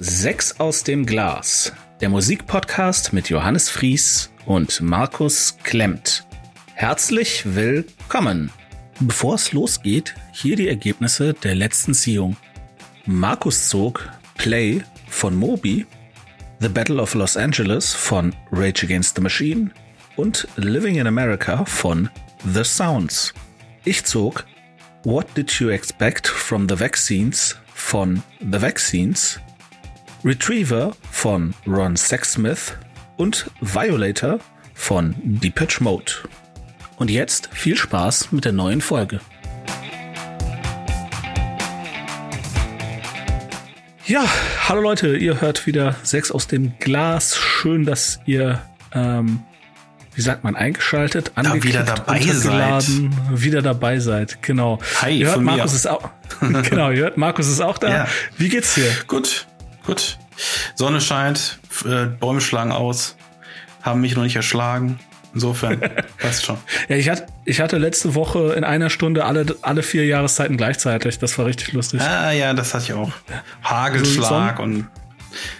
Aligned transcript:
Sechs 0.00 0.60
aus 0.60 0.84
dem 0.84 1.06
Glas, 1.06 1.72
der 2.00 2.08
Musikpodcast 2.08 3.12
mit 3.12 3.30
Johannes 3.30 3.68
Fries 3.68 4.30
und 4.46 4.80
Markus 4.80 5.56
Klemmt. 5.64 6.24
Herzlich 6.74 7.42
willkommen. 7.56 8.52
Bevor 9.00 9.34
es 9.34 9.50
losgeht, 9.50 10.14
hier 10.30 10.54
die 10.54 10.68
Ergebnisse 10.68 11.34
der 11.34 11.56
letzten 11.56 11.94
Ziehung. 11.94 12.36
Markus 13.06 13.68
zog 13.68 14.08
Play 14.36 14.84
von 15.08 15.34
Moby, 15.34 15.84
The 16.60 16.68
Battle 16.68 17.02
of 17.02 17.14
Los 17.14 17.36
Angeles 17.36 17.92
von 17.92 18.32
Rage 18.52 18.84
Against 18.84 19.16
the 19.16 19.22
Machine 19.22 19.72
und 20.14 20.46
Living 20.54 20.94
in 20.94 21.08
America 21.08 21.64
von 21.64 22.08
The 22.54 22.62
Sounds. 22.62 23.34
Ich 23.84 24.04
zog 24.04 24.46
What 25.02 25.26
Did 25.36 25.50
You 25.58 25.70
Expect 25.70 26.28
from 26.28 26.68
the 26.68 26.78
Vaccines 26.78 27.56
von 27.74 28.22
The 28.38 28.62
Vaccines 28.62 29.40
Retriever 30.24 30.96
von 31.12 31.54
Ron 31.64 31.96
Sexsmith 31.96 32.76
und 33.16 33.48
Violator 33.60 34.40
von 34.74 35.14
Depeche 35.22 35.82
Mode. 35.82 36.12
Und 36.96 37.08
jetzt 37.08 37.48
viel 37.52 37.76
Spaß 37.76 38.32
mit 38.32 38.44
der 38.44 38.52
neuen 38.52 38.80
Folge. 38.80 39.20
Ja, 44.06 44.24
hallo 44.68 44.80
Leute, 44.80 45.16
ihr 45.16 45.40
hört 45.40 45.66
wieder 45.66 45.94
Sechs 46.02 46.32
aus 46.32 46.48
dem 46.48 46.76
Glas. 46.80 47.36
Schön, 47.36 47.84
dass 47.84 48.18
ihr, 48.26 48.60
ähm, 48.92 49.44
wie 50.14 50.22
sagt 50.22 50.42
man, 50.42 50.56
eingeschaltet, 50.56 51.30
angeklickt, 51.36 51.66
wieder 51.66 51.84
dabei 51.84 52.20
seid. 52.22 52.88
wieder 53.30 53.62
dabei 53.62 53.98
seid. 54.00 54.42
Genau. 54.42 54.80
Hi, 55.00 55.16
ihr 55.16 55.26
hört, 55.28 55.42
Markus 55.42 55.74
ist 55.74 55.86
auch, 55.86 56.10
genau, 56.40 56.90
ihr 56.90 57.02
hört, 57.02 57.18
Markus 57.18 57.46
ist 57.46 57.60
auch 57.60 57.78
da. 57.78 57.88
Ja. 57.88 58.08
Wie 58.36 58.48
geht's 58.48 58.74
dir? 58.74 58.90
Gut, 59.06 59.46
Gut. 59.88 60.18
Sonne 60.74 61.00
scheint, 61.00 61.58
äh, 61.86 62.04
Bäume 62.04 62.42
schlagen 62.42 62.72
aus, 62.72 63.16
haben 63.80 64.02
mich 64.02 64.14
noch 64.14 64.22
nicht 64.22 64.36
erschlagen. 64.36 65.00
Insofern 65.32 65.80
passt 66.18 66.44
schon. 66.44 66.58
ja, 66.90 66.96
ich 66.96 67.08
hatte, 67.08 67.26
ich 67.46 67.60
hatte 67.60 67.78
letzte 67.78 68.14
Woche 68.14 68.52
in 68.52 68.64
einer 68.64 68.90
Stunde 68.90 69.24
alle, 69.24 69.46
alle 69.62 69.82
vier 69.82 70.04
Jahreszeiten 70.04 70.58
gleichzeitig. 70.58 71.18
Das 71.18 71.38
war 71.38 71.46
richtig 71.46 71.72
lustig. 71.72 72.02
Ah, 72.02 72.32
ja, 72.32 72.52
das 72.52 72.74
hatte 72.74 72.84
ich 72.84 72.92
auch. 72.92 73.10
Hagelschlag 73.64 74.58
und. 74.58 74.86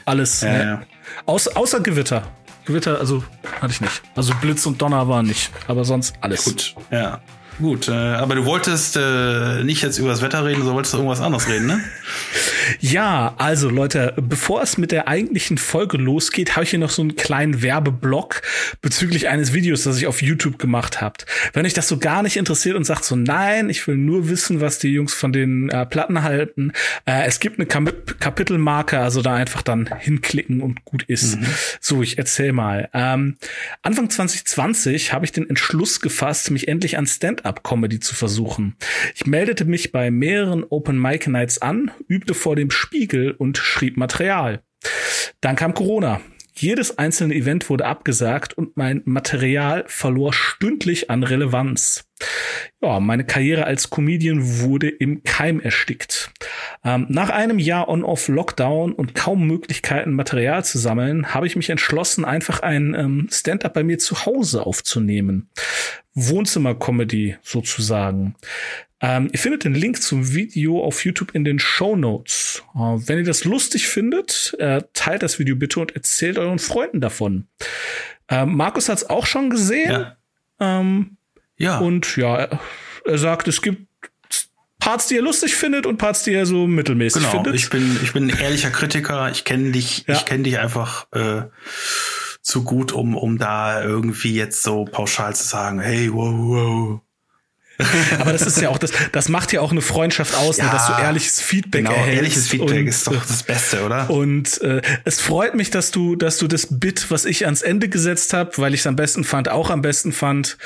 Alles. 0.05 0.43
Ja, 0.43 0.53
ne? 0.53 0.65
ja. 0.65 0.83
Außer, 1.25 1.57
außer 1.57 1.81
Gewitter. 1.81 2.23
Gewitter, 2.67 2.99
also 3.01 3.25
hatte 3.63 3.73
ich 3.73 3.81
nicht. 3.81 4.03
Also 4.15 4.35
Blitz 4.43 4.67
und 4.67 4.81
Donner 4.83 5.09
waren 5.09 5.27
nicht. 5.27 5.51
Aber 5.69 5.87
sonst 5.87 6.17
alles. 6.21 6.45
Gut, 6.45 6.75
ja. 6.91 7.21
Gut, 7.59 7.89
äh, 7.89 7.93
aber 7.93 8.37
du 8.37 8.45
wolltest 8.45 8.97
äh, 8.97 9.65
nicht 9.65 9.83
jetzt 9.83 9.99
über 9.99 10.09
das 10.09 10.23
Wetter 10.23 10.45
reden, 10.45 10.59
sondern 10.59 10.77
wolltest 10.77 10.95
irgendwas 10.95 11.21
anderes 11.21 11.49
reden, 11.49 11.67
ne? 11.67 11.81
Ja, 12.81 13.35
also 13.39 13.71
Leute, 13.71 14.15
bevor 14.17 14.63
es 14.63 14.77
mit 14.77 14.93
der 14.93 15.09
eigentlichen 15.09 15.59
Folge 15.59 15.97
losgeht, 15.97 16.55
habe 16.55 16.65
ich 16.65 16.71
hier 16.71 16.79
noch 16.79 16.91
so 16.91 17.03
einen 17.03 17.17
kleinen 17.17 17.63
Werbeblock 17.63 18.43
bezüglich 18.83 19.29
eines 19.29 19.55
Videos, 19.55 19.85
das 19.85 19.97
ich 19.97 20.07
auf 20.07 20.23
YouTube 20.23 20.59
gemacht 20.59 21.01
habt. 21.01 21.27
Wenn 21.55 21.65
euch 21.65 21.73
das 21.73 21.89
so 21.89 21.99
gar 21.99 22.23
nicht 22.23 22.37
interessiert 22.37 22.77
und 22.77 22.85
sagt 22.85 23.05
so, 23.05 23.17
nein, 23.17 23.71
ich 23.71 23.87
will 23.87 23.97
nur 23.97 24.29
wissen, 24.29 24.61
was 24.61 24.79
die 24.79 24.89
Jungs 24.93 25.15
von 25.15 25.33
den 25.33 25.71
äh, 25.71 25.87
Platten 25.87 26.23
halten, 26.23 26.73
äh, 27.07 27.27
es 27.27 27.41
gibt 27.41 27.59
eine 27.59 27.67
Kap 27.67 28.21
Kapitelmarke, 28.21 28.99
also 28.99 29.23
da 29.23 29.35
einfach 29.35 29.63
dann 29.63 29.89
hinklicken 29.99 30.61
und 30.61 30.85
gut 30.85 31.05
ist. 31.05 31.41
Mhm. 31.41 31.47
So, 31.81 32.03
ich 32.03 32.19
erzähl 32.19 32.53
mal. 32.53 32.91
Ähm, 32.93 33.37
Anfang 33.83 34.11
2020 34.11 35.13
habe 35.13 35.25
ich 35.25 35.33
den 35.33 35.49
Entschluss 35.49 36.01
gefasst, 36.01 36.51
mich 36.51 36.69
endlich 36.69 36.99
an 36.99 37.07
Stand-up-Comedy 37.49 38.01
zu 38.01 38.15
versuchen. 38.15 38.77
Ich 39.15 39.27
meldete 39.27 39.65
mich 39.65 39.91
bei 39.91 40.11
mehreren 40.11 40.65
Open 40.69 41.01
Mic 41.01 41.29
Nights 41.29 41.61
an, 41.63 41.91
übte 42.07 42.35
vor 42.35 42.57
dem 42.57 42.71
Spiegel 42.71 43.33
und 43.33 43.57
schrieb 43.57 43.97
Material. 43.97 44.63
Dann 45.41 45.57
kam 45.57 45.75
Corona. 45.75 46.21
Jedes 46.55 46.99
einzelne 46.99 47.35
Event 47.35 47.71
wurde 47.71 47.87
abgesagt 47.87 48.53
und 48.53 48.77
mein 48.77 49.03
Material 49.05 49.85
verlor 49.87 50.33
stündlich 50.33 51.09
an 51.09 51.23
Relevanz. 51.23 52.05
Ja, 52.83 52.99
meine 52.99 53.25
Karriere 53.25 53.65
als 53.65 53.91
Comedian 53.91 54.61
wurde 54.61 54.89
im 54.89 55.23
Keim 55.23 55.61
erstickt. 55.61 56.33
Ähm, 56.85 57.07
nach 57.09 57.31
einem 57.31 57.61
Jahr 57.61 57.89
On-Off-Lockdown 57.89 58.93
und 58.93 59.15
kaum 59.15 59.47
Möglichkeiten, 59.47 60.15
Material 60.15 60.65
zu 60.65 60.79
sammeln, 60.79 61.33
habe 61.33 61.47
ich 61.47 61.55
mich 61.55 61.71
entschlossen, 61.71 62.25
einfach 62.25 62.61
ein 62.61 62.95
ähm, 62.95 63.29
Stand-up 63.31 63.75
bei 63.75 63.85
mir 63.85 63.99
zu 63.99 64.27
Hause 64.27 64.67
aufzunehmen. 64.67 65.51
Wohnzimmer-Comedy 66.27 67.37
sozusagen. 67.43 68.35
Ähm, 69.01 69.29
ihr 69.33 69.39
findet 69.39 69.65
den 69.65 69.75
Link 69.75 70.03
zum 70.03 70.35
Video 70.35 70.83
auf 70.83 71.05
YouTube 71.05 71.35
in 71.35 71.45
den 71.45 71.59
Show 71.59 71.95
Notes. 71.95 72.65
Äh, 72.75 72.79
wenn 72.79 73.19
ihr 73.19 73.25
das 73.25 73.45
lustig 73.45 73.87
findet, 73.87 74.57
äh, 74.59 74.83
teilt 74.93 75.23
das 75.23 75.39
Video 75.39 75.55
bitte 75.55 75.79
und 75.81 75.95
erzählt 75.95 76.39
euren 76.39 76.59
Freunden 76.59 77.01
davon. 77.01 77.47
Ähm, 78.29 78.57
Markus 78.57 78.89
hat 78.89 78.99
es 78.99 79.09
auch 79.09 79.27
schon 79.27 79.51
gesehen. 79.51 79.91
Ja. 79.91 80.17
Ähm, 80.61 81.17
ja. 81.57 81.79
Und 81.79 82.17
ja, 82.17 82.37
er, 82.37 82.61
er 83.05 83.19
sagt, 83.19 83.47
es 83.47 83.63
gibt 83.63 83.87
Parts, 84.81 85.07
die 85.07 85.17
er 85.17 85.23
lustig 85.23 85.55
findet 85.55 85.87
und 85.87 85.99
Parts, 85.99 86.25
die 86.25 86.33
er 86.33 86.47
so 86.47 86.67
mittelmäßig 86.67 87.23
genau, 87.23 87.35
findet. 87.35 87.55
Ich 87.55 87.71
bin, 87.71 87.99
ich 88.03 88.13
bin 88.13 88.31
ein 88.31 88.39
ehrlicher 88.39 88.71
Kritiker. 88.71 89.31
Ich 89.31 89.45
kenne 89.45 89.73
dich, 89.73 90.05
ja. 90.07 90.15
ich 90.15 90.25
kenne 90.25 90.45
dich 90.45 90.59
einfach 90.59 91.07
äh, 91.13 91.43
zu 92.49 92.65
gut, 92.65 92.93
um, 92.93 93.15
um 93.15 93.37
da 93.37 93.83
irgendwie 93.83 94.35
jetzt 94.35 94.63
so 94.63 94.87
pauschal 94.87 95.37
zu 95.37 95.47
sagen, 95.47 95.81
hey, 95.81 96.11
wow, 96.11 96.33
wow, 96.35 97.01
aber 98.19 98.33
das 98.33 98.43
ist 98.43 98.61
ja 98.61 98.71
auch 98.71 98.79
das, 98.79 98.91
das 99.13 99.29
macht 99.29 99.53
ja 99.53 99.61
auch 99.61 99.71
eine 99.71 99.83
Freundschaft 99.83 100.35
aus, 100.35 100.57
ja, 100.57 100.65
ne, 100.65 100.71
dass 100.71 100.87
du 100.89 100.95
ehrliches 100.95 101.41
Feedback 101.41 101.85
genau, 101.85 101.93
erhältst. 101.93 102.17
Ehrliches 102.17 102.49
Feedback 102.49 102.81
und, 102.81 102.87
ist 102.89 103.07
doch 103.07 103.25
das 103.25 103.43
Beste, 103.45 103.85
oder? 103.85 104.11
Und 104.11 104.61
äh, 104.63 104.81
es 105.05 105.21
freut 105.21 105.55
mich, 105.55 105.71
dass 105.71 105.91
du, 105.93 106.17
dass 106.17 106.39
du 106.39 106.49
das 106.49 106.81
Bit, 106.81 107.11
was 107.11 107.25
ich 107.27 107.45
ans 107.45 107.63
Ende 107.63 107.89
gesetzt 107.89 108.33
habe, 108.33 108.51
weil 108.57 108.75
ich 108.75 108.81
es 108.81 108.87
am 108.87 108.97
besten 108.97 109.23
fand, 109.23 109.49
auch 109.51 109.71
am 109.71 109.83
besten 109.83 110.13
fand. 110.13 110.57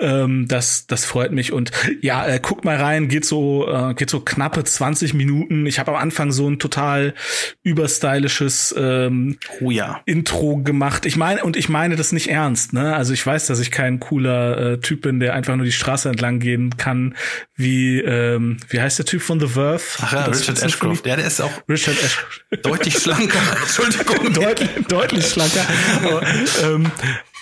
Ähm, 0.00 0.46
das, 0.48 0.86
das 0.86 1.04
freut 1.04 1.32
mich. 1.32 1.52
Und 1.52 1.72
ja, 2.00 2.26
äh, 2.26 2.40
guck 2.40 2.64
mal 2.64 2.76
rein, 2.76 3.08
geht 3.08 3.24
so, 3.24 3.68
äh, 3.68 3.94
geht 3.94 4.10
so 4.10 4.20
knappe 4.20 4.64
20 4.64 5.14
Minuten. 5.14 5.66
Ich 5.66 5.78
habe 5.78 5.92
am 5.92 5.96
Anfang 5.96 6.32
so 6.32 6.48
ein 6.48 6.58
total 6.58 7.14
überstylisches 7.62 8.74
ähm, 8.78 9.38
oh 9.60 9.70
ja. 9.70 10.00
Intro 10.06 10.58
gemacht. 10.58 11.06
Ich 11.06 11.16
meine, 11.16 11.42
und 11.44 11.56
ich 11.56 11.68
meine 11.68 11.96
das 11.96 12.12
nicht 12.12 12.28
ernst, 12.28 12.72
ne? 12.72 12.94
Also 12.94 13.12
ich 13.12 13.26
weiß, 13.26 13.46
dass 13.46 13.60
ich 13.60 13.70
kein 13.70 14.00
cooler 14.00 14.72
äh, 14.72 14.80
Typ 14.80 15.02
bin, 15.02 15.20
der 15.20 15.34
einfach 15.34 15.56
nur 15.56 15.64
die 15.64 15.72
Straße 15.72 16.08
entlang 16.08 16.38
gehen 16.38 16.76
kann, 16.76 17.14
wie, 17.56 18.00
ähm, 18.00 18.58
wie 18.68 18.80
heißt 18.80 18.98
der 18.98 19.06
Typ 19.06 19.22
von 19.22 19.40
The 19.40 19.48
Verve? 19.48 19.82
Ach 20.00 20.12
ja, 20.12 20.24
Richard 20.26 20.62
Ashcroft. 20.62 21.06
Ja, 21.06 21.16
der 21.16 21.26
ist 21.26 21.40
auch 21.40 21.50
Richard 21.68 21.96
Ashcroft. 22.02 22.42
deutlich 22.62 22.98
schlanker. 22.98 23.38
Entschuldigung. 23.62 24.32
deutlich, 24.32 24.70
deutlich 24.88 25.26
schlanker. 25.26 25.66
Aber, 26.04 26.22
ähm, 26.62 26.90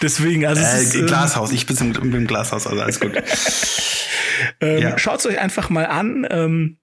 Deswegen, 0.02 0.44
also 0.46 0.62
äh, 0.62 0.82
ist, 0.82 0.94
ähm, 0.94 1.06
Glashaus, 1.06 1.52
ich 1.52 1.66
bin 1.66 1.76
im, 1.76 2.14
im 2.14 2.26
Glashaus, 2.26 2.66
also 2.66 2.80
alles 2.80 3.00
gut. 3.00 3.12
ähm, 4.60 4.82
ja. 4.82 4.98
Schaut 4.98 5.24
euch 5.26 5.38
einfach 5.38 5.70
mal 5.70 5.86
an. 5.86 6.26
Ähm, 6.30 6.76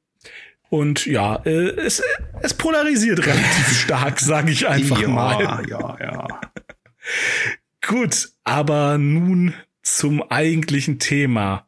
und 0.69 1.05
ja, 1.05 1.35
äh, 1.45 1.69
es, 1.69 2.01
es 2.41 2.53
polarisiert 2.55 3.19
relativ 3.25 3.81
stark, 3.83 4.19
sage 4.19 4.51
ich 4.51 4.67
einfach 4.67 4.99
ja, 4.99 5.07
mal. 5.07 5.65
Ja, 5.69 5.97
ja. 6.01 6.41
Gut, 7.85 8.29
aber 8.43 8.97
nun 8.97 9.53
zum 9.83 10.23
eigentlichen 10.31 10.97
Thema. 10.97 11.67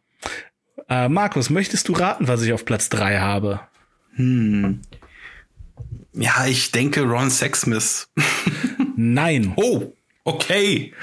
Äh, 0.90 1.10
Markus, 1.10 1.50
möchtest 1.50 1.88
du 1.88 1.94
raten, 1.94 2.28
was 2.28 2.42
ich 2.42 2.54
auf 2.54 2.66
Platz 2.66 2.90
drei 2.90 3.20
habe? 3.20 3.60
Hm. 4.16 4.82
Ja, 6.14 6.46
ich 6.48 6.72
denke 6.72 7.02
Ron 7.04 7.30
Sexsmith. 7.30 8.08
Nein. 8.96 9.53
Oh. 9.58 9.94
Okay. 10.26 10.94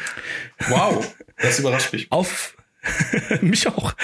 Wow. 0.68 1.14
Das 1.38 1.58
überrascht 1.58 1.92
mich. 1.92 2.10
Auf 2.10 2.56
mich 3.40 3.66
auch. 3.68 3.94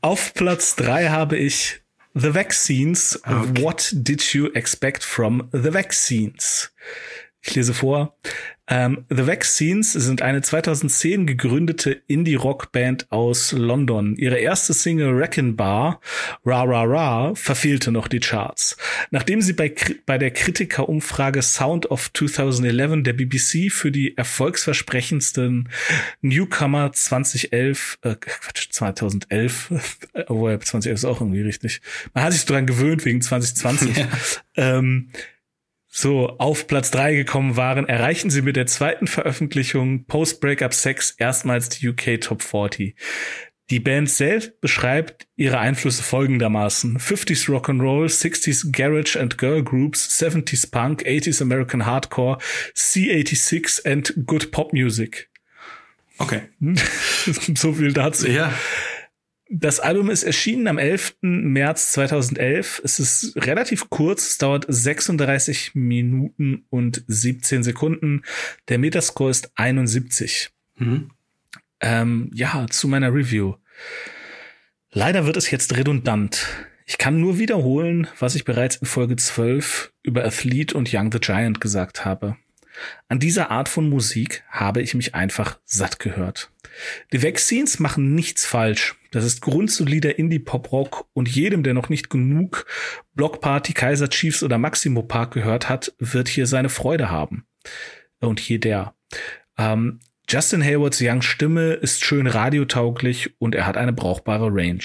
Auf 0.00 0.34
Platz 0.34 0.76
drei 0.76 1.08
habe 1.08 1.36
ich 1.36 1.80
The 2.14 2.34
Vaccines. 2.34 3.20
Okay. 3.24 3.62
What 3.62 3.90
did 3.92 4.22
you 4.34 4.50
expect 4.54 5.04
from 5.04 5.48
the 5.52 5.72
vaccines? 5.72 6.72
Ich 7.42 7.54
lese 7.54 7.74
vor. 7.74 8.16
Ähm, 8.68 9.04
The 9.08 9.26
Vaccines 9.26 9.92
sind 9.92 10.22
eine 10.22 10.42
2010 10.42 11.26
gegründete 11.26 12.02
Indie-Rock-Band 12.08 13.12
aus 13.12 13.52
London. 13.52 14.16
Ihre 14.16 14.38
erste 14.38 14.72
Single 14.72 15.16
Wreckin' 15.16 15.54
Bar, 15.54 16.00
Ra 16.44 16.62
Ra 16.64 16.82
Ra, 16.82 17.34
verfehlte 17.36 17.92
noch 17.92 18.08
die 18.08 18.18
Charts. 18.18 18.76
Nachdem 19.12 19.40
sie 19.40 19.52
bei, 19.52 19.72
bei 20.04 20.18
der 20.18 20.32
Kritikerumfrage 20.32 21.42
Sound 21.42 21.90
of 21.92 22.12
2011 22.12 23.04
der 23.04 23.12
BBC 23.12 23.70
für 23.70 23.92
die 23.92 24.16
erfolgsversprechendsten 24.16 25.68
Newcomer 26.22 26.92
2011, 26.92 27.98
äh, 28.02 28.16
Quatsch, 28.16 28.68
2011, 28.70 29.70
obwohl 30.26 30.58
2011 30.58 30.94
ist 30.94 31.04
auch 31.04 31.20
irgendwie 31.20 31.42
richtig. 31.42 31.80
Man 32.14 32.24
hat 32.24 32.32
sich 32.32 32.44
dran 32.44 32.66
gewöhnt 32.66 33.04
wegen 33.04 33.22
2020. 33.22 33.76
Ja. 33.96 34.08
Ähm, 34.56 35.10
so 35.96 36.28
auf 36.38 36.66
Platz 36.66 36.90
drei 36.90 37.14
gekommen 37.14 37.56
waren, 37.56 37.88
erreichen 37.88 38.28
sie 38.28 38.42
mit 38.42 38.56
der 38.56 38.66
zweiten 38.66 39.06
Veröffentlichung 39.06 40.04
Post 40.04 40.42
Breakup 40.42 40.74
Sex 40.74 41.14
erstmals 41.16 41.70
die 41.70 41.88
UK 41.88 42.20
Top 42.20 42.42
40. 42.42 42.94
Die 43.70 43.80
Band 43.80 44.10
selbst 44.10 44.60
beschreibt 44.60 45.26
ihre 45.36 45.58
Einflüsse 45.58 46.02
folgendermaßen. 46.02 46.98
50s 46.98 47.48
Rock'n'Roll, 47.48 48.08
60s 48.08 48.72
Garage 48.72 49.18
and 49.18 49.38
Girl 49.38 49.64
Groups, 49.64 50.20
70s 50.20 50.70
Punk, 50.70 51.02
80s 51.02 51.40
American 51.40 51.86
Hardcore, 51.86 52.36
C86 52.74 53.90
and 53.90 54.12
Good 54.26 54.52
Pop 54.52 54.74
Music. 54.74 55.30
Okay. 56.18 56.42
so 57.54 57.72
viel 57.72 57.94
dazu. 57.94 58.28
Ja. 58.28 58.52
Das 59.48 59.78
Album 59.78 60.10
ist 60.10 60.24
erschienen 60.24 60.66
am 60.66 60.78
11. 60.78 61.18
März 61.20 61.92
2011. 61.92 62.80
Es 62.84 62.98
ist 62.98 63.36
relativ 63.36 63.90
kurz. 63.90 64.26
Es 64.26 64.38
dauert 64.38 64.66
36 64.68 65.74
Minuten 65.74 66.64
und 66.68 67.04
17 67.06 67.62
Sekunden. 67.62 68.22
Der 68.68 68.78
Metascore 68.78 69.30
ist 69.30 69.52
71. 69.54 70.50
Mhm. 70.76 71.10
Ähm, 71.80 72.30
ja, 72.34 72.66
zu 72.68 72.88
meiner 72.88 73.14
Review. 73.14 73.54
Leider 74.90 75.26
wird 75.26 75.36
es 75.36 75.50
jetzt 75.50 75.76
redundant. 75.76 76.46
Ich 76.86 76.98
kann 76.98 77.20
nur 77.20 77.38
wiederholen, 77.38 78.08
was 78.18 78.34
ich 78.34 78.44
bereits 78.44 78.76
in 78.76 78.86
Folge 78.86 79.16
12 79.16 79.92
über 80.02 80.24
Athlete 80.24 80.76
und 80.76 80.92
Young 80.92 81.12
the 81.12 81.20
Giant 81.20 81.60
gesagt 81.60 82.04
habe. 82.04 82.36
An 83.08 83.18
dieser 83.18 83.50
Art 83.50 83.68
von 83.68 83.88
Musik 83.88 84.44
habe 84.48 84.82
ich 84.82 84.94
mich 84.94 85.14
einfach 85.14 85.58
satt 85.64 85.98
gehört. 85.98 86.50
Die 87.12 87.22
Vaccines 87.22 87.78
machen 87.78 88.14
nichts 88.14 88.46
falsch. 88.46 88.96
Das 89.10 89.24
ist 89.24 89.40
grundsolider 89.40 90.18
Indie-Pop-Rock 90.18 91.08
und 91.12 91.28
jedem, 91.28 91.62
der 91.62 91.74
noch 91.74 91.88
nicht 91.88 92.10
genug 92.10 92.66
Blockparty, 93.14 93.72
Kaiser 93.72 94.10
Chiefs 94.10 94.42
oder 94.42 94.58
Maximo 94.58 95.02
Park 95.02 95.32
gehört 95.34 95.68
hat, 95.68 95.94
wird 95.98 96.28
hier 96.28 96.46
seine 96.46 96.68
Freude 96.68 97.10
haben. 97.10 97.46
Und 98.20 98.40
hier 98.40 98.60
der. 98.60 98.94
Ähm, 99.58 100.00
Justin 100.28 100.62
Haywards 100.62 101.00
Young 101.00 101.22
Stimme 101.22 101.74
ist 101.74 102.04
schön 102.04 102.26
radiotauglich 102.26 103.34
und 103.38 103.54
er 103.54 103.64
hat 103.64 103.76
eine 103.76 103.92
brauchbare 103.92 104.48
Range. 104.50 104.82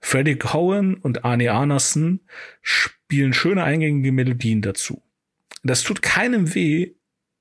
Freddie 0.00 0.36
Cohen 0.36 0.94
und 0.94 1.26
Arnie 1.26 1.50
Arnerson 1.50 2.20
spielen 2.62 3.34
schöne 3.34 3.64
eingängige 3.64 4.12
Melodien 4.12 4.62
dazu. 4.62 5.02
Das 5.62 5.82
tut 5.82 6.00
keinem 6.00 6.54
weh 6.54 6.94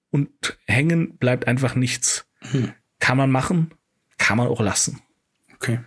und 0.09 0.29
hängen 0.67 1.17
bleibt 1.17 1.47
einfach 1.47 1.75
nichts. 1.75 2.27
Hm. 2.41 2.73
Kann 3.01 3.17
man 3.17 3.29
machen, 3.29 3.73
kann 4.17 4.37
man 4.37 4.47
auch 4.47 4.61
lassen. 4.61 5.01
Okay. 5.55 5.81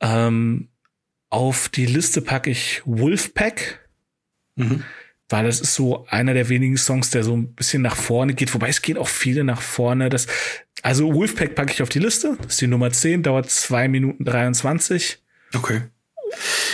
Ähm, 0.00 0.70
auf 1.28 1.68
die 1.68 1.84
Liste 1.84 2.22
packe 2.22 2.48
ich 2.48 2.80
Wolfpack. 2.86 3.86
Mhm 4.56 4.82
weil 5.28 5.46
das 5.46 5.60
ist 5.60 5.74
so 5.74 6.06
einer 6.08 6.34
der 6.34 6.48
wenigen 6.48 6.76
Songs, 6.76 7.10
der 7.10 7.24
so 7.24 7.36
ein 7.36 7.54
bisschen 7.54 7.82
nach 7.82 7.96
vorne 7.96 8.34
geht, 8.34 8.52
wobei 8.54 8.68
es 8.68 8.82
geht 8.82 8.98
auch 8.98 9.08
viele 9.08 9.44
nach 9.44 9.62
vorne. 9.62 10.08
Das, 10.08 10.26
also 10.82 11.14
Wolfpack 11.14 11.54
packe 11.54 11.72
ich 11.72 11.82
auf 11.82 11.88
die 11.88 11.98
Liste, 11.98 12.36
das 12.42 12.52
ist 12.52 12.60
die 12.60 12.66
Nummer 12.66 12.90
10, 12.90 13.22
dauert 13.22 13.50
zwei 13.50 13.88
Minuten 13.88 14.24
23. 14.24 15.18
Okay. 15.54 15.82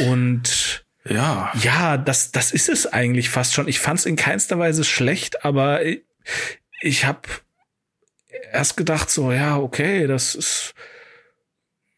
Und 0.00 0.84
ja, 1.08 1.52
ja, 1.62 1.96
das, 1.96 2.32
das 2.32 2.52
ist 2.52 2.69
es 2.69 2.86
eigentlich 2.86 3.31
fast 3.31 3.54
schon. 3.54 3.69
Ich 3.69 3.78
fand 3.78 4.00
es 4.00 4.06
in 4.06 4.16
keinster 4.16 4.58
Weise 4.58 4.84
schlecht, 4.84 5.44
aber 5.44 5.84
ich, 5.84 6.02
ich 6.82 7.04
habe 7.04 7.22
erst 8.52 8.76
gedacht 8.76 9.10
so, 9.10 9.32
ja, 9.32 9.58
okay, 9.58 10.06
das 10.06 10.34
ist 10.34 10.75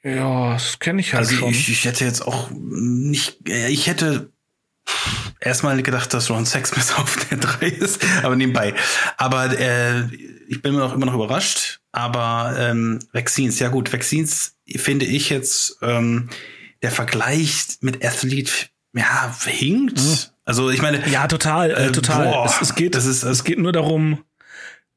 ja, 0.04 0.54
das 0.54 0.80
kenne 0.80 1.00
ich 1.00 1.14
halt 1.14 1.26
also 1.26 1.36
schon. 1.36 1.50
Ich, 1.50 1.68
ich 1.68 1.84
hätte 1.84 2.04
jetzt 2.04 2.26
auch 2.26 2.50
nicht, 2.50 3.48
ich 3.48 3.86
hätte 3.86 4.32
erstmal 5.40 5.80
gedacht, 5.82 6.12
dass 6.12 6.30
Ron 6.30 6.46
Sexsmith 6.46 6.92
auf 6.96 7.16
der 7.28 7.38
3 7.38 7.66
ist, 7.66 8.04
aber 8.22 8.36
nebenbei. 8.36 8.74
Aber 9.16 9.58
äh, 9.58 10.04
ich 10.48 10.60
bin 10.60 10.74
noch 10.74 10.94
immer 10.94 11.06
noch 11.06 11.14
überrascht. 11.14 11.80
Aber 11.92 12.56
ähm, 12.58 13.00
Vaccines, 13.12 13.58
ja 13.58 13.68
gut, 13.68 13.92
Vaccines 13.92 14.56
finde 14.76 15.04
ich 15.04 15.28
jetzt 15.28 15.76
ähm, 15.82 16.30
der 16.82 16.90
Vergleich 16.90 17.66
mit 17.80 18.04
Athlete, 18.04 18.52
ja, 18.94 19.36
hinkt. 19.44 19.98
Mhm. 19.98 20.18
Also 20.44 20.70
ich 20.70 20.82
meine, 20.82 21.06
ja, 21.08 21.28
total, 21.28 21.70
äh, 21.70 21.86
äh 21.86 21.92
total. 21.92 22.28
Boah, 22.28 22.46
es, 22.46 22.60
es, 22.60 22.74
geht, 22.74 22.94
das 22.94 23.04
ist, 23.04 23.22
es 23.22 23.44
geht 23.44 23.58
nur 23.58 23.72
darum, 23.72 24.24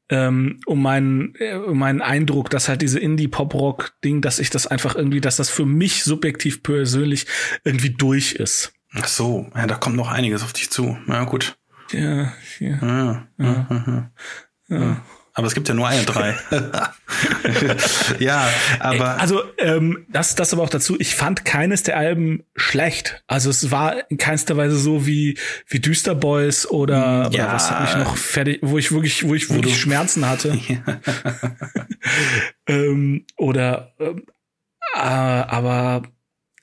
ähm, 0.08 0.60
um 0.66 0.82
meinen 0.82 1.34
äh, 1.38 1.54
um 1.54 1.78
meinen 1.78 2.00
Eindruck, 2.00 2.50
dass 2.50 2.68
halt 2.68 2.82
diese 2.82 2.98
Indie-Pop-Rock-Ding, 2.98 4.20
dass 4.20 4.38
ich 4.38 4.50
das 4.50 4.66
einfach 4.66 4.94
irgendwie, 4.94 5.20
dass 5.20 5.36
das 5.36 5.50
für 5.50 5.66
mich 5.66 6.04
subjektiv 6.04 6.62
persönlich 6.62 7.26
irgendwie 7.64 7.90
durch 7.90 8.32
ist. 8.34 8.72
Ach 8.94 9.08
so, 9.08 9.50
ja, 9.54 9.66
da 9.66 9.74
kommt 9.74 9.96
noch 9.96 10.10
einiges 10.10 10.42
auf 10.42 10.52
dich 10.52 10.70
zu. 10.70 10.96
Ja, 11.08 11.24
gut. 11.24 11.58
Ja, 11.92 12.32
ja. 12.60 12.78
ja. 12.80 13.26
ja. 13.38 13.66
ja. 13.68 14.10
ja. 14.68 15.02
Aber 15.38 15.48
es 15.48 15.54
gibt 15.54 15.68
ja 15.68 15.74
nur 15.74 15.86
eine 15.86 16.02
drei. 16.04 16.34
ja, 18.18 18.48
aber. 18.80 19.20
Also, 19.20 19.42
ähm, 19.58 20.06
das, 20.08 20.34
das 20.34 20.54
aber 20.54 20.62
auch 20.62 20.70
dazu, 20.70 20.96
ich 20.98 21.14
fand 21.14 21.44
keines 21.44 21.82
der 21.82 21.98
Alben 21.98 22.44
schlecht. 22.56 23.22
Also 23.26 23.50
es 23.50 23.70
war 23.70 24.10
in 24.10 24.16
keinster 24.16 24.56
Weise 24.56 24.78
so 24.78 25.06
wie, 25.06 25.36
wie 25.68 25.78
Düster 25.78 26.14
Boys 26.14 26.66
oder, 26.66 27.28
ja. 27.32 27.44
oder 27.44 27.52
was 27.52 27.70
hat 27.70 27.82
mich 27.82 28.02
noch 28.02 28.16
fertig, 28.16 28.60
wo 28.62 28.78
ich 28.78 28.92
wirklich, 28.92 29.28
wo 29.28 29.34
ich 29.34 29.50
wirklich 29.50 29.78
Schmerzen 29.78 30.26
hatte. 30.26 30.56
ähm, 32.66 33.26
oder 33.36 33.92
äh, 33.98 34.14
aber 34.98 36.02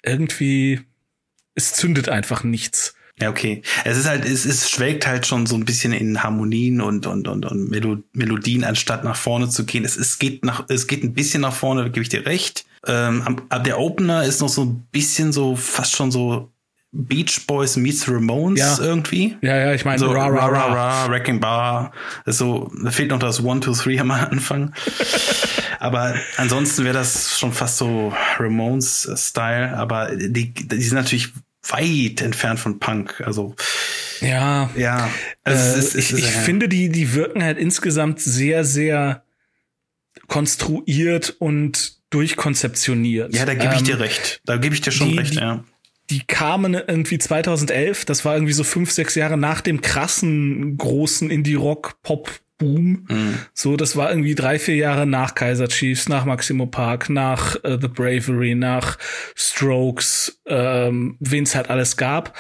irgendwie 0.02 0.82
es 1.54 1.74
zündet 1.74 2.10
einfach 2.10 2.44
nichts. 2.44 2.96
Ja, 3.22 3.30
okay. 3.30 3.62
Es 3.86 3.98
ist 3.98 4.08
halt, 4.08 4.26
es, 4.26 4.46
es 4.46 4.70
schwelgt 4.70 5.06
halt 5.06 5.28
schon 5.28 5.46
so 5.46 5.56
ein 5.56 5.66
bisschen 5.66 5.94
in 5.94 6.24
Harmonien 6.24 6.82
und, 6.82 7.06
und, 7.06 7.28
und, 7.28 7.46
und 7.46 7.70
Melodien, 7.70 8.64
anstatt 8.64 9.04
nach 9.04 9.16
vorne 9.16 9.50
zu 9.50 9.66
gehen. 9.66 9.86
Es, 9.86 9.98
es 9.98 10.18
geht 10.18 10.44
nach, 10.44 10.66
es 10.70 10.88
geht 10.88 11.04
ein 11.04 11.14
bisschen 11.14 11.42
nach 11.42 11.54
vorne, 11.54 11.86
gebe 11.92 12.02
ich 12.02 12.10
dir 12.10 12.26
recht. 12.26 12.66
Ähm, 12.88 13.24
aber 13.50 13.64
der 13.64 13.80
Opener 13.80 14.24
ist 14.24 14.42
noch 14.42 14.50
so 14.50 14.64
ein 14.64 14.88
bisschen 14.92 15.32
so, 15.32 15.56
fast 15.56 15.96
schon 15.96 16.12
so 16.12 16.52
Beach 16.92 17.48
Boys 17.48 17.76
meets 17.76 18.08
Ramones 18.08 18.60
ja. 18.60 18.78
irgendwie. 18.80 19.36
Ja, 19.42 19.58
ja, 19.58 19.74
ich 19.74 19.84
meine, 19.84 19.98
so 19.98 20.12
ra, 20.12 20.28
ra, 20.28 20.46
ra, 20.46 20.74
ra, 20.74 21.10
Wrecking 21.10 21.40
Bar. 21.40 21.92
So, 22.26 22.72
da 22.84 22.92
fehlt 22.92 23.10
noch 23.10 23.20
das 23.20 23.44
One, 23.44 23.60
Two, 23.60 23.74
Three 23.74 24.00
am 24.00 24.12
Anfang. 24.12 24.74
aber 25.80 26.16
ansonsten 26.38 26.84
wäre 26.84 26.94
das 26.94 27.38
schon 27.40 27.52
fast 27.52 27.78
so 27.78 28.14
Ramones-Style. 28.38 29.76
Aber 29.76 30.16
die, 30.16 30.54
die 30.54 30.84
sind 30.84 30.96
natürlich 30.96 31.34
weit 31.68 32.22
entfernt 32.22 32.60
von 32.60 32.80
Punk. 32.80 33.22
Also 33.26 33.56
ja, 34.22 34.70
ja. 34.76 35.10
Also 35.44 35.76
äh, 35.76 35.80
ist, 35.80 35.96
ich, 35.96 36.14
ich 36.14 36.26
finde, 36.26 36.70
die 36.70 36.90
die 36.90 37.14
wirken 37.14 37.44
halt 37.44 37.58
insgesamt 37.58 38.20
sehr 38.20 38.64
sehr 38.64 39.24
konstruiert 40.28 41.36
und 41.40 41.98
durchkonzeptioniert. 42.10 43.34
Ja, 43.34 43.46
da 43.46 43.56
gebe 43.56 43.74
ich 43.74 43.80
ähm, 43.80 43.86
dir 43.86 44.00
recht. 44.00 44.42
Da 44.46 44.58
gebe 44.58 44.76
ich 44.76 44.82
dir 44.82 44.92
schon 44.92 45.10
die, 45.10 45.18
recht. 45.18 45.34
Die, 45.34 45.40
ja 45.40 45.64
die 46.10 46.22
kamen 46.22 46.74
irgendwie 46.74 47.18
2011, 47.18 48.06
das 48.06 48.26
war 48.26 48.36
irgendwie 48.36 48.54
so 48.54 48.64
fünf, 48.64 48.92
sechs 48.92 49.16
Jahre 49.16 49.38
nach 49.38 49.62
dem 49.62 49.82
krassen, 49.82 50.78
großen 50.78 51.32
Indie-Rock-Pop-Boom. 52.60 53.06
Mhm. 53.10 53.40
So, 53.54 53.78
das 53.78 53.96
war 53.96 54.10
irgendwie 54.10 54.36
drei, 54.36 54.60
vier 54.60 54.76
Jahre 54.76 55.06
nach 55.06 55.36
Kaiser 55.36 55.68
Chiefs, 55.68 56.10
nach 56.10 56.26
Maximo 56.26 56.66
Park, 56.66 57.10
nach 57.10 57.56
uh, 57.64 57.78
The 57.80 57.88
Bravery, 57.88 58.56
nach 58.56 58.98
Strokes, 59.36 60.42
ähm, 60.46 61.18
wen 61.20 61.44
es 61.44 61.56
halt 61.56 61.70
alles 61.70 61.98
gab. 61.98 62.38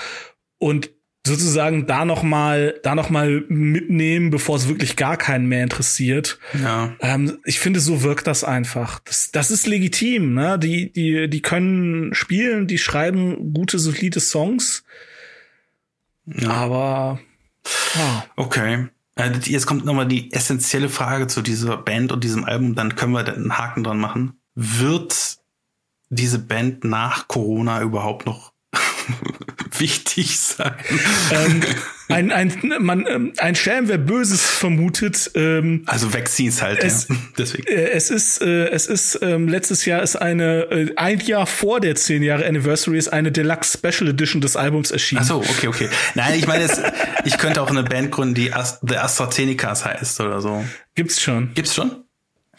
Und 0.57 0.89
sozusagen 1.25 1.87
da 1.87 2.03
noch 2.03 2.21
mal 2.21 2.79
da 2.83 2.95
noch 2.95 3.09
mal 3.09 3.45
mitnehmen, 3.47 4.29
bevor 4.29 4.57
es 4.57 4.67
wirklich 4.67 4.97
gar 4.97 5.15
keinen 5.15 5.47
mehr 5.47 5.63
interessiert. 5.63 6.37
Ja. 6.61 6.95
Ähm, 6.99 7.39
ich 7.45 7.59
finde, 7.59 7.79
so 7.79 8.03
wirkt 8.03 8.27
das 8.27 8.43
einfach. 8.43 8.99
Das, 8.99 9.31
das 9.31 9.49
ist 9.49 9.65
legitim. 9.65 10.33
Ne? 10.33 10.59
Die 10.59 10.91
die 10.91 11.29
die 11.29 11.41
können 11.41 12.13
spielen, 12.13 12.67
die 12.67 12.77
schreiben 12.77 13.53
gute 13.53 13.79
solide 13.79 14.19
Songs. 14.19 14.83
Ja. 16.25 16.49
Aber 16.49 17.19
ja. 17.95 18.25
okay. 18.35 18.87
Äh, 19.15 19.31
jetzt 19.43 19.67
kommt 19.67 19.85
noch 19.85 19.93
mal 19.93 20.07
die 20.07 20.31
essentielle 20.31 20.89
Frage 20.89 21.27
zu 21.27 21.41
dieser 21.41 21.77
Band 21.77 22.11
und 22.11 22.23
diesem 22.23 22.45
Album. 22.45 22.75
Dann 22.75 22.95
können 22.95 23.13
wir 23.13 23.25
einen 23.25 23.57
Haken 23.57 23.83
dran 23.83 23.99
machen. 23.99 24.39
Wird 24.55 25.37
diese 26.09 26.39
Band 26.39 26.83
nach 26.83 27.27
Corona 27.27 27.81
überhaupt 27.81 28.25
noch 28.25 28.52
wichtig 29.79 30.39
sein. 30.39 30.73
Ähm, 31.31 31.61
ein, 32.09 32.31
ein, 32.31 32.73
man, 32.79 33.05
ähm, 33.07 33.33
ein 33.37 33.55
Schelm, 33.55 33.87
wer 33.87 33.97
Böses 33.97 34.41
vermutet. 34.41 35.31
Ähm, 35.35 35.83
also 35.85 36.13
Vaccines 36.13 36.61
halt, 36.61 36.83
es, 36.83 37.07
ja. 37.07 37.15
Deswegen. 37.37 37.67
Äh, 37.67 37.91
es 37.91 38.09
ist, 38.09 38.41
äh, 38.41 38.67
es 38.69 38.87
ist, 38.87 39.19
ähm, 39.21 39.47
letztes 39.47 39.85
Jahr 39.85 40.03
ist 40.03 40.15
eine, 40.15 40.63
äh, 40.71 40.93
ein 40.95 41.19
Jahr 41.21 41.47
vor 41.47 41.79
der 41.79 41.95
10 41.95 42.23
Jahre 42.23 42.45
Anniversary 42.45 42.97
ist 42.97 43.09
eine 43.09 43.31
Deluxe 43.31 43.77
Special 43.77 44.09
Edition 44.09 44.41
des 44.41 44.55
Albums 44.55 44.91
erschienen. 44.91 45.21
Ach 45.23 45.27
so, 45.27 45.37
okay, 45.37 45.67
okay. 45.67 45.89
Nein, 46.15 46.37
ich 46.37 46.47
meine, 46.47 46.65
es, 46.65 46.79
ich 47.25 47.37
könnte 47.37 47.61
auch 47.61 47.69
eine 47.69 47.83
Band 47.83 48.11
gründen, 48.11 48.35
die 48.35 48.53
Ast 48.53 48.79
The 48.87 48.97
AstraZenecas 48.97 49.85
heißt 49.85 50.21
oder 50.21 50.41
so. 50.41 50.63
Gibt's 50.95 51.21
schon. 51.21 51.53
Gibt's 51.53 51.73
schon? 51.73 52.02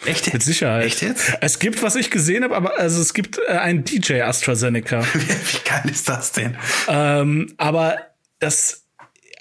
Echt? 0.05 0.33
Mit 0.33 0.43
Sicherheit. 0.43 0.85
Echt 0.85 1.03
jetzt? 1.03 1.33
Es 1.41 1.59
gibt, 1.59 1.83
was 1.83 1.95
ich 1.97 2.11
gesehen 2.11 2.45
habe, 2.45 2.55
aber 2.57 2.79
also 2.79 3.01
es 3.01 3.15
gibt 3.15 3.39
äh, 3.49 3.53
einen 3.53 3.85
DJ 3.85 4.23
AstraZeneca. 4.23 5.03
Wie 5.15 5.69
geil 5.69 5.91
ist 5.91 6.09
das 6.09 6.33
denn? 6.33 6.57
Ähm, 6.89 7.53
aber 7.57 7.99
das, 8.41 8.83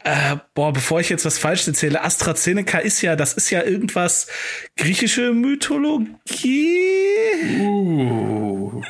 Äh, 0.06 0.36
boah, 0.54 0.72
bevor 0.74 1.00
ich 1.00 1.10
jetzt 1.10 1.24
was 1.26 1.38
falsch 1.40 1.66
erzähle, 1.68 2.04
AstraZeneca 2.04 2.78
ist 2.80 3.02
ja, 3.02 3.16
das 3.16 3.34
ist 3.34 3.50
ja 3.50 3.64
irgendwas 3.64 4.28
griechische 4.78 5.32
Mythologie. 5.34 6.78
Uh. 7.60 8.82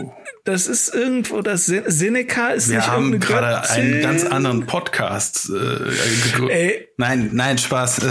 Das 0.45 0.67
ist 0.67 0.93
irgendwo, 0.93 1.41
das 1.41 1.67
Seneca 1.67 2.49
ist 2.49 2.67
Wir 2.69 2.77
nicht 2.77 2.87
haben 2.87 3.17
gerade 3.19 3.61
Göttin. 3.65 3.81
einen 3.93 4.01
ganz 4.01 4.25
anderen 4.25 4.65
Podcast. 4.65 5.49
Äh, 5.49 6.49
Ey. 6.49 6.87
Nein, 6.97 7.29
nein, 7.31 7.57
Spaß. 7.57 8.01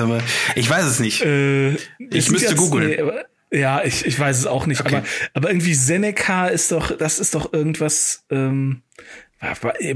Ich 0.54 0.70
weiß 0.70 0.84
es 0.86 0.98
nicht. 1.00 1.22
Äh, 1.24 1.72
Ich 1.98 2.30
müsste 2.30 2.54
googeln. 2.54 2.98
aber- 3.00 3.24
ja, 3.52 3.84
ich, 3.84 4.06
ich 4.06 4.18
weiß 4.18 4.38
es 4.38 4.46
auch 4.46 4.66
nicht, 4.66 4.80
Okay. 4.80 4.96
aber, 4.96 5.06
aber 5.34 5.50
irgendwie 5.50 5.74
Seneca 5.74 6.48
ist 6.48 6.72
doch, 6.72 6.96
das 6.96 7.18
ist 7.18 7.34
doch 7.34 7.52
irgendwas, 7.52 8.24
ähm, 8.30 8.82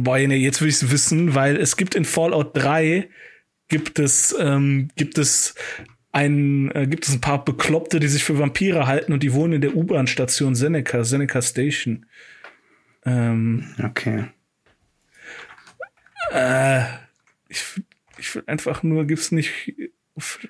boah, 0.01 0.19
nee, 0.19 0.37
jetzt 0.37 0.61
will 0.61 0.69
ich 0.69 0.77
es 0.77 0.91
wissen, 0.91 1.35
weil 1.35 1.57
es 1.57 1.77
gibt 1.77 1.95
in 1.95 2.05
Fallout 2.05 2.57
3 2.57 3.09
gibt 3.69 3.99
es, 3.99 4.35
ähm, 4.39 4.89
gibt 4.97 5.19
es 5.19 5.55
ein, 6.13 6.71
äh, 6.75 6.87
gibt 6.87 7.07
es 7.07 7.15
ein 7.15 7.21
paar 7.21 7.45
Bekloppte, 7.45 7.99
die 8.01 8.09
sich 8.09 8.25
für 8.25 8.39
Vampire 8.39 8.87
halten 8.87 9.13
und 9.13 9.23
die 9.23 9.33
wohnen 9.33 9.55
in 9.55 9.61
der 9.61 9.75
U-Bahn-Station 9.77 10.55
Seneca, 10.55 11.05
Seneca 11.05 11.43
Station. 11.43 12.07
Ähm, 13.05 13.75
Okay. 13.83 14.25
äh, 16.33 16.83
ich, 17.49 17.63
ich 18.19 18.35
will 18.35 18.43
einfach 18.47 18.83
nur, 18.83 19.07
gibt's 19.07 19.31
nicht. 19.33 19.75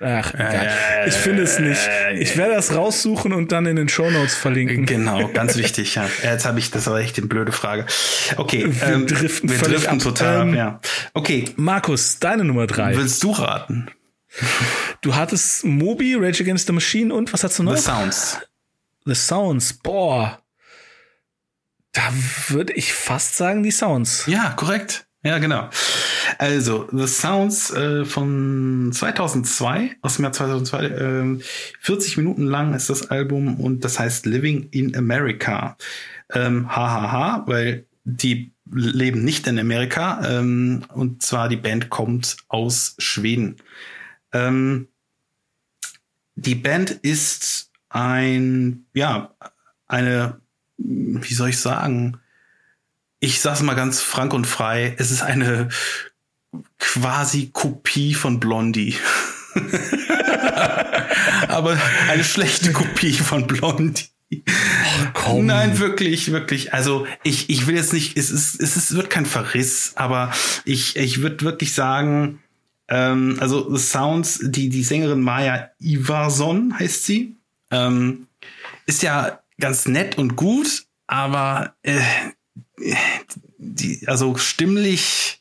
Ach, 0.01 0.33
egal. 0.35 0.71
Äh, 1.05 1.09
ich 1.09 1.15
finde 1.15 1.43
es 1.43 1.59
nicht. 1.59 1.81
Ich 2.19 2.37
werde 2.37 2.55
das 2.55 2.75
raussuchen 2.75 3.33
und 3.33 3.51
dann 3.51 3.67
in 3.67 3.75
den 3.77 3.89
Shownotes 3.89 4.35
verlinken. 4.37 4.87
Genau, 4.87 5.27
ganz 5.35 5.57
wichtig, 5.57 5.97
ja. 5.97 6.09
Jetzt 6.23 6.47
habe 6.47 6.59
ich, 6.61 6.71
das 6.71 6.87
war 6.87 7.01
echt 7.01 7.19
eine 7.19 7.27
blöde 7.27 7.51
Frage. 7.51 7.85
Okay, 8.37 8.65
Wir 8.69 8.99
driften 9.07 9.51
wir 9.51 9.59
driften 9.59 9.97
ab. 9.97 10.03
total 10.03 10.43
Ähm, 10.43 10.55
ja. 10.55 10.81
Okay, 11.15 11.47
Markus, 11.57 12.21
deine 12.21 12.45
Nummer 12.45 12.67
drei. 12.69 12.97
willst 12.97 13.23
du 13.25 13.33
raten? 13.33 13.91
Du 15.01 15.17
hattest 15.17 15.65
Moby, 15.65 16.15
Rage 16.15 16.43
Against 16.43 16.67
the 16.69 16.73
Machine 16.73 17.13
und 17.13 17.33
was 17.33 17.43
hast 17.43 17.59
du 17.59 17.63
noch? 17.65 17.75
The 17.77 17.83
Sounds. 17.83 18.39
The 19.05 19.15
Sounds. 19.15 19.73
Boah. 19.73 20.43
Da 21.93 22.03
würde 22.49 22.73
ich 22.75 22.93
fast 22.93 23.37
sagen, 23.37 23.63
die 23.63 23.71
Sounds. 23.71 24.25
Ja, 24.27 24.51
korrekt. 24.51 25.06
Ja, 25.27 25.39
genau. 25.39 25.69
Also, 26.39 26.87
The 26.93 27.09
Sounds 27.09 27.73
äh, 27.73 28.05
von 28.05 28.91
2002, 28.93 29.97
aus 30.01 30.17
dem 30.17 30.23
Jahr 30.23 30.33
2002, 30.33 30.85
ähm, 30.87 31.43
40 31.81 32.17
Minuten 32.19 32.47
lang 32.47 32.75
ist 32.75 32.91
das 32.91 33.11
Album 33.11 33.59
und 33.59 33.85
das 33.85 33.99
heißt 33.99 34.27
Living 34.27 34.69
in 34.71 34.95
America. 34.95 35.77
Ähm, 36.33 36.69
hahaha, 36.69 37.43
weil 37.49 37.87
die 38.05 38.53
leben 38.71 39.25
nicht 39.25 39.49
in 39.49 39.59
Amerika 39.59 40.21
ähm, 40.25 40.85
und 40.95 41.23
zwar 41.23 41.49
die 41.49 41.57
Band 41.57 41.91
kommt 41.91 42.37
aus 42.47 42.95
Schweden. 42.99 43.57
Ähm, 44.33 44.87
die 46.37 46.55
Band 46.55 46.91
ist 46.91 47.73
ein, 47.89 48.87
ja, 48.95 49.35
eine, 49.89 50.41
wie 50.77 51.35
soll 51.35 51.49
ich 51.49 51.59
sagen, 51.59 52.21
ich 53.27 53.41
sag's 53.41 53.63
mal 53.63 53.75
ganz 53.75 54.01
frank 54.01 54.33
und 54.33 54.47
frei, 54.47 54.95
es 54.99 55.11
ist 55.11 55.23
eine 55.23 55.69
quasi 56.79 57.51
Kopie 57.53 58.15
von 58.15 58.39
Blondie. 58.41 58.97
Aber 61.49 61.77
eine 62.09 62.25
schlechte 62.25 62.73
Kopie 62.73 63.13
von 63.13 63.47
Blondie. 63.47 64.05
komm. 65.13 65.47
Nein, 65.47 65.79
wirklich, 65.79 66.31
wirklich. 66.31 66.73
Also 66.73 67.07
ich, 67.23 67.51
ich 67.51 67.67
will 67.67 67.75
jetzt 67.75 67.93
nicht, 67.93 68.17
es 68.17 68.31
ist, 68.31 68.61
es 68.61 68.77
ist, 68.77 68.95
wird 68.95 69.11
kein 69.11 69.27
Verriss, 69.27 69.93
aber 69.97 70.33
ich, 70.65 70.97
ich 70.97 71.23
würde 71.23 71.45
wirklich 71.45 71.75
sagen, 71.75 72.41
ähm, 72.89 73.37
also 73.41 73.75
The 73.75 73.83
Sounds, 73.83 74.41
die, 74.43 74.69
die 74.69 74.83
Sängerin 74.83 75.21
Maya 75.21 75.71
Ivarsson 75.81 76.79
heißt 76.79 77.05
sie, 77.05 77.37
ähm, 77.71 78.27
ist 78.87 79.03
ja 79.03 79.41
ganz 79.61 79.87
nett 79.87 80.19
und 80.19 80.37
gut, 80.37 80.87
aber 81.07 81.75
äh, 81.83 82.01
die, 83.59 84.07
also 84.07 84.37
stimmlich 84.37 85.41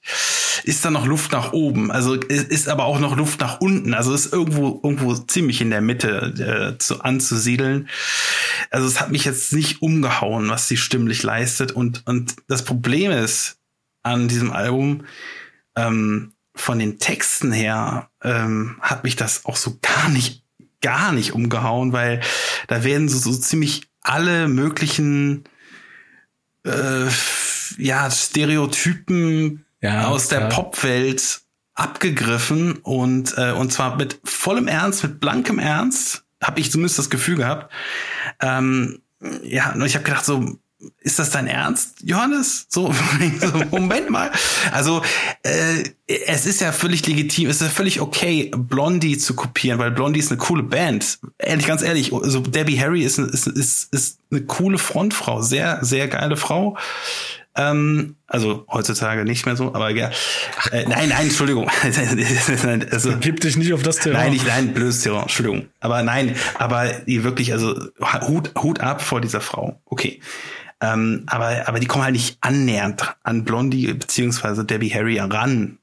ist 0.64 0.84
da 0.84 0.90
noch 0.90 1.06
Luft 1.06 1.32
nach 1.32 1.54
oben. 1.54 1.92
Also 1.92 2.16
ist 2.16 2.70
aber 2.70 2.86
auch 2.86 3.00
noch 3.00 3.16
Luft 3.16 3.40
nach 3.40 3.62
unten. 3.62 3.94
Also 3.94 4.14
ist 4.14 4.34
irgendwo 4.34 4.80
irgendwo 4.84 5.14
ziemlich 5.14 5.62
in 5.62 5.70
der 5.70 5.82
Mitte 5.82 6.76
äh, 6.76 6.78
zu 6.80 7.02
anzusiedeln. 7.02 7.90
Also 8.72 8.88
es 8.88 9.00
hat 9.00 9.12
mich 9.12 9.26
jetzt 9.26 9.54
nicht 9.54 9.82
umgehauen, 9.82 10.50
was 10.50 10.68
sie 10.68 10.78
stimmlich 10.78 11.22
leistet. 11.24 11.72
Und 11.72 12.04
und 12.06 12.36
das 12.48 12.64
Problem 12.64 13.12
ist 13.12 13.58
an 14.02 14.28
diesem 14.28 14.52
Album 14.52 15.06
ähm, 15.76 16.34
von 16.56 16.80
den 16.80 17.00
Texten 17.00 17.52
her 17.52 18.10
ähm, 18.24 18.78
hat 18.82 19.04
mich 19.04 19.16
das 19.16 19.46
auch 19.46 19.58
so 19.58 19.78
gar 19.82 20.10
nicht 20.10 20.44
gar 20.82 21.12
nicht 21.12 21.34
umgehauen, 21.34 21.94
weil 21.94 22.22
da 22.68 22.84
werden 22.84 23.10
so, 23.10 23.18
so 23.18 23.36
ziemlich 23.38 23.84
alle 24.02 24.48
möglichen 24.48 25.44
äh, 26.66 27.08
ja, 27.78 28.10
Stereotypen 28.12 29.66
Ja, 29.82 30.08
aus 30.08 30.28
der. 30.28 30.50
Popwelt 30.50 31.42
abgegriffen 31.74 32.78
und 32.78 33.38
äh, 33.38 33.52
und 33.52 33.72
zwar 33.72 33.98
mit 33.98 34.20
vollem 34.24 34.68
Ernst, 34.68 35.04
mit 35.04 35.20
blankem 35.20 35.60
Ernst, 35.60 36.26
habe 36.42 36.62
ich 36.62 36.72
zumindest 36.72 36.98
das 37.00 37.10
Gefühl 37.10 37.36
gehabt. 37.36 37.72
Ähm, 38.42 39.02
ja, 39.44 39.74
und 39.74 39.86
ich 39.86 39.96
habe 39.96 40.06
gedacht 40.06 40.26
so, 40.26 40.58
ist 41.00 41.20
das 41.20 41.30
dein 41.32 41.48
Ernst, 41.48 41.98
Johannes? 42.04 42.66
So, 42.70 42.94
so 43.42 43.64
Moment 43.72 44.10
mal. 44.10 44.32
Also 44.72 45.02
äh, 45.44 45.84
es 46.08 46.46
ist 46.46 46.62
ja 46.62 46.72
völlig 46.72 47.06
legitim, 47.06 47.50
es 47.50 47.58
ist 47.58 47.62
ja 47.64 47.70
völlig 47.70 48.02
okay, 48.02 48.52
Blondie 48.56 49.18
zu 49.18 49.34
kopieren, 49.36 49.80
weil 49.80 49.92
Blondie 49.92 50.20
ist 50.20 50.32
eine 50.32 50.38
coole 50.38 50.64
Band. 50.64 51.20
Ehrlich, 51.38 51.68
ganz 51.68 51.82
ehrlich, 51.82 52.14
also 52.14 52.40
Debbie 52.40 52.80
Harry 52.80 53.04
ist, 53.04 53.20
eine- 53.20 53.30
ist, 53.30 53.48
ist, 53.48 53.94
ist 53.94 54.20
eine 54.32 54.42
coole 54.42 54.78
Frontfrau, 54.78 55.42
sehr, 55.42 55.80
sehr 55.84 56.08
geile 56.08 56.38
Frau. 56.38 56.78
Ähm, 57.58 58.16
also 58.28 58.66
heutzutage 58.70 59.24
nicht 59.24 59.46
mehr 59.46 59.56
so, 59.56 59.74
aber 59.74 59.90
ja. 59.90 60.12
Äh, 60.72 60.86
nein, 60.90 61.10
nein, 61.10 61.28
Entschuldigung. 61.28 61.70
also, 62.92 63.14
Gib 63.22 63.40
dich 63.40 63.56
nicht 63.56 63.72
auf 63.72 63.82
das 63.82 63.98
Terrain. 63.98 64.24
Nein, 64.24 64.34
nicht, 64.34 64.46
nein, 64.46 64.74
blödes 64.74 65.02
Terrain, 65.02 65.22
Entschuldigung. 65.24 65.68
Aber 65.80 66.04
nein, 66.04 66.36
aber 66.60 66.90
die 67.08 67.24
wirklich, 67.24 67.54
also 67.54 67.80
Hut, 68.28 68.52
Hut 68.62 68.82
ab 68.82 69.02
vor 69.02 69.22
dieser 69.22 69.40
Frau. 69.40 69.80
Okay. 69.86 70.20
Ähm, 70.82 71.24
aber, 71.28 71.68
aber 71.68 71.80
die 71.80 71.88
kommen 71.88 72.04
halt 72.04 72.14
nicht 72.14 72.38
annähernd 72.42 73.16
an 73.24 73.46
Blondie 73.46 73.94
beziehungsweise 73.94 74.66
Debbie 74.66 74.94
Harry 74.94 75.20
ran. 75.20 75.80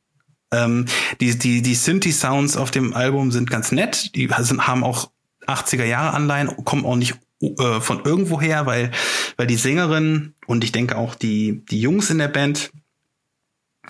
Ähm, 0.52 0.86
die, 1.20 1.38
die, 1.38 1.62
die 1.62 1.74
Synthi-Sounds 1.74 2.56
auf 2.56 2.70
dem 2.70 2.94
Album 2.94 3.32
sind 3.32 3.50
ganz 3.50 3.72
nett. 3.72 4.14
Die 4.14 4.28
sind, 4.40 4.66
haben 4.66 4.84
auch 4.84 5.10
80er 5.46 5.84
Jahre 5.84 6.14
Anleihen, 6.14 6.54
kommen 6.64 6.84
auch 6.84 6.96
nicht 6.96 7.14
äh, 7.40 7.80
von 7.80 8.04
irgendwoher, 8.04 8.66
weil, 8.66 8.92
weil 9.36 9.46
die 9.46 9.56
Sängerin 9.56 10.34
und 10.46 10.62
ich 10.62 10.72
denke 10.72 10.96
auch 10.96 11.14
die, 11.14 11.64
die 11.70 11.80
Jungs 11.80 12.10
in 12.10 12.18
der 12.18 12.28
Band, 12.28 12.70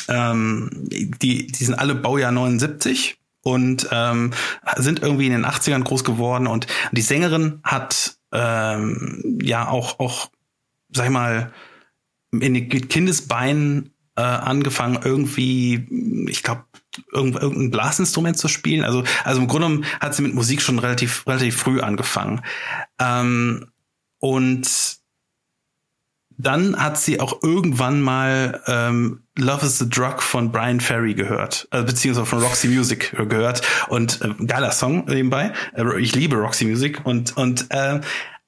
ähm, 0.09 0.71
die, 0.73 1.49
die 1.49 1.65
sind 1.65 1.75
alle 1.75 1.95
Baujahr 1.95 2.33
79 2.33 3.19
und 3.43 3.89
ähm, 3.91 4.33
sind 4.77 5.03
irgendwie 5.03 5.27
in 5.27 5.33
den 5.33 5.45
80ern 5.45 5.83
groß 5.83 6.05
geworden 6.05 6.47
und 6.47 6.67
die 6.93 7.03
Sängerin 7.03 7.61
hat 7.63 8.17
ähm, 8.33 9.39
ja 9.43 9.69
auch, 9.69 9.99
auch, 9.99 10.31
sag 10.93 11.07
ich 11.07 11.11
mal, 11.11 11.53
in 12.33 12.55
den 12.55 12.69
Kindesbeinen 12.69 13.91
äh, 14.17 14.23
angefangen, 14.23 15.01
irgendwie, 15.05 16.27
ich 16.29 16.43
glaube, 16.43 16.65
irgend, 17.13 17.37
irgendein 17.37 17.71
Blasinstrument 17.71 18.37
zu 18.37 18.49
spielen. 18.49 18.85
Also, 18.85 19.05
also 19.25 19.41
im 19.41 19.49
Grunde 19.49 19.69
genommen 19.69 19.87
hat 20.01 20.15
sie 20.15 20.23
mit 20.23 20.35
Musik 20.35 20.61
schon 20.61 20.79
relativ, 20.79 21.27
relativ 21.27 21.57
früh 21.57 21.81
angefangen. 21.81 22.43
Ähm, 22.99 23.71
und 24.19 25.01
dann 26.39 26.77
hat 26.77 26.99
sie 26.99 27.21
auch 27.21 27.43
irgendwann 27.43 28.01
mal 28.01 28.61
ähm, 28.67 29.23
Love 29.39 29.67
is 29.67 29.79
the 29.79 29.89
Drug 29.89 30.23
von 30.23 30.51
Brian 30.51 30.81
Ferry 30.81 31.15
gehört, 31.15 31.69
also 31.71 31.87
beziehungsweise 31.87 32.27
von 32.27 32.43
Roxy 32.43 32.69
Music 32.69 33.13
gehört 33.29 33.63
und 33.89 34.21
äh, 34.23 34.45
geiler 34.45 34.73
Song 34.73 35.05
nebenbei. 35.07 35.53
Äh, 35.75 36.01
ich 36.01 36.15
liebe 36.15 36.37
Roxy 36.37 36.65
Music 36.65 37.01
und 37.05 37.37
und 37.37 37.67
äh, 37.71 38.01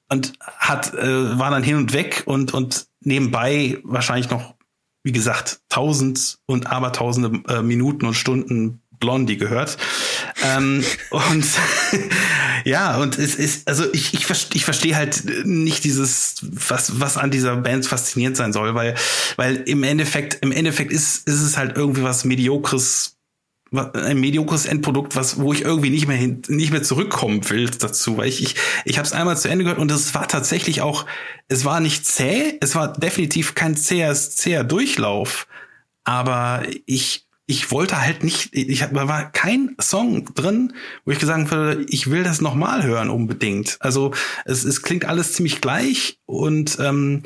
und 0.09 0.33
hat 0.41 0.93
äh, 0.93 1.39
war 1.39 1.51
dann 1.51 1.63
hin 1.63 1.77
und 1.77 1.93
weg 1.93 2.23
und 2.25 2.53
und 2.53 2.87
nebenbei 3.01 3.79
wahrscheinlich 3.83 4.29
noch 4.29 4.55
wie 5.03 5.11
gesagt 5.11 5.61
tausend 5.69 6.39
und 6.47 6.67
abertausende 6.67 7.41
äh, 7.47 7.61
Minuten 7.61 8.05
und 8.05 8.15
Stunden 8.15 8.81
Blondie 8.99 9.37
gehört. 9.37 9.77
ähm, 10.43 10.83
und 11.09 11.45
ja, 12.65 12.97
und 12.97 13.17
es 13.17 13.35
ist, 13.35 13.67
also 13.67 13.85
ich, 13.93 14.13
ich, 14.13 14.25
verstehe, 14.25 14.57
ich 14.57 14.65
verstehe 14.65 14.95
halt 14.95 15.45
nicht 15.45 15.83
dieses, 15.83 16.37
was, 16.41 16.99
was 16.99 17.17
an 17.17 17.31
dieser 17.31 17.55
Band 17.57 17.85
faszinierend 17.85 18.37
sein 18.37 18.53
soll, 18.53 18.73
weil, 18.75 18.95
weil 19.35 19.57
im 19.67 19.83
Endeffekt, 19.83 20.39
im 20.41 20.51
Endeffekt 20.51 20.91
ist, 20.91 21.27
ist 21.27 21.41
es 21.41 21.57
halt 21.57 21.77
irgendwie 21.77 22.03
was 22.03 22.25
Mediokres, 22.25 23.14
ein 23.77 24.19
mediokres 24.19 24.65
Endprodukt, 24.65 25.15
was, 25.15 25.39
wo 25.39 25.53
ich 25.53 25.61
irgendwie 25.61 25.89
nicht 25.89 26.07
mehr 26.07 26.17
hin, 26.17 26.41
nicht 26.47 26.71
mehr 26.71 26.83
zurückkommen 26.83 27.49
will 27.49 27.69
dazu, 27.69 28.17
weil 28.17 28.27
ich, 28.27 28.41
ich, 28.41 28.55
ich 28.85 28.97
habe 28.97 29.05
es 29.05 29.13
einmal 29.13 29.37
zu 29.37 29.49
Ende 29.49 29.63
gehört 29.63 29.79
und 29.79 29.91
es 29.91 30.13
war 30.15 30.27
tatsächlich 30.27 30.81
auch, 30.81 31.05
es 31.47 31.65
war 31.65 31.79
nicht 31.79 32.05
zäh, 32.05 32.57
es 32.61 32.75
war 32.75 32.93
definitiv 32.93 33.55
kein 33.55 33.75
zäher, 33.75 34.13
zäher 34.13 34.63
Durchlauf, 34.63 35.47
aber 36.03 36.63
ich 36.85 37.25
ich 37.47 37.69
wollte 37.71 38.01
halt 38.01 38.23
nicht, 38.23 38.55
ich 38.55 38.79
da 38.79 39.07
war 39.07 39.31
kein 39.31 39.75
Song 39.79 40.33
drin, 40.33 40.73
wo 41.05 41.11
ich 41.11 41.19
gesagt 41.19 41.51
würde, 41.51 41.85
ich 41.89 42.09
will 42.09 42.23
das 42.23 42.41
nochmal 42.41 42.83
hören 42.83 43.09
unbedingt. 43.09 43.77
Also 43.81 44.13
es, 44.45 44.63
es 44.63 44.81
klingt 44.81 45.05
alles 45.05 45.33
ziemlich 45.33 45.61
gleich 45.61 46.17
und 46.25 46.79
ähm, 46.79 47.21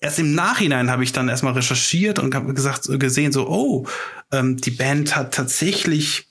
erst 0.00 0.18
im 0.18 0.34
Nachhinein 0.34 0.90
habe 0.90 1.04
ich 1.04 1.12
dann 1.12 1.28
erstmal 1.28 1.52
recherchiert 1.52 2.18
und 2.18 2.34
habe 2.34 2.54
gesagt, 2.54 2.88
gesehen, 2.98 3.32
so, 3.32 3.48
oh, 3.48 3.86
ähm, 4.32 4.56
die 4.56 4.70
Band 4.70 5.14
hat 5.14 5.34
tatsächlich 5.34 6.28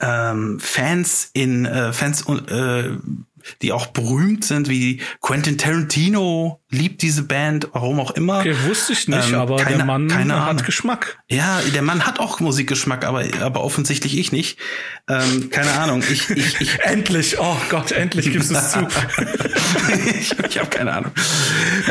ähm, 0.00 0.58
Fans 0.60 1.30
in 1.34 1.66
äh, 1.66 1.92
Fans 1.92 2.24
äh, 2.28 2.96
die 3.62 3.72
auch 3.72 3.86
berühmt 3.86 4.44
sind, 4.44 4.68
wie 4.68 5.00
Quentin 5.20 5.58
Tarantino 5.58 6.60
liebt 6.70 7.02
diese 7.02 7.22
Band, 7.22 7.68
warum 7.72 8.00
auch 8.00 8.12
immer. 8.12 8.40
Okay, 8.40 8.54
wusste 8.64 8.92
ich 8.92 9.08
nicht, 9.08 9.28
ähm, 9.28 9.36
aber 9.36 9.56
keine, 9.56 9.76
der 9.78 9.86
Mann 9.86 10.08
keine 10.08 10.40
hat 10.40 10.50
Ahnung. 10.50 10.64
Geschmack. 10.64 11.18
Ja, 11.28 11.60
der 11.74 11.82
Mann 11.82 12.06
hat 12.06 12.18
auch 12.18 12.40
Musikgeschmack, 12.40 13.04
aber, 13.04 13.24
aber 13.40 13.62
offensichtlich 13.62 14.18
ich 14.18 14.32
nicht. 14.32 14.58
Ähm, 15.08 15.50
keine 15.50 15.72
Ahnung. 15.72 16.02
Ich, 16.10 16.30
ich, 16.30 16.60
ich 16.60 16.80
endlich, 16.84 17.38
oh 17.38 17.56
Gott, 17.70 17.92
endlich 17.92 18.32
gibst 18.32 18.50
du 18.50 18.54
es 18.54 18.72
zu. 18.72 18.80
ich 20.20 20.34
ich 20.48 20.58
habe 20.58 20.70
keine 20.70 20.92
Ahnung. 20.92 21.12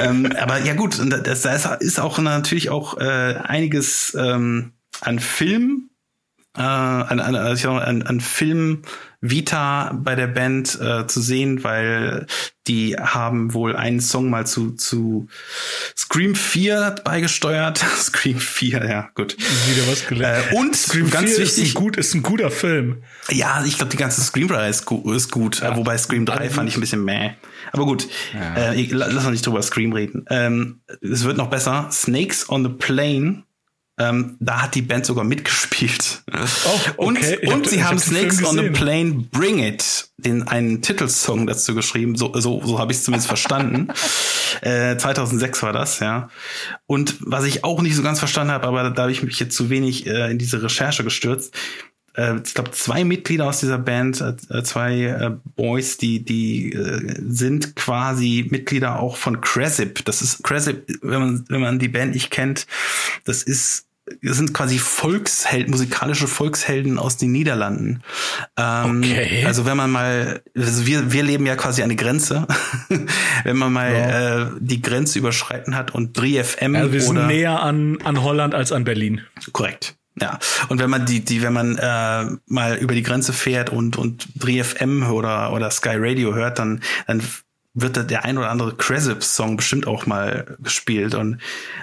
Ähm, 0.01 0.31
aber 0.39 0.59
ja 0.59 0.73
gut, 0.73 0.99
das, 0.99 1.41
das 1.41 1.65
ist 1.79 1.99
auch 1.99 2.19
natürlich 2.19 2.69
auch 2.69 2.97
äh, 2.97 3.35
einiges 3.43 4.15
ähm, 4.19 4.73
an 5.01 5.19
Film 5.19 5.89
äh, 6.55 6.61
an, 6.61 7.19
an, 7.19 7.35
an, 7.35 8.01
an 8.03 8.21
Film 8.21 8.83
Vita 9.25 9.93
bei 9.93 10.15
der 10.15 10.27
Band 10.27 10.77
äh, 10.81 11.07
zu 11.07 11.21
sehen, 11.21 11.63
weil 11.63 12.27
die 12.67 12.97
haben 12.97 13.53
wohl 13.53 13.73
einen 13.73 14.01
Song 14.01 14.29
mal 14.29 14.45
zu, 14.45 14.71
zu 14.71 15.27
Scream 15.97 16.35
4 16.35 16.95
beigesteuert. 17.05 17.77
Scream 17.97 18.37
4, 18.37 18.85
ja, 18.85 19.09
gut. 19.15 19.37
Wieder 19.37 19.87
was 19.89 20.05
gelernt. 20.05 20.51
Äh, 20.51 20.55
und 20.57 20.75
Scream 20.75 21.09
ganz 21.09 21.37
wichtig. 21.37 21.63
Ist 21.63 21.69
ein, 21.69 21.73
gut, 21.73 21.95
ist 21.95 22.13
ein 22.13 22.21
guter 22.21 22.51
Film. 22.51 23.03
Ja, 23.29 23.63
ich 23.65 23.77
glaube, 23.77 23.91
die 23.91 23.97
ganze 23.97 24.19
Scream-Reihe 24.21 24.69
ist, 24.69 24.85
ist 24.91 25.31
gut. 25.31 25.61
Ja. 25.61 25.77
Wobei 25.77 25.97
Scream 25.97 26.25
3 26.25 26.49
fand 26.49 26.67
ich 26.67 26.75
ein 26.75 26.81
bisschen 26.81 27.05
meh. 27.05 27.31
Aber 27.71 27.85
gut, 27.85 28.09
ja. 28.33 28.73
äh, 28.73 28.87
lass 28.91 29.23
uns 29.23 29.31
nicht 29.31 29.47
drüber 29.47 29.61
Scream 29.61 29.93
reden. 29.93 30.25
Ähm, 30.29 30.81
es 31.01 31.23
wird 31.23 31.37
noch 31.37 31.49
besser. 31.49 31.87
Snakes 31.91 32.49
on 32.49 32.63
the 32.63 32.69
Plane 32.69 33.43
ähm, 34.09 34.37
da 34.39 34.63
hat 34.63 34.75
die 34.75 34.81
Band 34.81 35.05
sogar 35.05 35.23
mitgespielt. 35.23 36.23
Oh, 36.31 37.07
okay. 37.09 37.37
Und, 37.45 37.53
und 37.53 37.67
sie 37.67 37.83
haben 37.83 37.99
Snakes 37.99 38.43
on 38.43 38.57
the 38.57 38.69
Plane 38.69 39.25
Bring 39.31 39.59
It, 39.59 40.09
den 40.17 40.47
einen 40.47 40.81
Titelsong 40.81 41.47
dazu 41.47 41.75
geschrieben. 41.75 42.15
So, 42.15 42.33
so, 42.33 42.61
so 42.63 42.79
habe 42.79 42.91
ich 42.91 42.99
es 42.99 43.03
zumindest 43.03 43.27
verstanden. 43.27 43.87
Äh, 44.61 44.97
2006 44.97 45.63
war 45.63 45.73
das, 45.73 45.99
ja. 45.99 46.29
Und 46.85 47.17
was 47.19 47.43
ich 47.43 47.63
auch 47.63 47.81
nicht 47.81 47.95
so 47.95 48.03
ganz 48.03 48.19
verstanden 48.19 48.53
habe, 48.53 48.67
aber 48.67 48.91
da 48.91 49.01
habe 49.01 49.11
ich 49.11 49.23
mich 49.23 49.39
jetzt 49.39 49.57
zu 49.57 49.69
wenig 49.69 50.05
äh, 50.05 50.29
in 50.29 50.37
diese 50.37 50.61
Recherche 50.61 51.03
gestürzt. 51.03 51.53
Äh, 52.15 52.39
ich 52.45 52.53
glaube, 52.53 52.71
zwei 52.71 53.03
Mitglieder 53.03 53.45
aus 53.45 53.59
dieser 53.59 53.77
Band, 53.77 54.21
äh, 54.21 54.63
zwei 54.63 55.01
äh, 55.01 55.31
Boys, 55.55 55.97
die, 55.97 56.23
die 56.23 56.77
sind 57.27 57.75
quasi 57.75 58.47
Mitglieder 58.49 58.99
auch 58.99 59.17
von 59.17 59.41
Cresip. 59.41 60.05
Das 60.05 60.21
ist 60.21 60.43
Cresip, 60.43 60.87
wenn 61.01 61.19
man, 61.19 61.45
wenn 61.49 61.61
man 61.61 61.79
die 61.79 61.89
Band 61.89 62.13
nicht 62.13 62.31
kennt, 62.31 62.67
das 63.25 63.43
ist 63.43 63.87
sind 64.21 64.53
quasi 64.53 64.79
Volkshelden, 64.79 65.71
musikalische 65.71 66.27
Volkshelden 66.27 66.99
aus 66.99 67.17
den 67.17 67.31
Niederlanden. 67.31 68.03
Ähm, 68.57 68.99
okay. 68.99 69.45
Also 69.45 69.65
wenn 69.65 69.77
man 69.77 69.91
mal, 69.91 70.41
also 70.55 70.85
wir, 70.85 71.11
wir 71.11 71.23
leben 71.23 71.45
ja 71.45 71.55
quasi 71.55 71.83
an 71.83 71.89
der 71.89 71.97
Grenze. 71.97 72.47
wenn 73.43 73.57
man 73.57 73.71
mal 73.71 73.93
ja. 73.93 74.41
äh, 74.41 74.47
die 74.59 74.81
Grenze 74.81 75.19
überschreiten 75.19 75.75
hat 75.75 75.93
und 75.93 76.17
3FM 76.17 76.77
also 76.77 76.91
wir 76.91 77.01
sind 77.01 77.17
oder, 77.17 77.27
näher 77.27 77.61
an, 77.61 77.97
an 78.03 78.21
Holland 78.23 78.53
als 78.53 78.71
an 78.71 78.83
Berlin. 78.83 79.21
Korrekt. 79.51 79.95
Ja, 80.21 80.37
und 80.69 80.79
wenn 80.79 80.91
man 80.91 81.07
die, 81.07 81.25
die, 81.25 81.41
wenn 81.41 81.53
man 81.53 81.77
äh, 81.77 82.37
mal 82.45 82.77
über 82.77 82.93
die 82.93 83.01
Grenze 83.01 83.33
fährt 83.33 83.71
und 83.71 83.97
und 83.97 84.27
3FM 84.37 85.09
oder 85.09 85.51
oder 85.53 85.71
Sky 85.71 85.95
Radio 85.95 86.35
hört, 86.35 86.59
dann 86.59 86.83
dann 87.07 87.23
wird 87.73 87.97
da 87.97 88.03
der 88.03 88.23
ein 88.23 88.37
oder 88.37 88.49
andere 88.49 88.75
Cresip-Song 88.75 89.57
bestimmt 89.57 89.87
auch 89.87 90.05
mal 90.05 90.57
gespielt 90.59 91.15
und 91.15 91.39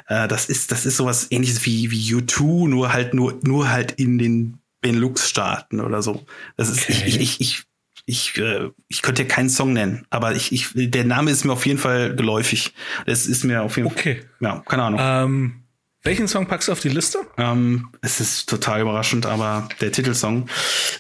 äh, 0.07 0.29
das 0.29 0.47
ist 0.47 0.71
das 0.71 0.87
ist 0.87 0.97
sowas 0.97 1.27
ähnliches 1.31 1.67
wie 1.67 1.91
wie 1.91 2.15
U2 2.15 2.69
nur 2.69 2.93
halt 2.93 3.15
nur 3.15 3.39
nur 3.43 3.71
halt 3.71 3.93
in 3.93 4.19
den 4.19 4.59
Benelux-Staaten 4.83 5.81
oder 5.81 6.03
so. 6.03 6.25
Das 6.57 6.71
ist 6.71 6.89
okay. 6.89 7.03
ich 7.07 7.21
ich 7.21 7.41
ich 7.41 7.65
ich, 8.07 8.37
äh, 8.39 8.71
ich 8.89 9.03
könnte 9.03 9.23
ja 9.23 9.29
keinen 9.29 9.51
Song 9.51 9.73
nennen, 9.73 10.07
aber 10.11 10.35
ich, 10.35 10.53
ich, 10.53 10.71
der 10.75 11.05
Name 11.05 11.31
ist 11.31 11.45
mir 11.45 11.53
auf 11.53 11.65
jeden 11.65 11.79
Fall 11.79 12.17
geläufig. 12.17 12.75
Das 13.07 13.27
ist 13.27 13.45
mir 13.45 13.63
auf 13.63 13.77
jeden 13.77 13.89
Fall. 13.89 13.99
Okay. 13.99 14.25
Ja, 14.41 14.63
keine 14.67 14.83
Ahnung. 14.85 15.01
Ähm, 15.01 15.63
welchen 16.03 16.27
Song 16.27 16.47
packst 16.47 16.69
du 16.69 16.73
auf 16.73 16.81
die 16.81 16.89
Liste? 16.89 17.19
Ähm, 17.37 17.91
es 18.01 18.21
ist 18.21 18.49
total 18.49 18.81
überraschend, 18.81 19.27
aber 19.27 19.69
der 19.81 19.93
Titelsong 19.93 20.49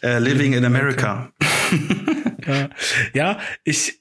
äh, 0.02 0.18
Living 0.18 0.52
in 0.52 0.64
America. 0.64 1.32
ja. 2.46 2.68
ja, 3.14 3.38
ich 3.64 3.99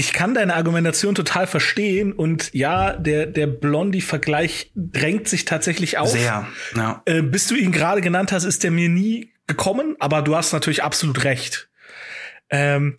ich 0.00 0.14
kann 0.14 0.32
deine 0.32 0.54
Argumentation 0.54 1.14
total 1.14 1.46
verstehen 1.46 2.14
und 2.14 2.54
ja, 2.54 2.96
der, 2.96 3.26
der 3.26 3.46
Blondie-Vergleich 3.46 4.72
drängt 4.74 5.28
sich 5.28 5.44
tatsächlich 5.44 5.98
auf. 5.98 6.08
Sehr, 6.08 6.46
ja. 6.74 7.02
Äh, 7.04 7.20
bis 7.20 7.48
du 7.48 7.54
ihn 7.54 7.70
gerade 7.70 8.00
genannt 8.00 8.32
hast, 8.32 8.44
ist 8.44 8.62
der 8.62 8.70
mir 8.70 8.88
nie 8.88 9.34
gekommen, 9.46 9.96
aber 9.98 10.22
du 10.22 10.34
hast 10.34 10.54
natürlich 10.54 10.82
absolut 10.82 11.24
recht. 11.24 11.68
Ähm, 12.48 12.96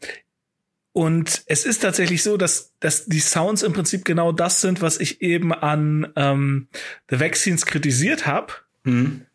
und 0.94 1.42
es 1.48 1.66
ist 1.66 1.80
tatsächlich 1.80 2.22
so, 2.22 2.38
dass, 2.38 2.74
dass 2.80 3.08
die 3.08 3.20
Sounds 3.20 3.64
im 3.64 3.74
Prinzip 3.74 4.06
genau 4.06 4.32
das 4.32 4.62
sind, 4.62 4.84
was 4.84 5.00
ich 5.00 5.24
eben 5.24 5.54
an 5.54 6.14
ähm, 6.16 6.68
The 7.10 7.20
Vaccines 7.20 7.66
kritisiert 7.66 8.28
habe. 8.28 8.54
Mhm. 8.84 9.26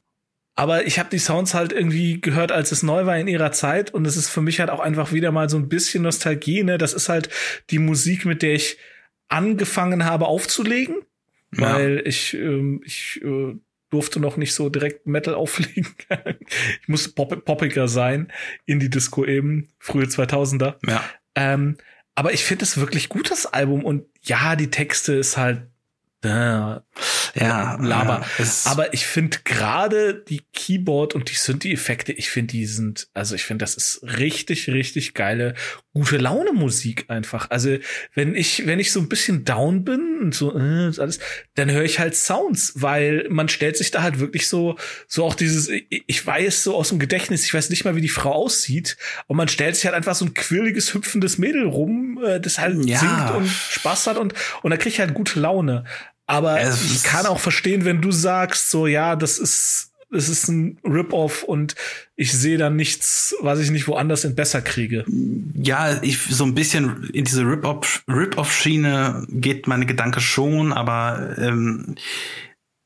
Aber 0.56 0.86
ich 0.86 0.98
habe 0.98 1.10
die 1.10 1.18
Sounds 1.18 1.52
halt 1.52 1.72
irgendwie 1.72 2.20
gehört, 2.20 2.50
als 2.50 2.72
es 2.72 2.82
neu 2.82 3.04
war 3.04 3.18
in 3.18 3.28
ihrer 3.28 3.52
Zeit. 3.52 3.92
Und 3.92 4.06
es 4.06 4.16
ist 4.16 4.30
für 4.30 4.40
mich 4.40 4.58
halt 4.58 4.70
auch 4.70 4.80
einfach 4.80 5.12
wieder 5.12 5.30
mal 5.30 5.50
so 5.50 5.58
ein 5.58 5.68
bisschen 5.68 6.02
Nostalgie. 6.02 6.64
Ne? 6.64 6.78
Das 6.78 6.94
ist 6.94 7.10
halt 7.10 7.28
die 7.68 7.78
Musik, 7.78 8.24
mit 8.24 8.40
der 8.42 8.54
ich 8.54 8.78
angefangen 9.28 10.06
habe 10.06 10.26
aufzulegen. 10.26 10.96
Ja. 11.54 11.74
Weil 11.74 12.02
ich, 12.06 12.32
ähm, 12.34 12.80
ich 12.86 13.20
äh, 13.22 13.54
durfte 13.90 14.18
noch 14.18 14.38
nicht 14.38 14.54
so 14.54 14.70
direkt 14.70 15.06
Metal 15.06 15.34
auflegen. 15.36 15.94
ich 16.80 16.88
musste 16.88 17.10
pop 17.10 17.44
poppiger 17.44 17.86
sein 17.86 18.32
in 18.64 18.80
die 18.80 18.90
Disco 18.90 19.26
eben, 19.26 19.68
frühe 19.78 20.06
2000er. 20.06 20.76
Ja. 20.88 21.04
Ähm, 21.34 21.76
aber 22.14 22.32
ich 22.32 22.44
finde 22.44 22.64
es 22.64 22.78
wirklich 22.78 23.10
gut, 23.10 23.30
das 23.30 23.44
Album. 23.44 23.84
Und 23.84 24.04
ja, 24.22 24.56
die 24.56 24.70
Texte 24.70 25.12
ist 25.12 25.36
halt 25.36 25.66
äh, 26.26 26.80
ja, 27.38 27.76
Laber. 27.80 28.24
Ja, 28.38 28.46
Aber 28.64 28.94
ich 28.94 29.06
finde 29.06 29.38
gerade 29.44 30.14
die 30.14 30.42
Keyboard 30.52 31.14
und 31.14 31.30
die 31.30 31.34
Synthi-Effekte, 31.34 32.12
ich 32.12 32.30
finde 32.30 32.52
die 32.52 32.66
sind, 32.66 33.08
also 33.14 33.34
ich 33.34 33.44
finde, 33.44 33.62
das 33.62 33.74
ist 33.74 34.00
richtig, 34.02 34.68
richtig 34.68 35.14
geile, 35.14 35.54
gute 35.92 36.16
Laune 36.16 36.52
Musik 36.52 37.06
einfach. 37.08 37.50
Also 37.50 37.76
wenn 38.14 38.34
ich, 38.34 38.66
wenn 38.66 38.80
ich 38.80 38.92
so 38.92 39.00
ein 39.00 39.08
bisschen 39.08 39.44
down 39.44 39.84
bin 39.84 40.18
und 40.22 40.34
so 40.34 40.56
äh, 40.56 40.92
alles, 40.98 41.18
dann 41.54 41.70
höre 41.70 41.84
ich 41.84 41.98
halt 41.98 42.14
Sounds, 42.14 42.72
weil 42.76 43.26
man 43.28 43.48
stellt 43.48 43.76
sich 43.76 43.90
da 43.90 44.02
halt 44.02 44.18
wirklich 44.18 44.48
so, 44.48 44.76
so 45.06 45.24
auch 45.24 45.34
dieses, 45.34 45.68
ich 45.68 46.26
weiß 46.26 46.62
so 46.62 46.74
aus 46.74 46.88
dem 46.88 46.98
Gedächtnis, 46.98 47.44
ich 47.44 47.52
weiß 47.52 47.70
nicht 47.70 47.84
mal, 47.84 47.96
wie 47.96 48.00
die 48.00 48.08
Frau 48.08 48.32
aussieht, 48.32 48.96
und 49.26 49.36
man 49.36 49.48
stellt 49.48 49.76
sich 49.76 49.84
halt 49.84 49.94
einfach 49.94 50.14
so 50.14 50.24
ein 50.24 50.34
quirliges, 50.34 50.94
hüpfendes 50.94 51.38
Mädel 51.38 51.66
rum, 51.66 52.18
äh, 52.24 52.40
das 52.40 52.58
halt 52.58 52.82
ja. 52.84 52.98
singt 52.98 53.30
und 53.36 53.48
Spaß 53.48 54.06
hat 54.06 54.16
und, 54.16 54.34
und 54.62 54.70
da 54.70 54.76
krieg 54.76 54.92
ich 54.92 55.00
halt 55.00 55.14
gute 55.14 55.40
Laune. 55.40 55.84
Aber 56.26 56.60
es 56.60 56.92
ich 56.92 57.02
kann 57.04 57.26
auch 57.26 57.40
verstehen, 57.40 57.84
wenn 57.84 58.00
du 58.00 58.10
sagst, 58.10 58.70
so 58.70 58.86
ja, 58.86 59.14
das 59.14 59.38
ist, 59.38 59.92
das 60.10 60.28
ist 60.28 60.48
ein 60.48 60.78
Rip-Off 60.84 61.44
und 61.44 61.74
ich 62.16 62.32
sehe 62.32 62.58
dann 62.58 62.76
nichts, 62.76 63.34
was 63.40 63.60
ich 63.60 63.70
nicht 63.70 63.86
woanders 63.86 64.24
in 64.24 64.34
besser 64.34 64.60
kriege. 64.60 65.04
Ja, 65.54 66.02
ich 66.02 66.18
so 66.18 66.44
ein 66.44 66.54
bisschen 66.54 67.10
in 67.12 67.24
diese 67.24 67.44
Rip-Off-Schiene 67.44 69.26
geht 69.28 69.66
meine 69.66 69.86
Gedanke 69.86 70.20
schon, 70.20 70.72
aber 70.72 71.36
ähm, 71.38 71.94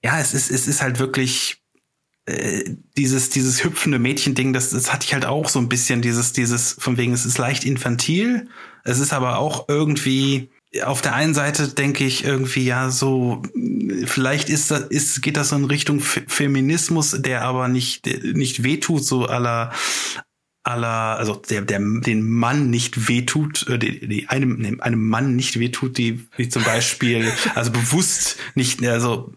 ja, 0.05 0.19
es 0.21 0.35
ist, 0.35 0.51
es 0.51 0.67
ist 0.67 0.83
halt 0.83 0.99
wirklich 0.99 1.63
äh, 2.27 2.65
dieses, 2.97 3.31
dieses 3.31 3.65
hüpfende 3.65 3.99
Mädchen-Ding, 3.99 4.53
das, 4.53 4.71
das 4.71 4.93
hatte 4.93 5.07
ich 5.07 5.15
halt 5.15 5.25
auch 5.25 5.49
so 5.49 5.59
ein 5.59 5.69
bisschen, 5.69 6.03
dieses, 6.03 6.33
dieses, 6.33 6.77
von 6.79 6.97
wegen, 6.97 7.13
es 7.13 7.25
ist 7.25 7.39
leicht 7.39 7.65
infantil, 7.65 8.49
es 8.85 8.99
ist 8.99 9.13
aber 9.13 9.39
auch 9.39 9.69
irgendwie 9.69 10.51
auf 10.85 11.03
der 11.03 11.15
einen 11.15 11.35
Seite 11.35 11.69
denke 11.69 12.05
ich 12.05 12.25
irgendwie, 12.25 12.65
ja, 12.65 12.91
so, 12.91 13.43
vielleicht 14.05 14.49
ist 14.49 14.71
das, 14.71 14.83
ist, 14.83 15.21
geht 15.23 15.37
das 15.37 15.49
so 15.49 15.57
in 15.57 15.65
Richtung 15.65 16.01
Feminismus, 16.01 17.17
der 17.21 17.43
aber 17.43 17.69
nicht, 17.69 18.07
nicht 18.07 18.63
wehtut, 18.63 19.05
so 19.05 19.27
aller, 19.27 19.73
aller, 20.63 21.19
also 21.19 21.35
der, 21.35 21.63
der 21.63 21.81
den 21.81 22.29
Mann 22.29 22.71
nicht 22.71 23.09
wehtut, 23.09 23.67
äh, 23.69 23.79
die, 23.79 24.07
die 24.07 24.29
einem, 24.29 24.81
einem 24.81 25.09
Mann 25.09 25.35
nicht 25.35 25.59
wehtut, 25.59 25.99
die, 25.99 26.27
wie 26.37 26.49
zum 26.49 26.63
Beispiel, 26.63 27.33
also 27.55 27.73
bewusst 27.73 28.37
nicht, 28.55 28.85
also 28.85 29.33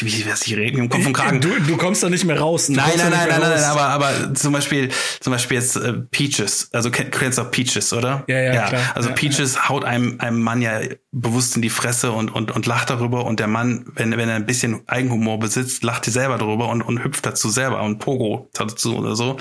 wie 0.00 0.26
was 0.30 0.46
ich 0.46 0.56
reden, 0.56 0.78
im 0.78 0.88
Kopf 0.88 1.04
und 1.06 1.12
Kragen. 1.12 1.40
Du, 1.40 1.48
du 1.60 1.76
kommst 1.76 2.02
da 2.02 2.08
nicht 2.08 2.24
mehr 2.24 2.38
raus. 2.38 2.68
Nein, 2.68 2.92
nein, 2.96 3.10
nein, 3.10 3.28
nicht 3.28 3.40
nein, 3.40 3.50
nein, 3.50 3.64
aber, 3.64 3.82
aber 3.88 4.34
zum 4.34 4.52
Beispiel, 4.52 4.90
zum 5.20 5.32
Beispiel 5.32 5.58
jetzt 5.58 5.76
äh, 5.76 5.92
Peaches, 6.10 6.70
also 6.72 6.88
kenn- 6.88 7.10
kennst 7.10 7.36
du 7.38 7.42
auch 7.42 7.50
Peaches, 7.50 7.92
oder? 7.92 8.24
Ja, 8.26 8.40
ja, 8.40 8.68
klar. 8.68 8.92
Also 8.94 9.10
Ja, 9.10 9.14
Peaches 9.14 9.68
haut 9.68 9.84
einem, 9.84 10.18
einem 10.20 10.40
Mann 10.40 10.62
ja 10.62 10.80
bewusst 11.12 11.56
in 11.56 11.62
die 11.62 11.68
Fresse 11.70 12.12
und, 12.12 12.30
und, 12.30 12.50
und 12.52 12.66
lacht 12.66 12.88
darüber 12.90 13.26
und 13.26 13.38
der 13.40 13.48
Mann, 13.48 13.84
wenn, 13.96 14.16
wenn 14.16 14.28
er 14.28 14.36
ein 14.36 14.46
bisschen 14.46 14.80
Eigenhumor 14.88 15.38
besitzt, 15.38 15.82
lacht 15.82 16.06
die 16.06 16.10
selber 16.10 16.38
drüber 16.38 16.68
und, 16.68 16.80
und 16.82 17.04
hüpft 17.04 17.26
dazu 17.26 17.50
selber 17.50 17.82
und 17.82 17.98
Pogo 17.98 18.48
dazu 18.54 18.96
oder 18.96 19.14
so. 19.14 19.36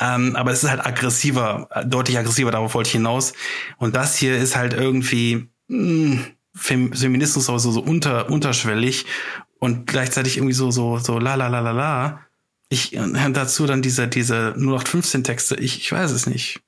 Ähm, 0.00 0.34
aber 0.36 0.50
es 0.50 0.64
ist 0.64 0.70
halt 0.70 0.84
aggressiver, 0.84 1.68
äh, 1.70 1.86
deutlich 1.86 2.18
aggressiver, 2.18 2.50
darauf 2.50 2.74
wollte 2.74 2.88
ich 2.88 2.92
hinaus. 2.94 3.32
Und 3.76 3.94
das 3.94 4.16
hier 4.16 4.36
ist 4.36 4.56
halt 4.56 4.72
irgendwie, 4.72 5.48
mh, 5.68 6.16
Fem 6.16 6.34
Feminismus 6.54 7.48
aber 7.48 7.58
so, 7.58 7.72
so 7.72 7.80
unter, 7.80 8.30
unterschwellig 8.30 9.06
und 9.58 9.86
gleichzeitig 9.86 10.36
irgendwie 10.36 10.54
so, 10.54 10.70
so, 10.70 10.98
so 10.98 11.18
la 11.18 11.34
la 11.34 11.48
la 11.48 11.60
la 11.60 11.72
la. 11.72 12.20
Ich 12.68 12.96
äh, 12.96 13.30
dazu 13.32 13.66
dann 13.66 13.82
diese, 13.82 14.08
diese 14.08 14.54
0815 14.56 15.24
Texte, 15.24 15.56
ich, 15.56 15.78
ich 15.78 15.92
weiß 15.92 16.10
es 16.10 16.26
nicht. 16.26 16.60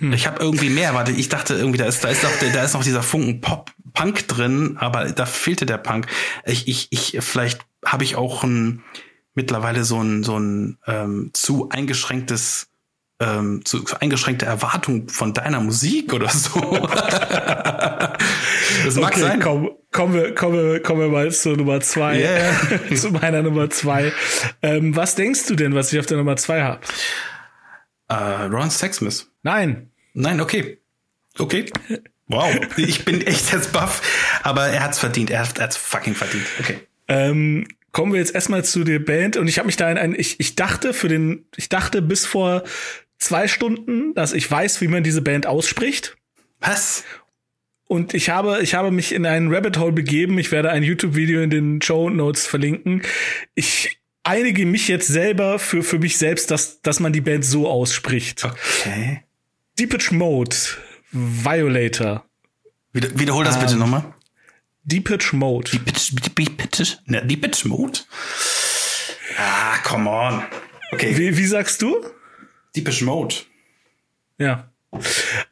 Ich 0.00 0.26
habe 0.26 0.42
irgendwie 0.42 0.70
mehr, 0.70 0.94
warte, 0.94 1.12
ich 1.12 1.28
dachte 1.28 1.54
irgendwie, 1.54 1.78
da 1.78 1.84
ist, 1.84 2.02
da 2.02 2.08
ist 2.08 2.22
noch, 2.22 2.30
da 2.54 2.64
ist 2.64 2.72
noch 2.72 2.84
dieser 2.84 3.02
Funken 3.02 3.42
Pop, 3.42 3.70
Punk 3.92 4.26
drin, 4.28 4.76
aber 4.78 5.10
da 5.12 5.26
fehlte 5.26 5.66
der 5.66 5.76
Punk. 5.76 6.06
Ich, 6.46 6.68
ich, 6.68 6.88
ich, 6.90 7.18
vielleicht 7.20 7.60
habe 7.84 8.04
ich 8.04 8.16
auch 8.16 8.42
ein, 8.42 8.82
mittlerweile 9.34 9.84
so 9.84 10.02
ein, 10.02 10.24
so 10.24 10.38
ein 10.38 10.78
ähm, 10.86 11.30
zu 11.34 11.68
eingeschränktes, 11.68 12.69
ähm, 13.20 13.62
zu, 13.64 13.84
eingeschränkte 14.00 14.46
Erwartung 14.46 15.08
von 15.08 15.34
deiner 15.34 15.60
Musik 15.60 16.12
oder 16.12 16.28
so. 16.30 16.58
das 18.84 18.96
mag 18.96 19.12
okay, 19.12 19.20
sein. 19.20 19.40
komm, 19.40 19.70
kommen 19.92 20.14
wir, 20.14 20.34
kommen 20.34 20.56
wir, 20.56 20.80
kommen 20.82 21.00
wir 21.00 21.08
mal 21.08 21.30
zur 21.30 21.56
Nummer 21.56 21.80
zwei. 21.80 22.18
Yeah. 22.18 22.54
zu 22.96 23.10
meiner 23.10 23.42
Nummer 23.42 23.68
zwei. 23.70 24.12
Ähm, 24.62 24.96
was 24.96 25.14
denkst 25.14 25.46
du 25.46 25.54
denn, 25.54 25.74
was 25.74 25.92
ich 25.92 25.98
auf 25.98 26.06
der 26.06 26.16
Nummer 26.16 26.36
zwei 26.36 26.62
habe? 26.62 26.80
Äh, 28.08 28.14
Ron 28.14 28.70
Sexsmith. 28.70 29.30
Nein. 29.42 29.90
Nein, 30.14 30.40
okay. 30.40 30.78
Okay. 31.38 31.70
Wow. 32.26 32.54
Ich 32.76 33.04
bin 33.04 33.20
echt 33.26 33.52
jetzt 33.52 33.72
baff. 33.72 34.02
Aber 34.42 34.66
er 34.68 34.82
hat's 34.84 34.98
verdient. 34.98 35.30
Er 35.30 35.40
hat- 35.40 35.58
er 35.58 35.64
hat's 35.64 35.76
fucking 35.76 36.14
verdient. 36.14 36.46
Okay. 36.58 36.80
Ähm, 37.08 37.66
kommen 37.92 38.12
wir 38.12 38.20
jetzt 38.20 38.34
erstmal 38.34 38.64
zu 38.64 38.84
der 38.84 39.00
Band 39.00 39.36
und 39.36 39.48
ich 39.48 39.58
habe 39.58 39.66
mich 39.66 39.76
da 39.76 39.90
in 39.90 39.98
ein, 39.98 40.14
ich, 40.14 40.38
ich 40.38 40.54
dachte 40.54 40.94
für 40.94 41.08
den, 41.08 41.44
ich 41.56 41.68
dachte 41.68 42.02
bis 42.02 42.24
vor 42.26 42.62
zwei 43.20 43.46
Stunden, 43.46 44.14
dass 44.14 44.32
ich 44.32 44.50
weiß, 44.50 44.80
wie 44.80 44.88
man 44.88 45.04
diese 45.04 45.22
Band 45.22 45.46
ausspricht. 45.46 46.16
Was? 46.58 47.04
Und 47.86 48.14
ich 48.14 48.30
habe, 48.30 48.60
ich 48.62 48.74
habe 48.74 48.90
mich 48.90 49.12
in 49.12 49.26
einen 49.26 49.52
Rabbit 49.52 49.78
Hole 49.78 49.92
begeben. 49.92 50.38
Ich 50.38 50.52
werde 50.52 50.70
ein 50.70 50.82
YouTube-Video 50.82 51.42
in 51.42 51.50
den 51.50 51.82
Show 51.82 52.08
Notes 52.08 52.46
verlinken. 52.46 53.02
Ich 53.54 54.00
einige 54.22 54.66
mich 54.66 54.88
jetzt 54.88 55.08
selber 55.08 55.58
für, 55.58 55.82
für 55.82 55.98
mich 55.98 56.18
selbst, 56.18 56.50
dass, 56.50 56.82
dass 56.82 57.00
man 57.00 57.12
die 57.12 57.20
Band 57.20 57.44
so 57.44 57.68
ausspricht. 57.68 58.44
Okay. 58.44 59.24
Deepage 59.78 60.12
Mode, 60.12 60.56
Violator. 61.10 62.24
Wieder, 62.92 63.18
wiederhol 63.18 63.44
das 63.44 63.58
bitte 63.58 63.76
nochmal. 63.76 64.14
Deepage 64.84 65.32
Mode. 65.34 65.70
Bitch, 65.78 66.12
ne, 67.06 67.22
Bitch 67.22 67.64
Mode. 67.64 68.00
Ah, 69.36 69.78
come 69.78 70.08
on. 70.08 70.42
Okay. 70.92 71.16
Wie, 71.16 71.36
wie 71.36 71.46
sagst 71.46 71.82
du? 71.82 72.04
Die 72.74 72.80
Bitch 72.80 73.02
Mode. 73.02 73.34
Ja. 74.38 74.70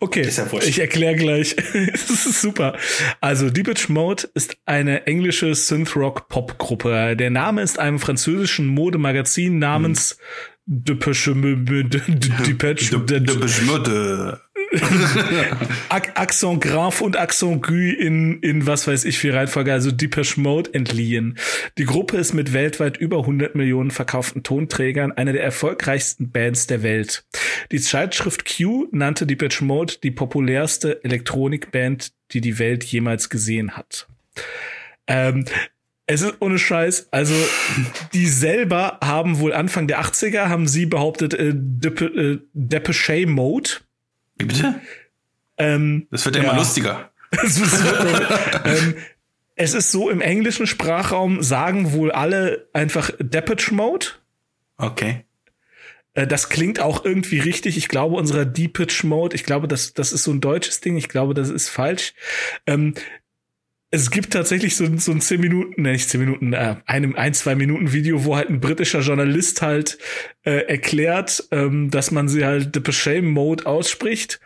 Okay, 0.01 0.23
Ist 0.23 0.39
ja 0.39 0.47
ich 0.67 0.81
erkläre 0.81 1.15
gleich. 1.15 1.55
das 1.93 2.11
ist 2.11 2.41
super. 2.41 2.77
Also 3.21 3.51
Deepage 3.51 3.89
Mode 3.89 4.29
ist 4.35 4.57
eine 4.67 5.07
englische 5.07 5.55
Synth-Rock-Pop-Gruppe. 5.55 7.15
Der 7.17 7.31
Name 7.31 7.63
ist 7.63 7.79
einem 7.79 8.01
französischen 8.01 8.67
Modemagazin 8.67 9.59
namens 9.59 10.19
Depeche 10.67 11.35
Depeche 11.35 12.99
Mode. 13.65 14.41
Accent 15.89 16.61
Grave 16.61 17.03
und 17.03 17.17
Accent 17.17 17.63
Gu 17.67 17.75
in, 17.75 18.41
in 18.41 18.67
was 18.67 18.87
weiß 18.87 19.05
ich 19.05 19.23
wie 19.23 19.31
Reihenfolge, 19.31 19.73
also 19.73 19.91
Depeche 19.91 20.41
Mode 20.41 20.75
entliehen. 20.75 21.39
Die 21.79 21.85
Gruppe 21.85 22.17
ist 22.17 22.35
mit 22.35 22.53
weltweit 22.53 22.97
über 22.97 23.21
100 23.21 23.55
Millionen 23.55 23.91
verkauften 23.91 24.43
Tonträgern 24.43 25.13
eine 25.13 25.33
der 25.33 25.43
erfolgreichsten 25.43 26.31
Bands 26.31 26.67
der 26.67 26.83
Welt. 26.83 27.25
Die 27.73 27.81
Zeitschrift 27.81 28.45
Q 28.45 28.89
nannte 28.93 29.27
Depeche 29.27 29.65
Mode 29.65 29.95
die 30.03 30.11
populärste 30.11 31.03
Elektronikband, 31.05 32.13
die 32.33 32.41
die 32.41 32.59
Welt 32.59 32.85
jemals 32.85 33.31
gesehen 33.31 33.77
hat. 33.77 34.07
Ähm, 35.07 35.45
es 36.11 36.23
ist 36.23 36.37
ohne 36.41 36.59
Scheiß, 36.59 37.09
also 37.11 37.35
die 38.15 38.27
selber 38.27 38.99
haben 39.03 39.41
wohl 39.41 39.53
Anfang 39.53 39.87
der 39.87 40.01
80er, 40.01 40.49
haben 40.49 40.67
sie 40.67 40.87
behauptet, 40.87 41.35
äh, 41.35 41.49
äh, 41.51 42.39
Depeche 42.55 43.27
Mode. 43.27 43.71
Wie 44.39 44.45
bitte? 44.47 44.81
Ähm, 45.57 46.07
Das 46.11 46.25
wird 46.25 46.37
ja 46.37 46.43
immer 46.43 46.55
lustiger. 46.57 47.11
es, 47.31 47.59
ist, 47.59 47.85
ähm, 48.65 48.95
es 49.57 49.75
ist 49.75 49.91
so, 49.91 50.09
im 50.09 50.21
englischen 50.21 50.67
Sprachraum 50.67 51.43
sagen 51.43 51.93
wohl 51.93 52.11
alle 52.13 52.69
einfach 52.73 53.11
Depeche 53.19 53.75
Mode. 53.75 54.07
Okay. 54.77 55.25
Äh, 56.15 56.27
Das 56.27 56.49
klingt 56.49 56.81
auch 56.81 57.05
irgendwie 57.05 57.41
richtig. 57.41 57.77
Ich 57.77 57.89
glaube, 57.89 58.17
unserer 58.17 58.45
Depeche 58.45 59.07
Mode, 59.07 59.35
ich 59.35 59.45
glaube, 59.45 59.69
das, 59.69 59.93
das 59.95 60.13
ist 60.13 60.25
so 60.25 60.31
ein 60.31 60.41
deutsches 60.41 60.81
Ding. 60.81 60.97
Ich 60.97 61.09
glaube, 61.09 61.35
das 61.35 61.51
ist 61.51 61.69
falsch. 61.69 62.15
Ähm, 62.67 62.95
es 63.91 64.11
gibt 64.11 64.33
tatsächlich 64.33 64.77
so, 64.77 64.87
so 64.99 65.13
ein 65.13 65.21
10 65.21 65.41
Minuten, 65.41 65.83
ne, 65.83 65.93
nicht 65.93 66.09
10 66.09 66.21
Minuten, 66.21 66.53
äh, 66.53 66.77
einem 66.87 67.17
ein, 67.17 67.33
zwei 67.35 67.55
Minuten 67.55 67.93
Video, 67.93 68.25
wo 68.25 68.37
halt 68.37 68.51
ein 68.51 68.61
britischer 68.61 69.01
Journalist 69.01 69.63
halt 69.63 69.99
äh, 70.45 70.67
erklärt, 70.67 71.49
ähm, 71.51 71.91
dass 71.91 72.11
man 72.11 72.29
sie 72.29 72.45
halt 72.45 72.75
Depeche 72.75 73.23
Mode 73.23 73.67
ausspricht. 73.67 74.41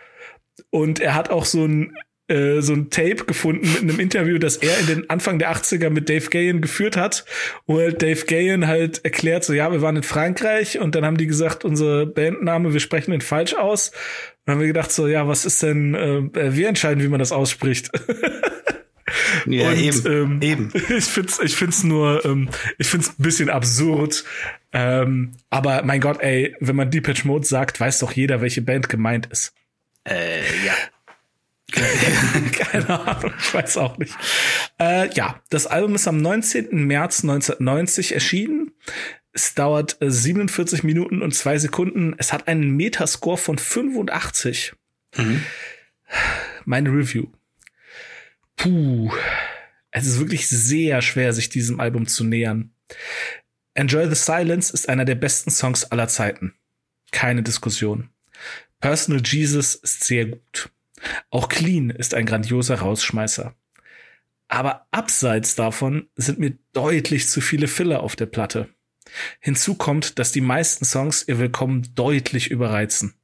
Und 0.71 1.01
er 1.01 1.15
hat 1.15 1.31
auch 1.31 1.45
so 1.45 1.67
ein 1.67 1.93
äh, 2.29 2.61
so 2.61 2.73
ein 2.73 2.89
Tape 2.89 3.25
gefunden 3.27 3.69
mit 3.73 3.83
einem 3.83 3.99
Interview, 3.99 4.39
das 4.39 4.57
er 4.57 4.79
in 4.79 4.87
den 4.87 5.11
Anfang 5.11 5.41
der 5.41 5.53
80er 5.53 5.91
mit 5.91 6.09
Dave 6.09 6.31
Gahan 6.31 6.61
geführt 6.61 6.97
hat, 6.97 7.25
wo 7.67 7.79
halt 7.79 8.01
Dave 8.01 8.25
Gahan 8.27 8.69
halt 8.69 9.05
erklärt, 9.05 9.45
so 9.45 9.53
ja, 9.53 9.73
wir 9.73 9.83
waren 9.83 9.97
in 9.97 10.05
Frankreich 10.05 10.79
und 10.79 10.95
dann 10.95 11.05
haben 11.05 11.17
die 11.17 11.27
gesagt, 11.27 11.65
unser 11.65 12.07
Bandname, 12.07 12.73
wir 12.73 12.81
sprechen 12.81 13.11
den 13.11 13.21
falsch 13.23 13.55
aus. 13.55 13.91
Dann 14.45 14.55
haben 14.55 14.61
wir 14.61 14.69
gedacht, 14.69 14.93
so 14.93 15.09
ja, 15.09 15.27
was 15.27 15.45
ist 15.45 15.63
denn, 15.63 15.95
äh, 15.95 16.55
wir 16.55 16.69
entscheiden, 16.69 17.03
wie 17.03 17.09
man 17.09 17.19
das 17.19 17.33
ausspricht. 17.33 17.91
Ja, 19.47 19.71
Und, 19.71 19.79
eben. 19.79 20.07
ähm, 20.07 20.43
eben. 20.43 20.73
Ich 20.89 21.05
find's, 21.05 21.39
ich 21.41 21.57
find's 21.57 21.85
nur, 21.85 22.25
ähm, 22.25 22.49
ich 22.79 22.87
find's 22.89 23.09
ein 23.11 23.23
bisschen 23.23 23.51
absurd. 23.51 24.25
Ähm, 24.73 25.33
aber 25.51 25.83
mein 25.85 26.01
Gott, 26.01 26.21
ey, 26.21 26.57
wenn 26.61 26.77
man 26.77 26.91
Depeche 26.91 27.27
Mode 27.27 27.47
sagt, 27.47 27.79
weiß 27.81 27.99
doch 28.01 28.13
jeder, 28.13 28.41
welche 28.41 28.63
Band 28.63 28.89
gemeint 28.89 29.27
ist. 29.27 29.55
Äh, 30.05 30.41
ja. 30.65 30.75
Keine 32.53 33.01
Ahnung, 33.01 33.33
ich 33.39 33.55
weiß 33.55 33.79
auch 33.79 33.97
nicht. 33.99 34.15
Äh, 34.79 35.13
ja, 35.15 35.41
das 35.51 35.67
Album 35.67 35.95
ist 35.95 36.07
am 36.07 36.19
19. 36.19 36.87
März 36.87 37.23
1990 37.23 38.13
erschienen. 38.13 38.73
Es 39.33 39.55
dauert 39.55 39.97
äh, 40.03 40.11
47 40.11 40.85
Minuten 40.85 41.23
und 41.23 41.35
zwei 41.35 41.59
Sekunden. 41.59 42.15
Es 42.19 42.33
hat 42.33 42.49
einen 42.49 42.77
Metascore 42.77 43.39
von 43.39 43.57
85. 43.59 44.75
Mhm. 45.17 45.43
Meine 46.65 46.91
Review. 46.91 47.27
Puh. 48.63 49.11
Es 49.91 50.07
ist 50.07 50.21
wirklich 50.21 50.49
sehr 50.49 51.03
schwer, 51.03 51.33
sich 51.33 51.49
diesem 51.49 51.81
Album 51.81 52.07
zu 52.07 52.23
nähern. 52.23 52.73
Enjoy 53.75 54.09
the 54.09 54.15
Silence 54.15 54.73
ist 54.73 54.89
einer 54.89 55.05
der 55.05 55.17
besten 55.17 55.51
Songs 55.51 55.87
aller 55.87 56.07
Zeiten. 56.07 56.55
Keine 57.11 57.43
Diskussion. 57.43 58.11
Personal 58.79 59.21
Jesus 59.25 59.75
ist 59.75 60.05
sehr 60.05 60.27
gut. 60.27 60.71
Auch 61.31 61.49
Clean 61.49 61.91
ist 61.91 62.15
ein 62.15 62.25
grandioser 62.25 62.77
Rausschmeißer. 62.77 63.53
Aber 64.47 64.87
abseits 64.93 65.57
davon 65.57 66.09
sind 66.15 66.39
mir 66.39 66.57
deutlich 66.73 67.29
zu 67.29 67.41
viele 67.41 67.67
Filler 67.67 68.05
auf 68.05 68.15
der 68.15 68.27
Platte. 68.27 68.69
Hinzu 69.41 69.75
kommt, 69.75 70.21
dass 70.21 70.31
die 70.31 70.41
meisten 70.41 70.85
Songs 70.85 71.27
ihr 71.27 71.41
Willkommen 71.41 71.97
deutlich 71.97 72.53
überreizen. 72.53 73.15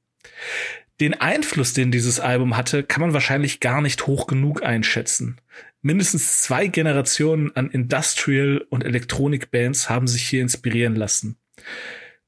Den 1.01 1.15
Einfluss, 1.15 1.75
den 1.75 1.93
dieses 1.93 2.19
Album 2.19 2.57
hatte, 2.57 2.83
kann 2.83 3.01
man 3.01 3.13
wahrscheinlich 3.13 3.61
gar 3.61 3.81
nicht 3.81 4.07
hoch 4.07 4.27
genug 4.27 4.63
einschätzen. 4.65 5.41
Mindestens 5.81 6.43
zwei 6.43 6.67
Generationen 6.67 7.55
an 7.55 7.71
Industrial- 7.71 8.67
und 8.69 8.85
Elektronikbands 8.85 9.89
haben 9.89 10.09
sich 10.09 10.23
hier 10.23 10.43
inspirieren 10.43 10.97
lassen. 10.97 11.37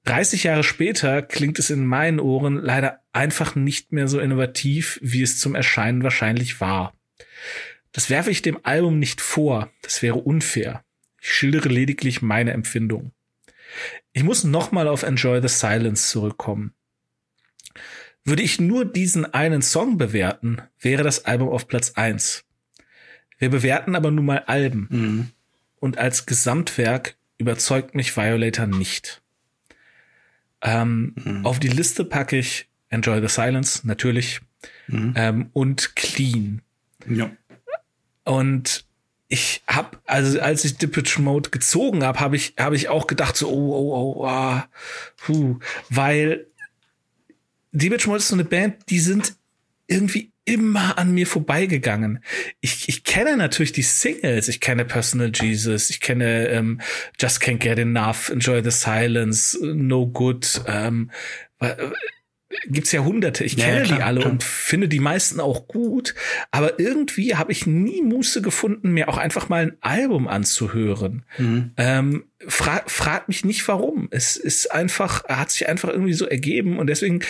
30 0.04 0.44
Jahre 0.44 0.62
später 0.62 1.20
klingt 1.20 1.58
es 1.58 1.70
in 1.70 1.84
meinen 1.84 2.20
Ohren 2.20 2.56
leider 2.56 3.00
einfach 3.12 3.54
nicht 3.54 3.92
mehr 3.92 4.08
so 4.08 4.20
innovativ, 4.20 4.98
wie 5.02 5.22
es 5.22 5.38
zum 5.38 5.54
Erscheinen 5.54 6.02
wahrscheinlich 6.02 6.60
war. 6.60 6.94
Das 7.92 8.08
werfe 8.08 8.30
ich 8.30 8.40
dem 8.40 8.64
Album 8.64 8.98
nicht 8.98 9.20
vor, 9.20 9.70
das 9.82 10.00
wäre 10.00 10.18
unfair. 10.18 10.84
Ich 11.20 11.32
schildere 11.32 11.68
lediglich 11.68 12.22
meine 12.22 12.52
Empfindung. 12.52 13.12
Ich 14.12 14.22
muss 14.22 14.44
nochmal 14.44 14.88
auf 14.88 15.02
Enjoy 15.02 15.42
the 15.42 15.48
Silence 15.48 16.08
zurückkommen. 16.08 16.72
Würde 18.24 18.42
ich 18.42 18.60
nur 18.60 18.84
diesen 18.84 19.32
einen 19.32 19.62
Song 19.62 19.98
bewerten, 19.98 20.58
wäre 20.78 21.02
das 21.02 21.24
Album 21.24 21.48
auf 21.48 21.68
Platz 21.68 21.92
eins. 21.96 22.44
Wir 23.38 23.50
bewerten 23.50 23.96
aber 23.96 24.10
nun 24.10 24.26
mal 24.26 24.44
Alben. 24.46 24.88
Mhm. 24.90 25.30
und 25.80 25.96
als 25.98 26.26
Gesamtwerk 26.26 27.16
überzeugt 27.38 27.94
mich 27.94 28.16
Violator 28.16 28.66
nicht. 28.66 29.22
Ähm, 30.62 31.14
mhm. 31.16 31.46
Auf 31.46 31.58
die 31.58 31.68
Liste 31.68 32.04
packe 32.04 32.36
ich 32.36 32.68
Enjoy 32.90 33.20
the 33.20 33.28
Silence, 33.28 33.86
natürlich, 33.86 34.40
mhm. 34.88 35.14
ähm, 35.16 35.50
und 35.54 35.96
Clean. 35.96 36.60
Ja. 37.08 37.30
Und 38.24 38.84
ich 39.28 39.62
habe, 39.66 39.98
also 40.06 40.40
als 40.40 40.64
ich 40.64 40.76
Depeche 40.76 41.22
Mode 41.22 41.50
gezogen 41.50 42.04
habe, 42.04 42.20
habe 42.20 42.36
ich, 42.36 42.54
habe 42.58 42.76
ich 42.76 42.88
auch 42.88 43.06
gedacht 43.06 43.36
so, 43.36 43.48
oh, 43.48 43.72
oh, 43.72 44.16
oh, 44.18 44.26
ah, 44.26 44.68
puh, 45.16 45.60
weil 45.88 46.46
Depeche 47.72 48.08
Mode 48.08 48.18
ist 48.18 48.28
so 48.28 48.34
eine 48.34 48.44
Band, 48.44 48.76
die 48.88 49.00
sind 49.00 49.34
irgendwie 49.86 50.32
immer 50.44 50.98
an 50.98 51.12
mir 51.12 51.26
vorbeigegangen. 51.26 52.24
Ich, 52.60 52.88
ich 52.88 53.04
kenne 53.04 53.36
natürlich 53.36 53.72
die 53.72 53.82
Singles, 53.82 54.48
ich 54.48 54.60
kenne 54.60 54.84
Personal 54.84 55.30
Jesus, 55.34 55.90
ich 55.90 56.00
kenne 56.00 56.48
ähm, 56.48 56.80
Just 57.18 57.42
Can't 57.42 57.58
Get 57.58 57.78
Enough, 57.78 58.30
Enjoy 58.30 58.62
the 58.62 58.70
Silence, 58.70 59.58
No 59.60 60.06
Good, 60.06 60.62
ähm, 60.66 61.10
gibt's 62.66 62.92
ja 62.92 63.04
hunderte. 63.04 63.44
Ich 63.44 63.56
kenne 63.56 63.78
ja, 63.78 63.84
klar, 63.84 63.98
die 63.98 64.04
alle 64.04 64.20
klar. 64.20 64.32
und 64.32 64.42
finde 64.42 64.88
die 64.88 65.00
meisten 65.00 65.40
auch 65.40 65.68
gut. 65.68 66.14
Aber 66.50 66.78
irgendwie 66.78 67.36
habe 67.36 67.52
ich 67.52 67.66
nie 67.66 68.02
Muße 68.02 68.42
gefunden, 68.42 68.92
mir 68.92 69.08
auch 69.08 69.18
einfach 69.18 69.48
mal 69.48 69.62
ein 69.62 69.76
Album 69.80 70.28
anzuhören. 70.28 71.24
Mhm. 71.38 71.72
Ähm, 71.76 72.24
fra 72.46 72.82
frag 72.86 73.28
mich 73.28 73.44
nicht 73.44 73.66
warum. 73.68 74.08
Es 74.10 74.36
ist 74.36 74.72
einfach, 74.72 75.24
hat 75.24 75.50
sich 75.50 75.68
einfach 75.68 75.90
irgendwie 75.90 76.12
so 76.12 76.26
ergeben 76.26 76.78
und 76.78 76.86
deswegen 76.88 77.20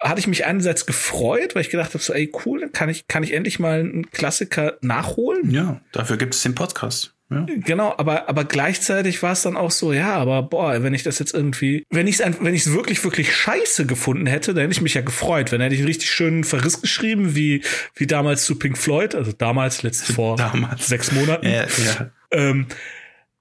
hatte 0.00 0.20
ich 0.20 0.26
mich 0.26 0.46
einerseits 0.46 0.86
gefreut, 0.86 1.54
weil 1.54 1.62
ich 1.62 1.70
gedacht 1.70 1.94
habe, 1.94 2.04
so, 2.04 2.12
ey, 2.12 2.30
cool, 2.44 2.60
dann 2.60 2.72
kann 2.72 2.88
ich, 2.88 3.08
kann 3.08 3.22
ich 3.22 3.32
endlich 3.32 3.58
mal 3.58 3.80
einen 3.80 4.10
Klassiker 4.10 4.78
nachholen. 4.80 5.50
Ja, 5.50 5.80
dafür 5.92 6.16
gibt 6.16 6.34
es 6.34 6.42
den 6.42 6.54
Podcast. 6.54 7.17
Ja. 7.30 7.44
Genau, 7.46 7.94
aber, 7.98 8.28
aber 8.28 8.44
gleichzeitig 8.44 9.22
war 9.22 9.32
es 9.32 9.42
dann 9.42 9.56
auch 9.56 9.70
so, 9.70 9.92
ja, 9.92 10.14
aber 10.16 10.42
boah, 10.42 10.82
wenn 10.82 10.94
ich 10.94 11.02
das 11.02 11.18
jetzt 11.18 11.34
irgendwie, 11.34 11.84
wenn 11.90 12.06
ich 12.06 12.20
es 12.20 12.40
wenn 12.40 12.54
ich's 12.54 12.72
wirklich, 12.72 13.04
wirklich 13.04 13.34
scheiße 13.36 13.84
gefunden 13.84 14.26
hätte, 14.26 14.54
dann 14.54 14.62
hätte 14.62 14.72
ich 14.72 14.80
mich 14.80 14.94
ja 14.94 15.02
gefreut. 15.02 15.52
Wenn 15.52 15.60
hätte 15.60 15.74
ich 15.74 15.80
einen 15.80 15.88
richtig 15.88 16.10
schönen 16.10 16.42
Verriss 16.44 16.80
geschrieben, 16.80 17.34
wie, 17.34 17.62
wie 17.94 18.06
damals 18.06 18.46
zu 18.46 18.58
Pink 18.58 18.78
Floyd, 18.78 19.14
also 19.14 19.32
damals, 19.32 19.82
letztes 19.82 20.12
vor 20.14 20.36
damals. 20.36 20.86
sechs 20.86 21.12
Monaten. 21.12 21.46
Ja, 21.46 21.66
ja. 21.66 22.10
Ähm, 22.30 22.66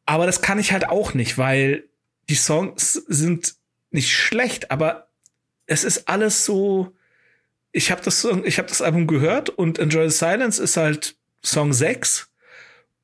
aber 0.05 0.25
das 0.25 0.41
kann 0.41 0.59
ich 0.59 0.73
halt 0.73 0.89
auch 0.89 1.13
nicht, 1.13 1.37
weil 1.37 1.85
die 2.29 2.35
Songs 2.35 2.93
sind 3.07 3.55
nicht 3.91 4.11
schlecht, 4.11 4.69
aber 4.69 5.07
es 5.65 5.85
ist 5.85 6.09
alles 6.09 6.43
so. 6.43 6.93
Ich 7.71 7.91
habe 7.91 8.01
das, 8.03 8.27
ich 8.43 8.59
hab 8.59 8.67
das 8.67 8.81
Album 8.81 9.07
gehört 9.07 9.49
und 9.49 9.79
Enjoy 9.79 10.09
the 10.09 10.17
Silence 10.17 10.61
ist 10.61 10.75
halt 10.75 11.15
Song 11.43 11.71
6 11.71 12.29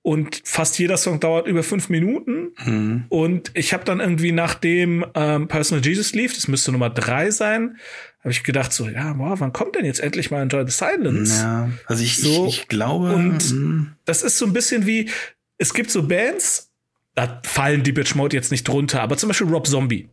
und 0.04 0.42
fast 0.44 0.78
jeder 0.78 0.98
Song 0.98 1.20
dauert 1.22 1.48
über 1.48 1.64
fünf 1.64 1.90
Minuten. 1.90 2.52
Mhm. 2.64 3.06
Und 3.08 3.52
ich 3.54 3.74
habe 3.74 3.86
dann 3.86 4.02
irgendwie 4.02 4.34
nachdem 4.34 5.06
ähm, 5.16 5.48
Personal 5.48 5.84
Jesus 5.84 6.14
lief, 6.14 6.36
das 6.36 6.48
müsste 6.50 6.74
Nummer 6.74 6.90
drei 6.90 7.32
sein, 7.32 7.78
habe 8.20 8.32
ich 8.32 8.44
gedacht 8.44 8.74
so, 8.74 8.88
ja, 8.88 9.18
wow, 9.18 9.40
wann 9.40 9.54
kommt 9.54 9.76
denn 9.76 9.86
jetzt 9.86 10.02
endlich 10.02 10.30
mal 10.30 10.42
Enjoy 10.42 10.66
the 10.66 10.72
Silence? 10.72 11.42
Ja, 11.42 11.70
also 11.86 12.04
ich, 12.04 12.18
so, 12.18 12.48
ich, 12.48 12.60
ich 12.60 12.68
glaube. 12.68 13.14
Und 13.14 13.52
mh. 13.52 13.96
das 14.04 14.24
ist 14.24 14.38
so 14.38 14.46
ein 14.46 14.54
bisschen 14.54 14.86
wie, 14.86 15.10
es 15.58 15.74
gibt 15.74 15.90
so 15.90 16.04
Bands, 16.04 16.70
da 17.16 17.42
fallen 17.46 17.84
die 17.84 17.94
Bitch 17.94 18.16
Mode 18.16 18.36
jetzt 18.36 18.52
nicht 18.52 18.68
drunter, 18.68 19.02
aber 19.02 19.18
zum 19.18 19.30
Beispiel 19.30 19.48
Rob 19.48 19.68
Zombie. 19.68 20.10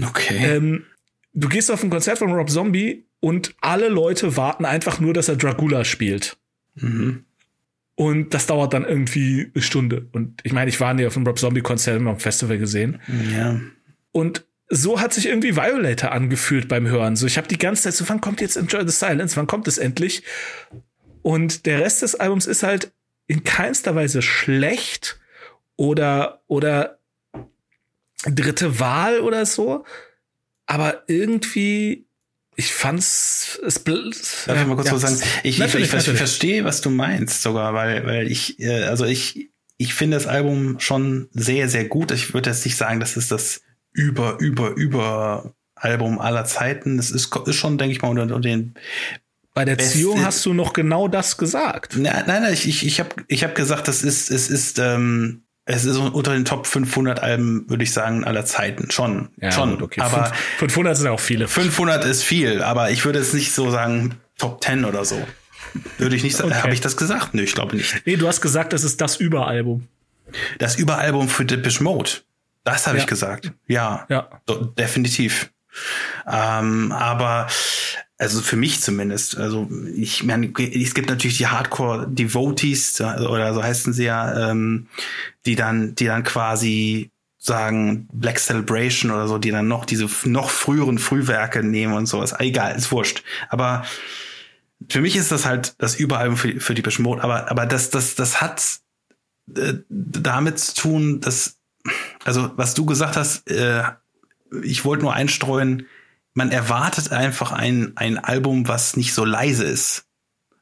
Okay. 0.00 0.56
Ähm, 0.56 0.84
du 1.32 1.48
gehst 1.48 1.70
auf 1.70 1.82
ein 1.82 1.90
Konzert 1.90 2.18
von 2.18 2.32
Rob 2.32 2.50
Zombie 2.50 3.06
und 3.20 3.54
alle 3.62 3.88
Leute 3.88 4.36
warten 4.36 4.66
einfach 4.66 5.00
nur, 5.00 5.14
dass 5.14 5.28
er 5.28 5.36
Dracula 5.36 5.84
spielt. 5.84 6.36
Mhm. 6.74 7.24
Und 7.94 8.34
das 8.34 8.46
dauert 8.46 8.72
dann 8.72 8.84
irgendwie 8.84 9.50
eine 9.54 9.62
Stunde. 9.62 10.08
Und 10.12 10.40
ich 10.44 10.52
meine, 10.52 10.70
ich 10.70 10.80
war 10.80 10.94
nie 10.94 11.06
auf 11.06 11.16
einem 11.16 11.26
Rob 11.26 11.38
Zombie-Konzert 11.38 12.00
am 12.00 12.18
Festival 12.18 12.58
gesehen. 12.58 13.00
Ja. 13.32 13.60
Und 14.12 14.44
so 14.68 15.00
hat 15.00 15.12
sich 15.12 15.26
irgendwie 15.26 15.54
Violator 15.56 16.12
angefühlt 16.12 16.68
beim 16.68 16.86
Hören. 16.88 17.16
So, 17.16 17.26
ich 17.26 17.36
habe 17.36 17.48
die 17.48 17.58
ganze 17.58 17.82
Zeit 17.82 17.94
so, 17.94 18.08
wann 18.08 18.22
kommt 18.22 18.40
jetzt 18.40 18.56
Enjoy 18.56 18.86
the 18.86 18.92
Silence? 18.92 19.36
Wann 19.36 19.46
kommt 19.46 19.68
es 19.68 19.76
endlich? 19.76 20.22
Und 21.20 21.66
der 21.66 21.80
Rest 21.80 22.00
des 22.00 22.14
Albums 22.14 22.46
ist 22.46 22.62
halt 22.62 22.92
in 23.26 23.44
keinster 23.44 23.94
Weise 23.94 24.22
schlecht 24.22 25.20
oder, 25.76 26.42
oder 26.46 26.98
dritte 28.24 28.80
Wahl 28.80 29.20
oder 29.20 29.44
so. 29.44 29.84
Aber 30.66 31.02
irgendwie 31.06 32.06
ich 32.56 32.72
fand's 32.72 33.58
es 33.64 33.82
Darf 33.82 34.60
ich 34.60 34.66
mal 34.66 34.74
kurz 34.74 34.88
ja, 34.88 34.94
was 34.94 35.02
sagen? 35.02 35.18
Ich, 35.42 35.60
ich, 35.60 35.74
ich, 35.74 35.80
ich 35.80 35.88
verstehe, 35.88 36.64
was 36.64 36.80
du 36.80 36.90
meinst 36.90 37.42
sogar, 37.42 37.74
weil 37.74 38.04
weil 38.06 38.30
ich 38.30 38.60
äh, 38.60 38.84
also 38.84 39.04
ich 39.04 39.50
ich 39.78 39.94
finde 39.94 40.16
das 40.16 40.26
Album 40.26 40.78
schon 40.78 41.28
sehr 41.32 41.68
sehr 41.68 41.86
gut. 41.86 42.10
Ich 42.10 42.34
würde 42.34 42.50
jetzt 42.50 42.64
nicht 42.64 42.76
sagen, 42.76 43.00
das 43.00 43.16
ist 43.16 43.30
das 43.30 43.62
über 43.92 44.38
über 44.38 44.70
über 44.76 45.54
Album 45.74 46.18
aller 46.18 46.44
Zeiten. 46.44 46.98
Das 46.98 47.10
ist 47.10 47.34
ist 47.46 47.56
schon 47.56 47.78
denke 47.78 47.96
ich 47.96 48.02
mal 48.02 48.08
unter, 48.08 48.22
unter 48.22 48.40
den 48.40 48.74
bei 49.54 49.64
der 49.64 49.78
Ziehung 49.78 50.24
hast 50.24 50.46
du 50.46 50.54
noch 50.54 50.72
genau 50.72 51.08
das 51.08 51.36
gesagt. 51.36 51.96
Nein, 51.96 52.24
nein, 52.26 52.42
nein 52.42 52.54
ich, 52.54 52.66
ich, 52.66 52.86
ich 52.86 53.00
habe 53.00 53.10
ich 53.28 53.44
hab 53.44 53.54
gesagt, 53.54 53.86
das 53.86 54.02
ist, 54.02 54.30
es 54.30 54.48
ist 54.48 54.78
ähm, 54.78 55.42
es 55.64 55.84
ist 55.84 55.96
unter 55.96 56.32
den 56.32 56.44
Top 56.44 56.66
500 56.66 57.20
Alben, 57.20 57.68
würde 57.68 57.84
ich 57.84 57.92
sagen, 57.92 58.24
aller 58.24 58.44
Zeiten. 58.44 58.90
Schon. 58.90 59.28
Ja, 59.40 59.52
schon. 59.52 59.72
Gut, 59.72 59.82
okay. 59.82 60.00
Aber 60.00 60.32
500 60.58 60.96
sind 60.96 61.08
auch 61.08 61.20
viele. 61.20 61.46
500 61.46 62.04
ist 62.04 62.24
viel, 62.24 62.62
aber 62.62 62.90
ich 62.90 63.04
würde 63.04 63.20
es 63.20 63.32
nicht 63.32 63.52
so 63.52 63.70
sagen 63.70 64.16
Top 64.38 64.62
10 64.62 64.84
oder 64.84 65.04
so. 65.04 65.24
Würde 65.98 66.16
ich 66.16 66.22
nicht 66.22 66.36
sagen. 66.36 66.50
Okay. 66.50 66.62
Habe 66.62 66.74
ich 66.74 66.80
das 66.80 66.96
gesagt? 66.96 67.34
Nö, 67.34 67.42
ich 67.42 67.54
glaube 67.54 67.76
nicht. 67.76 68.02
Nee, 68.04 68.16
du 68.16 68.26
hast 68.26 68.40
gesagt, 68.40 68.72
das 68.72 68.84
ist 68.84 69.00
das 69.00 69.16
Überalbum. 69.16 69.86
Das 70.58 70.76
Überalbum 70.76 71.28
für 71.28 71.44
Depeche 71.44 71.82
Mode. 71.82 72.10
Das 72.64 72.86
habe 72.86 72.98
ja. 72.98 73.02
ich 73.02 73.08
gesagt. 73.08 73.52
Ja. 73.66 74.06
Ja. 74.08 74.28
Definitiv. 74.78 75.50
Ähm, 76.30 76.92
aber 76.92 77.48
also 78.22 78.40
für 78.40 78.56
mich 78.56 78.80
zumindest. 78.80 79.36
Also 79.36 79.68
ich 79.94 80.22
meine, 80.22 80.52
es 80.56 80.94
gibt 80.94 81.08
natürlich 81.08 81.38
die 81.38 81.48
Hardcore-Devotees 81.48 83.00
oder 83.00 83.52
so 83.52 83.62
heißen 83.62 83.92
sie 83.92 84.04
ja, 84.04 84.50
ähm, 84.50 84.86
die 85.44 85.56
dann, 85.56 85.94
die 85.96 86.06
dann 86.06 86.22
quasi 86.22 87.10
sagen 87.38 88.08
Black 88.12 88.38
Celebration 88.38 89.10
oder 89.10 89.26
so, 89.26 89.38
die 89.38 89.50
dann 89.50 89.66
noch 89.66 89.84
diese 89.84 90.08
noch 90.24 90.50
früheren 90.50 90.98
Frühwerke 90.98 91.64
nehmen 91.64 91.94
und 91.94 92.06
sowas. 92.06 92.34
Egal, 92.38 92.76
ist 92.76 92.92
wurscht. 92.92 93.24
Aber 93.48 93.84
für 94.88 95.00
mich 95.00 95.16
ist 95.16 95.32
das 95.32 95.44
halt 95.44 95.74
das 95.78 95.96
Überalbum 95.96 96.36
für, 96.36 96.60
für 96.60 96.74
die 96.74 97.02
Mode. 97.02 97.24
Aber, 97.24 97.50
aber 97.50 97.66
das, 97.66 97.90
das, 97.90 98.14
das 98.14 98.40
hat 98.40 98.78
äh, 99.56 99.74
damit 99.88 100.60
zu 100.60 100.74
tun, 100.76 101.20
dass, 101.20 101.56
also 102.24 102.52
was 102.56 102.74
du 102.74 102.86
gesagt 102.86 103.16
hast, 103.16 103.50
äh, 103.50 103.82
ich 104.62 104.84
wollte 104.84 105.02
nur 105.02 105.14
einstreuen, 105.14 105.86
man 106.34 106.50
erwartet 106.50 107.12
einfach 107.12 107.52
ein, 107.52 107.92
ein 107.96 108.18
Album, 108.18 108.68
was 108.68 108.96
nicht 108.96 109.14
so 109.14 109.24
leise 109.24 109.64
ist. 109.64 110.04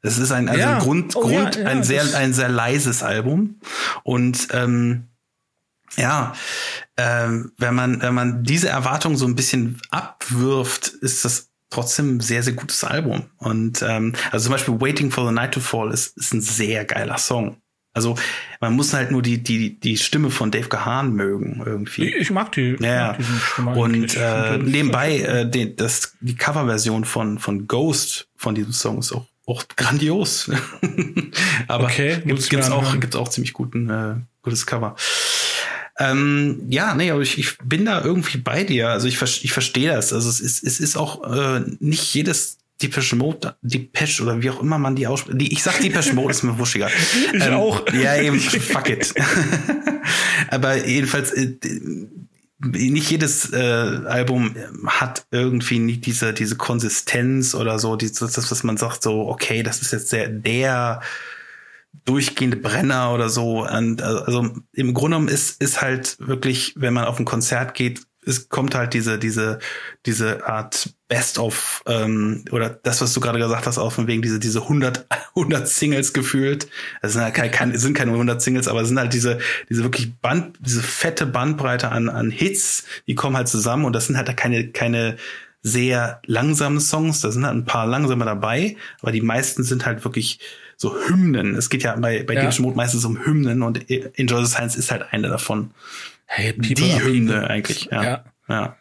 Es 0.03 0.19
ist 0.19 0.33
ein, 0.33 0.49
also 0.49 0.61
ja. 0.61 0.79
Grund, 0.79 1.15
oh, 1.15 1.21
Grund 1.21 1.57
ja, 1.57 1.63
ja, 1.63 1.69
ein 1.69 1.85
sehr, 1.85 2.03
ein 2.17 2.33
sehr 2.33 2.49
leises 2.49 3.03
Album. 3.03 3.61
Und 4.03 4.49
ähm, 4.53 5.09
ja, 5.97 6.33
ähm, 6.97 7.53
wenn 7.59 7.75
man, 7.75 8.01
wenn 8.01 8.15
man 8.15 8.45
diese 8.45 8.69
Erwartung 8.69 9.17
so 9.17 9.27
ein 9.27 9.35
bisschen 9.35 9.81
abwirft, 9.91 10.89
ist 10.89 11.25
das 11.25 11.51
trotzdem 11.69 12.17
ein 12.17 12.21
sehr, 12.21 12.43
sehr 12.43 12.55
gutes 12.55 12.83
Album. 12.85 13.25
Und 13.37 13.83
ähm, 13.83 14.15
also 14.31 14.45
zum 14.45 14.53
Beispiel 14.53 14.81
Waiting 14.81 15.11
for 15.11 15.27
the 15.27 15.35
Night 15.35 15.53
to 15.53 15.61
Fall 15.61 15.93
ist, 15.93 16.17
ist 16.17 16.33
ein 16.33 16.41
sehr 16.41 16.85
geiler 16.85 17.19
Song. 17.19 17.57
Also 17.93 18.17
man 18.61 18.75
muss 18.75 18.95
halt 18.95 19.11
nur 19.11 19.21
die 19.21 19.43
die 19.43 19.79
die 19.79 19.97
Stimme 19.97 20.31
von 20.31 20.51
Dave 20.51 20.69
Gahan 20.69 21.13
mögen 21.13 21.63
irgendwie. 21.65 22.15
Ich 22.15 22.31
mag 22.31 22.53
die. 22.53 22.77
Ja. 22.81 23.17
Mag 23.59 23.77
und 23.77 24.17
äh, 24.17 24.59
nebenbei 24.59 25.19
äh, 25.19 25.51
die, 25.51 25.75
das 25.75 26.17
die 26.21 26.37
Coverversion 26.37 27.05
von 27.05 27.39
von 27.39 27.67
Ghost 27.67 28.29
von 28.37 28.55
diesem 28.55 28.73
Song 28.73 28.99
ist 28.99 29.13
auch 29.13 29.27
auch 29.47 29.65
grandios. 29.77 30.51
Aber 31.69 31.85
okay, 31.85 32.23
gibt's, 32.25 32.49
gibt's 32.49 32.71
auch 32.71 32.99
gibt's 33.01 33.17
auch 33.17 33.29
ziemlich 33.29 33.53
guten 33.53 33.91
äh, 33.91 34.15
gutes 34.43 34.67
Cover. 34.67 34.95
Ähm, 35.99 36.63
ja, 36.71 36.95
nee, 36.95 37.11
aber 37.11 37.21
ich, 37.21 37.37
ich 37.37 37.59
bin 37.59 37.85
da 37.85 38.03
irgendwie 38.03 38.39
bei 38.39 38.65
dir. 38.65 38.89
Also 38.89 39.07
ich, 39.07 39.21
ich 39.21 39.53
verstehe 39.53 39.91
das. 39.91 40.15
Also 40.15 40.31
es 40.31 40.41
ist, 40.41 40.65
es 40.65 40.81
ist 40.81 40.97
auch 40.97 41.31
äh, 41.31 41.61
nicht 41.79 42.15
jedes 42.15 42.60
Depeche 42.83 43.17
Mode, 43.17 43.57
Depeche 43.63 44.23
oder 44.23 44.43
wie 44.43 44.51
auch 44.51 44.61
immer 44.61 44.79
man 44.79 44.97
die 44.97 45.07
ausspricht. 45.07 45.41
Die, 45.41 45.53
ich 45.53 45.63
sag 45.63 45.81
Depeche 45.81 46.15
Mode, 46.15 46.31
ist 46.31 46.43
mir 46.43 46.59
wuschiger. 46.59 46.89
Ich 47.33 47.45
ähm, 47.45 47.55
auch. 47.55 47.83
Ja, 47.93 48.17
eben, 48.17 48.41
fuck 48.41 48.89
it. 48.89 49.15
Aber 50.49 50.77
jedenfalls, 50.87 51.33
äh, 51.33 51.57
nicht 52.63 53.11
jedes 53.11 53.53
äh, 53.53 53.57
Album 53.57 54.55
hat 54.87 55.27
irgendwie 55.31 55.79
nicht 55.79 56.05
diese, 56.07 56.35
diese 56.35 56.57
Konsistenz 56.57 57.55
oder 57.55 57.79
so, 57.79 57.97
dieses, 57.97 58.19
das, 58.19 58.51
was 58.51 58.63
man 58.65 58.77
sagt, 58.77 59.03
so, 59.03 59.29
okay, 59.29 59.63
das 59.63 59.81
ist 59.81 59.93
jetzt 59.93 60.13
der, 60.13 60.29
der 60.29 61.01
durchgehende 62.05 62.57
Brenner 62.57 63.13
oder 63.13 63.29
so. 63.29 63.67
Und, 63.67 64.03
also 64.03 64.51
im 64.73 64.95
Grunde 64.95 65.17
genommen 65.17 65.29
ist, 65.29 65.61
ist 65.63 65.81
halt 65.81 66.17
wirklich, 66.21 66.75
wenn 66.77 66.95
man 66.95 67.05
auf 67.05 67.19
ein 67.19 67.25
Konzert 67.25 67.75
geht, 67.75 68.03
es 68.27 68.49
kommt 68.49 68.75
halt 68.75 68.95
diese, 68.95 69.19
diese, 69.19 69.59
diese 70.05 70.47
Art 70.47 70.95
Best 71.11 71.41
of 71.41 71.83
ähm, 71.87 72.45
oder 72.53 72.71
das, 72.71 73.01
was 73.01 73.13
du 73.13 73.19
gerade 73.21 73.41
gesagt 73.41 73.67
hast, 73.67 73.79
auch 73.79 73.91
von 73.91 74.07
wegen 74.07 74.23
diese 74.23 74.39
diese 74.39 74.63
100 74.63 75.07
100 75.35 75.67
Singles 75.69 76.13
gefühlt. 76.13 76.69
Es 77.03 77.15
sind 77.15 77.23
halt 77.23 77.35
keine, 77.35 77.51
keine 77.51 77.79
sind 77.79 77.95
keine 77.95 78.13
100 78.13 78.41
Singles, 78.41 78.69
aber 78.69 78.83
es 78.83 78.89
sind 78.89 78.99
halt 78.99 79.13
diese 79.13 79.41
diese 79.69 79.83
wirklich 79.83 80.15
Band 80.21 80.57
diese 80.61 80.83
fette 80.83 81.27
Bandbreite 81.27 81.91
an 81.91 82.09
an 82.09 82.31
Hits, 82.31 82.85
die 83.09 83.17
kommen 83.17 83.37
halt 83.37 83.49
zusammen 83.49 83.87
und 83.87 83.93
das 83.93 84.07
sind 84.07 84.17
halt 84.17 84.35
keine 84.37 84.69
keine 84.69 85.17
sehr 85.63 86.23
langsame 86.27 86.81
Songs, 86.81 87.21
da 87.21 87.33
sind 87.33 87.45
halt 87.45 87.57
ein 87.57 87.65
paar 87.65 87.89
langsame 87.89 88.25
dabei, 88.25 88.77
aber 89.03 89.11
die 89.11 89.21
meisten 89.21 89.65
sind 89.65 89.87
halt 89.87 90.05
wirklich 90.05 90.39
so 90.77 90.95
Hymnen. 90.95 91.57
Es 91.57 91.71
geht 91.71 91.83
ja 91.83 91.97
bei 91.97 92.23
bei 92.23 92.35
ja. 92.35 92.49
Mode 92.61 92.77
meistens 92.77 93.05
um 93.05 93.27
Hymnen 93.27 93.63
und 93.63 93.91
Enjoy 93.91 94.45
the 94.45 94.51
Science 94.51 94.77
ist 94.77 94.93
halt 94.93 95.13
eine 95.13 95.29
davon. 95.29 95.73
Hey, 96.27 96.53
People 96.53 96.85
die 96.85 97.03
Hymne 97.03 97.51
eigentlich, 97.51 97.87
ja. 97.91 98.03
ja. 98.05 98.25
ja. 98.49 98.77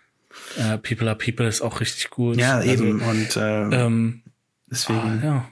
Uh, 0.59 0.77
People 0.77 1.07
are 1.07 1.17
People 1.17 1.47
ist 1.47 1.61
auch 1.61 1.79
richtig 1.79 2.09
gut. 2.09 2.37
Ja, 2.37 2.57
also, 2.57 2.83
eben. 2.83 3.01
Und 3.01 3.35
äh, 3.37 3.61
ähm, 3.61 4.23
deswegen. 4.69 4.99
Ah, 4.99 5.19
ja. 5.23 5.49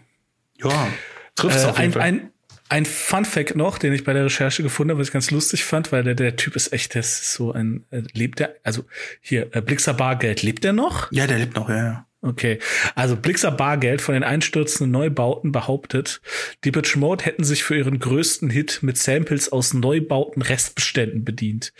Ja, 0.69 0.87
trifft's 1.35 1.63
äh, 1.63 1.67
auf 1.67 1.79
jeden 1.79 1.89
ein, 1.89 1.93
Fall. 1.93 2.01
Ein, 2.01 2.31
ein 2.69 2.85
Fun 2.85 3.25
Fact 3.25 3.55
noch, 3.55 3.77
den 3.77 3.93
ich 3.93 4.03
bei 4.03 4.13
der 4.13 4.25
Recherche 4.25 4.63
gefunden 4.63 4.91
habe, 4.91 4.99
was 4.99 5.07
ich 5.07 5.13
ganz 5.13 5.31
lustig 5.31 5.63
fand, 5.63 5.91
weil 5.91 6.03
der, 6.03 6.15
der 6.15 6.35
Typ 6.35 6.55
ist 6.55 6.73
echt, 6.73 6.95
der 6.95 7.01
ist 7.01 7.33
so 7.33 7.53
ein, 7.53 7.85
äh, 7.91 8.01
lebt 8.13 8.39
der, 8.39 8.55
also 8.63 8.83
hier, 9.21 9.55
äh, 9.55 9.61
Blixer 9.61 9.93
Bargeld, 9.93 10.43
lebt 10.43 10.63
der 10.63 10.73
noch? 10.73 11.11
Ja, 11.11 11.27
der 11.27 11.37
lebt 11.37 11.55
noch, 11.55 11.69
ja, 11.69 11.77
ja. 11.77 12.07
Okay, 12.21 12.59
also 12.95 13.15
Blixer 13.15 13.51
Bargeld 13.51 14.01
von 14.01 14.13
den 14.13 14.23
einstürzenden 14.23 14.91
Neubauten 14.91 15.51
behauptet, 15.51 16.19
Depeche 16.65 16.97
Mode 16.97 17.23
hätten 17.23 17.43
sich 17.43 17.63
für 17.63 17.77
ihren 17.77 17.99
größten 17.99 18.49
Hit 18.49 18.79
mit 18.81 18.97
Samples 18.97 19.51
aus 19.51 19.73
Neubauten 19.73 20.41
Restbeständen 20.41 21.23
bedient. 21.23 21.73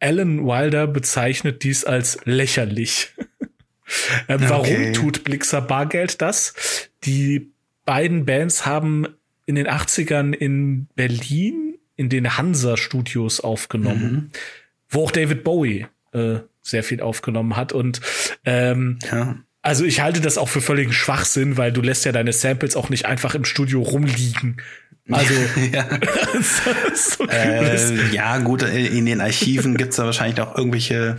Alan 0.00 0.46
Wilder 0.46 0.86
bezeichnet 0.86 1.62
dies 1.62 1.84
als 1.84 2.18
lächerlich. 2.24 3.14
ähm, 4.28 4.40
warum 4.48 4.64
okay. 4.64 4.92
tut 4.92 5.24
Blixer 5.24 5.60
Bargeld 5.60 6.20
das? 6.20 6.54
Die 7.04 7.50
beiden 7.84 8.24
Bands 8.24 8.66
haben 8.66 9.06
in 9.46 9.54
den 9.54 9.68
80ern 9.68 10.32
in 10.32 10.86
Berlin 10.94 11.70
in 11.96 12.08
den 12.08 12.38
Hansa-Studios 12.38 13.40
aufgenommen, 13.40 14.12
mhm. 14.12 14.30
wo 14.88 15.04
auch 15.04 15.10
David 15.10 15.44
Bowie 15.44 15.86
äh, 16.12 16.38
sehr 16.62 16.82
viel 16.82 17.02
aufgenommen 17.02 17.56
hat. 17.56 17.72
Und 17.72 18.00
ähm, 18.44 18.98
ja. 19.10 19.36
also 19.60 19.84
ich 19.84 20.00
halte 20.00 20.20
das 20.20 20.38
auch 20.38 20.48
für 20.48 20.62
völligen 20.62 20.92
Schwachsinn, 20.92 21.56
weil 21.58 21.72
du 21.72 21.82
lässt 21.82 22.06
ja 22.06 22.12
deine 22.12 22.32
Samples 22.32 22.74
auch 22.74 22.88
nicht 22.88 23.04
einfach 23.04 23.34
im 23.34 23.44
Studio 23.44 23.82
rumliegen. 23.82 24.62
Also 25.10 25.34
ja. 25.72 25.86
so 26.94 27.26
äh, 27.28 28.10
ja, 28.12 28.38
gut, 28.38 28.62
in 28.62 29.06
den 29.06 29.20
Archiven 29.20 29.76
gibt's 29.76 29.96
da 29.96 30.04
wahrscheinlich 30.04 30.40
auch 30.40 30.56
irgendwelche 30.56 31.18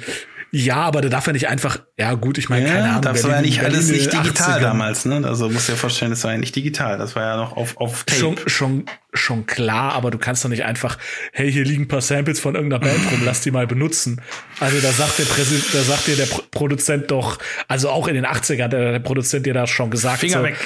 ja, 0.54 0.76
aber 0.76 1.00
da 1.02 1.08
darf 1.08 1.28
er 1.28 1.34
nicht 1.34 1.48
einfach, 1.48 1.80
ja 1.98 2.14
gut, 2.14 2.38
ich 2.38 2.50
meine, 2.50 2.68
ja, 2.68 2.74
keine 2.74 2.90
Ahnung. 2.90 3.02
Das 3.04 3.24
war 3.24 3.36
ja 3.36 3.42
nicht 3.42 3.64
alles 3.64 3.88
nicht 3.88 4.12
digital 4.12 4.60
80ern. 4.60 4.62
damals, 4.62 5.06
ne? 5.06 5.22
Also 5.26 5.50
musst 5.50 5.70
du 5.70 5.72
dir 5.72 5.78
vorstellen, 5.78 6.12
das 6.12 6.26
war 6.26 6.34
ja 6.34 6.38
nicht 6.38 6.54
digital, 6.54 6.98
das 6.98 7.16
war 7.16 7.24
ja 7.24 7.38
noch 7.38 7.56
auf, 7.56 7.78
auf 7.78 8.04
Tape. 8.04 8.20
Schon, 8.20 8.38
schon, 8.48 8.86
schon 9.14 9.46
klar, 9.46 9.94
aber 9.94 10.12
du 10.12 10.18
kannst 10.18 10.44
doch 10.44 10.50
nicht 10.50 10.66
einfach, 10.66 10.98
hey, 11.32 11.50
hier 11.50 11.64
liegen 11.64 11.84
ein 11.84 11.88
paar 11.88 12.02
Samples 12.02 12.42
von 12.42 12.56
irgendeiner 12.56 12.82
Band 12.82 13.00
rum, 13.14 13.22
lass 13.24 13.40
die 13.40 13.52
mal 13.52 13.66
benutzen. 13.66 14.20
Also 14.60 14.78
da 14.82 14.92
sagt 14.92 15.20
der 15.20 15.24
Präsident, 15.24 15.74
da 15.74 15.84
sagt 15.84 16.08
dir 16.08 16.18
der 16.18 16.28
Produzent 16.52 17.12
doch, 17.12 17.38
also 17.70 17.90
auch 17.90 18.10
in 18.10 18.16
den 18.16 18.26
80ern, 18.26 18.68
der, 18.68 18.92
der 18.92 19.00
Produzent 19.00 19.46
dir 19.46 19.54
da 19.54 19.68
schon 19.68 19.90
gesagt. 19.90 20.20
Finger 20.20 20.40
so, 20.40 20.44
weg. 20.44 20.58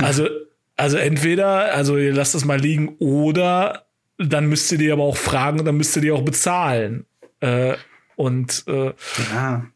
Also, 0.00 0.28
also 0.78 0.96
entweder, 0.96 1.74
also 1.74 1.98
ihr 1.98 2.14
lasst 2.14 2.34
es 2.34 2.44
mal 2.44 2.58
liegen, 2.58 2.96
oder 3.00 3.86
dann 4.16 4.46
müsst 4.46 4.70
ihr 4.72 4.78
die 4.78 4.90
aber 4.90 5.02
auch 5.02 5.16
fragen 5.16 5.58
und 5.58 5.64
dann 5.64 5.76
müsst 5.76 5.94
ihr 5.96 6.02
die 6.02 6.12
auch 6.12 6.22
bezahlen. 6.22 7.04
Äh, 7.40 7.74
und 8.16 8.64
äh, 8.68 8.92
ja. 9.34 9.66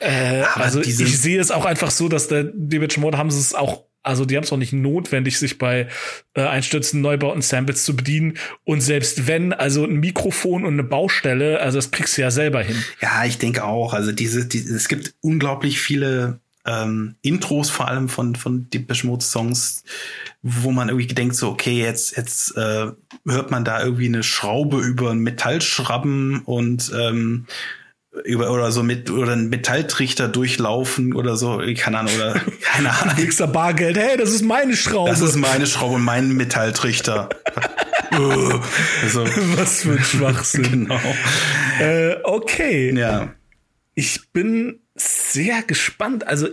Äh, 0.00 0.42
also 0.54 0.80
ich 0.80 0.96
sehe 0.96 1.38
es 1.38 1.50
auch 1.50 1.66
einfach 1.66 1.90
so, 1.90 2.08
dass 2.08 2.28
der 2.28 2.44
David 2.44 2.96
Mode 2.96 3.18
haben 3.18 3.30
sie 3.30 3.40
es 3.40 3.54
auch, 3.54 3.84
also 4.02 4.24
die 4.24 4.36
haben 4.36 4.44
es 4.44 4.52
auch 4.52 4.58
nicht 4.58 4.72
notwendig, 4.72 5.38
sich 5.38 5.58
bei 5.58 5.88
äh, 6.32 6.42
Einstürzen, 6.42 7.02
Neubauten, 7.02 7.42
Samples 7.42 7.84
zu 7.84 7.94
bedienen. 7.94 8.38
Und 8.64 8.80
selbst 8.80 9.26
wenn, 9.26 9.52
also 9.52 9.84
ein 9.84 9.96
Mikrofon 9.96 10.64
und 10.64 10.74
eine 10.74 10.84
Baustelle, 10.84 11.60
also 11.60 11.76
das 11.76 11.90
kriegst 11.90 12.16
du 12.16 12.22
ja 12.22 12.30
selber 12.30 12.62
hin. 12.62 12.82
Ja, 13.02 13.24
ich 13.26 13.36
denke 13.36 13.64
auch. 13.64 13.92
Also 13.92 14.12
diese, 14.12 14.46
die, 14.46 14.60
es 14.60 14.88
gibt 14.88 15.14
unglaublich 15.20 15.78
viele 15.78 16.40
ähm, 16.68 17.16
Intros 17.22 17.70
vor 17.70 17.88
allem 17.88 18.08
von 18.08 18.36
von 18.36 18.68
Depeche 18.70 19.06
Mode 19.06 19.24
Songs, 19.24 19.84
wo 20.42 20.70
man 20.70 20.88
irgendwie 20.88 21.06
denkt 21.06 21.34
so 21.34 21.48
okay 21.48 21.80
jetzt 21.80 22.16
jetzt 22.16 22.56
äh, 22.56 22.92
hört 23.26 23.50
man 23.50 23.64
da 23.64 23.82
irgendwie 23.82 24.06
eine 24.06 24.22
Schraube 24.22 24.80
über 24.80 25.10
einen 25.10 25.20
Metallschrabben 25.20 26.42
und 26.44 26.92
ähm, 26.94 27.46
über 28.24 28.50
oder 28.50 28.72
so 28.72 28.82
mit 28.82 29.10
oder 29.10 29.32
einen 29.32 29.48
Metalltrichter 29.48 30.28
durchlaufen 30.28 31.14
oder 31.14 31.36
so, 31.36 31.62
keine 31.76 31.98
Ahnung 31.98 32.14
oder 32.16 32.34
keine 32.62 32.90
Ahnung. 32.90 33.16
Da 33.36 33.46
Bargeld, 33.46 33.96
hey, 33.96 34.16
das 34.16 34.30
ist 34.30 34.42
meine 34.42 34.76
Schraube. 34.76 35.10
Das 35.10 35.20
ist 35.20 35.36
meine 35.36 35.66
Schraube 35.66 35.96
und 35.96 36.04
mein 36.04 36.32
Metalltrichter. 36.32 37.28
also, 38.10 39.24
Was 39.56 39.82
für 39.82 39.92
ein 39.92 40.02
Schwachsinn. 40.02 40.62
genau. 40.88 41.00
Äh, 41.80 42.16
okay. 42.24 42.96
Ja. 42.96 43.34
Ich 43.94 44.32
bin 44.32 44.80
sehr 44.98 45.62
gespannt. 45.62 46.26
Also 46.26 46.48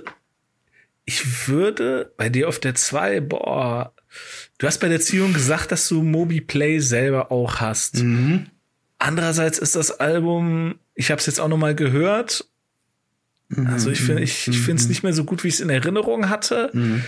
ich 1.05 1.47
würde 1.47 2.11
bei 2.17 2.29
dir 2.29 2.47
auf 2.47 2.59
der 2.59 2.75
2, 2.75 3.21
boah, 3.21 3.93
du 4.57 4.67
hast 4.67 4.79
bei 4.79 4.89
der 4.89 5.01
Ziehung 5.01 5.33
gesagt, 5.33 5.71
dass 5.71 5.87
du 5.87 6.01
Mobi 6.01 6.41
Play 6.41 6.79
selber 6.79 7.31
auch 7.31 7.59
hast. 7.59 8.03
Mhm. 8.03 8.47
Andererseits 8.97 9.59
ist 9.59 9.75
das 9.75 9.99
Album, 9.99 10.79
ich 10.95 11.11
habe 11.11 11.19
es 11.19 11.25
jetzt 11.27 11.39
auch 11.39 11.47
noch 11.47 11.57
mal 11.57 11.75
gehört. 11.75 12.47
Also 13.65 13.91
ich 13.91 14.01
finde, 14.01 14.23
ich, 14.23 14.47
ich 14.47 14.57
finde 14.59 14.79
es 14.79 14.83
mhm. 14.83 14.89
nicht 14.89 15.03
mehr 15.03 15.13
so 15.13 15.23
gut, 15.23 15.43
wie 15.43 15.49
ich 15.49 15.55
es 15.55 15.59
in 15.59 15.69
Erinnerung 15.69 16.29
hatte. 16.29 16.71
Mhm. 16.73 17.03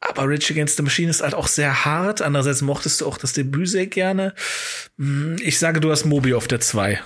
Aber 0.00 0.28
Rage 0.28 0.52
Against 0.52 0.76
the 0.76 0.82
Machine 0.82 1.10
ist 1.10 1.22
halt 1.22 1.34
auch 1.34 1.48
sehr 1.48 1.84
hart. 1.84 2.20
Andererseits 2.20 2.60
mochtest 2.60 3.00
du 3.00 3.06
auch 3.06 3.16
das 3.16 3.32
Debüt 3.32 3.68
sehr 3.68 3.86
gerne. 3.86 4.34
Hm, 4.98 5.36
ich 5.40 5.58
sage, 5.58 5.80
du 5.80 5.90
hast 5.90 6.04
Mobi 6.04 6.34
auf 6.34 6.48
der 6.48 6.60
2. 6.60 7.00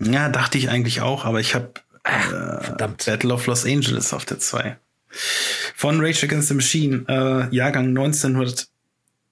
Ja, 0.00 0.28
dachte 0.28 0.58
ich 0.58 0.70
eigentlich 0.70 1.00
auch, 1.00 1.24
aber 1.24 1.40
ich 1.40 1.54
habe 1.54 1.74
äh, 2.08 2.64
verdammt. 2.64 3.04
Battle 3.06 3.32
of 3.34 3.46
Los 3.46 3.64
Angeles 3.64 4.12
auf 4.12 4.24
der 4.24 4.38
2. 4.38 4.76
Von 5.74 6.00
Rage 6.00 6.26
Against 6.26 6.48
the 6.48 6.54
Machine, 6.54 7.04
äh, 7.08 7.54
Jahrgang 7.54 7.88
1900. 7.88 8.68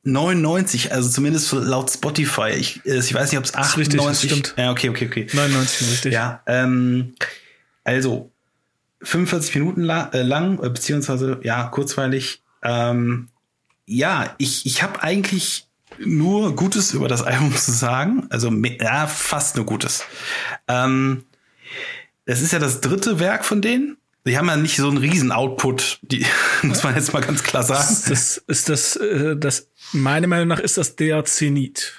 99, 0.06 0.92
also 0.92 1.10
zumindest 1.10 1.50
laut 1.52 1.90
Spotify. 1.90 2.50
Ich, 2.50 2.86
äh, 2.86 2.98
ich 2.98 3.12
weiß 3.12 3.32
nicht, 3.32 3.38
ob 3.38 3.44
es 3.44 3.54
98 3.54 4.00
richtig, 4.06 4.30
stimmt. 4.30 4.54
Ja, 4.56 4.70
okay, 4.70 4.88
okay, 4.88 5.06
okay. 5.06 5.26
99 5.32 5.90
richtig. 5.90 6.12
Ja, 6.12 6.42
ähm, 6.46 7.14
also 7.82 8.30
45 9.02 9.56
Minuten 9.56 9.82
la 9.82 10.08
äh, 10.12 10.22
lang, 10.22 10.62
äh, 10.62 10.70
beziehungsweise 10.70 11.40
ja, 11.42 11.64
kurzweilig. 11.64 12.42
Ähm, 12.62 13.28
ja, 13.84 14.34
ich, 14.38 14.66
ich 14.66 14.82
habe 14.82 15.02
eigentlich 15.02 15.66
nur 15.98 16.54
Gutes 16.54 16.92
über 16.94 17.08
das 17.08 17.22
Album 17.22 17.54
zu 17.56 17.72
sagen. 17.72 18.26
Also 18.30 18.50
ja, 18.50 19.06
fast 19.06 19.56
nur 19.56 19.66
Gutes. 19.66 20.04
Ähm, 20.68 21.24
es 22.26 22.42
ist 22.42 22.52
ja 22.52 22.58
das 22.58 22.80
dritte 22.80 23.18
Werk 23.18 23.44
von 23.44 23.62
denen. 23.62 23.96
Die 24.26 24.36
haben 24.36 24.48
ja 24.48 24.56
nicht 24.56 24.76
so 24.76 24.88
einen 24.88 24.98
riesen 24.98 25.30
Output, 25.30 26.00
die 26.02 26.26
muss 26.62 26.82
man 26.82 26.96
jetzt 26.96 27.12
mal 27.12 27.22
ganz 27.22 27.44
klar 27.44 27.62
sagen. 27.62 27.88
Ist 27.88 28.10
das, 28.10 28.36
ist 28.48 28.68
das, 28.68 28.96
äh, 28.96 29.36
das 29.36 29.70
meiner 29.92 30.26
Meinung 30.26 30.48
nach 30.48 30.58
ist 30.58 30.76
das 30.76 30.96
der 30.96 31.24
Zenit. 31.24 31.94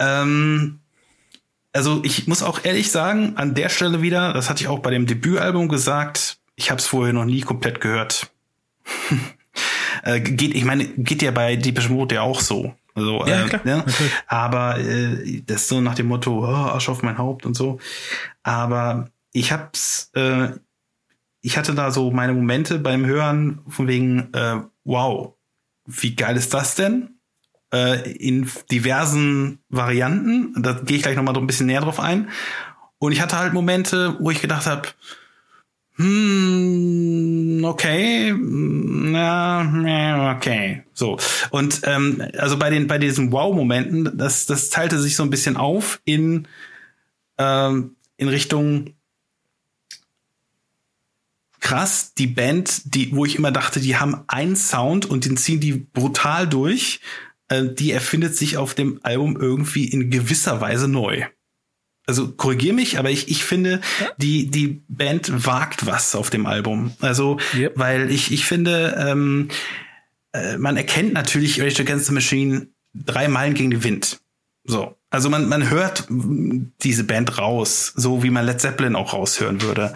Ähm, 0.00 0.80
also 1.72 2.02
ich 2.04 2.26
muss 2.26 2.42
auch 2.42 2.64
ehrlich 2.64 2.90
sagen, 2.90 3.34
an 3.36 3.54
der 3.54 3.68
Stelle 3.68 4.02
wieder, 4.02 4.32
das 4.32 4.50
hatte 4.50 4.62
ich 4.62 4.68
auch 4.68 4.80
bei 4.80 4.90
dem 4.90 5.06
Debütalbum 5.06 5.68
gesagt, 5.68 6.38
ich 6.56 6.70
habe 6.70 6.80
es 6.80 6.86
vorher 6.86 7.12
noch 7.12 7.24
nie 7.24 7.40
komplett 7.40 7.80
gehört. 7.80 8.30
äh, 10.02 10.20
geht, 10.20 10.54
ich 10.54 10.64
meine, 10.64 10.84
geht 10.84 11.22
ja 11.22 11.30
bei 11.30 11.54
Deepish 11.54 11.88
Mode 11.88 12.16
ja 12.16 12.22
auch 12.22 12.40
so. 12.40 12.74
Also, 12.94 13.26
ja, 13.26 13.44
äh, 13.44 13.48
klar, 13.48 13.66
ja. 13.66 13.84
Aber 14.26 14.78
äh, 14.78 15.42
das 15.46 15.62
ist 15.62 15.68
so 15.68 15.80
nach 15.80 15.94
dem 15.94 16.06
Motto, 16.06 16.44
oh, 16.44 16.46
Arsch 16.46 16.88
auf 16.88 17.02
mein 17.02 17.18
Haupt 17.18 17.44
und 17.44 17.54
so. 17.54 17.78
Aber 18.42 19.08
ich 19.32 19.52
hab's, 19.52 20.10
äh, 20.14 20.50
ich 21.40 21.58
hatte 21.58 21.74
da 21.74 21.90
so 21.90 22.10
meine 22.10 22.32
Momente 22.32 22.78
beim 22.78 23.04
Hören 23.04 23.60
von 23.68 23.88
wegen, 23.88 24.32
äh, 24.32 24.60
wow, 24.84 25.34
wie 25.86 26.14
geil 26.14 26.36
ist 26.36 26.54
das 26.54 26.76
denn? 26.76 27.18
Äh, 27.72 28.12
in 28.12 28.48
diversen 28.70 29.58
Varianten. 29.68 30.54
Da 30.62 30.72
gehe 30.72 30.96
ich 30.96 31.02
gleich 31.02 31.16
nochmal 31.16 31.34
so 31.34 31.40
ein 31.40 31.46
bisschen 31.46 31.66
näher 31.66 31.80
drauf 31.80 31.98
ein. 31.98 32.30
Und 32.98 33.12
ich 33.12 33.20
hatte 33.20 33.36
halt 33.36 33.52
Momente, 33.52 34.16
wo 34.20 34.30
ich 34.30 34.40
gedacht 34.40 34.66
habe, 34.66 34.88
hm, 35.96 37.64
okay, 37.64 38.34
na, 38.36 40.34
okay, 40.36 40.82
so. 40.92 41.18
Und 41.50 41.82
ähm, 41.84 42.22
also 42.36 42.58
bei 42.58 42.70
den 42.70 42.86
bei 42.88 42.98
diesen 42.98 43.30
Wow-Momenten, 43.30 44.16
das 44.18 44.46
das 44.46 44.70
teilte 44.70 44.98
sich 44.98 45.14
so 45.14 45.22
ein 45.22 45.30
bisschen 45.30 45.56
auf 45.56 46.00
in 46.04 46.48
ähm, 47.38 47.94
in 48.16 48.28
Richtung 48.28 48.94
krass, 51.60 52.12
die 52.12 52.26
Band, 52.26 52.94
die, 52.94 53.16
wo 53.16 53.24
ich 53.24 53.36
immer 53.36 53.50
dachte, 53.50 53.80
die 53.80 53.96
haben 53.96 54.22
einen 54.26 54.54
Sound 54.54 55.06
und 55.06 55.24
den 55.24 55.38
ziehen 55.38 55.60
die 55.60 55.72
brutal 55.72 56.46
durch, 56.46 57.00
äh, 57.48 57.64
die 57.64 57.90
erfindet 57.92 58.36
sich 58.36 58.58
auf 58.58 58.74
dem 58.74 59.00
Album 59.02 59.36
irgendwie 59.40 59.86
in 59.86 60.10
gewisser 60.10 60.60
Weise 60.60 60.88
neu. 60.88 61.24
Also 62.06 62.32
korrigier 62.32 62.74
mich, 62.74 62.98
aber 62.98 63.10
ich, 63.10 63.28
ich 63.28 63.44
finde, 63.44 63.80
die, 64.18 64.50
die 64.50 64.82
Band 64.88 65.46
wagt 65.46 65.86
was 65.86 66.14
auf 66.14 66.30
dem 66.30 66.46
Album. 66.46 66.92
Also, 67.00 67.38
yep. 67.54 67.72
weil 67.76 68.10
ich, 68.10 68.32
ich 68.32 68.44
finde, 68.44 68.94
ähm, 68.98 69.48
äh, 70.32 70.58
man 70.58 70.76
erkennt 70.76 71.14
natürlich 71.14 71.60
Rage 71.60 71.82
Against 71.82 72.06
the 72.06 72.12
Machine 72.12 72.68
drei 72.94 73.28
Meilen 73.28 73.54
gegen 73.54 73.70
den 73.70 73.84
Wind. 73.84 74.20
So. 74.64 74.96
Also 75.10 75.30
man, 75.30 75.48
man 75.48 75.70
hört 75.70 76.08
diese 76.08 77.04
Band 77.04 77.38
raus, 77.38 77.92
so 77.94 78.22
wie 78.24 78.30
man 78.30 78.46
Led 78.46 78.60
Zeppelin 78.60 78.96
auch 78.96 79.12
raushören 79.12 79.62
würde. 79.62 79.94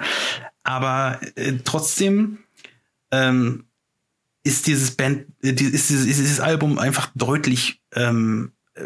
Aber 0.63 1.21
äh, 1.35 1.55
trotzdem 1.65 2.39
ähm, 3.11 3.65
ist 4.45 4.67
dieses 4.67 4.93
Band, 4.93 5.27
äh, 5.43 5.51
ist, 5.51 5.91
dieses, 5.91 6.07
ist 6.07 6.21
dieses 6.21 6.41
Album 6.41 6.79
einfach 6.79 7.11
deutlich 7.15 7.83
ähm, 7.95 8.53
äh, 8.75 8.83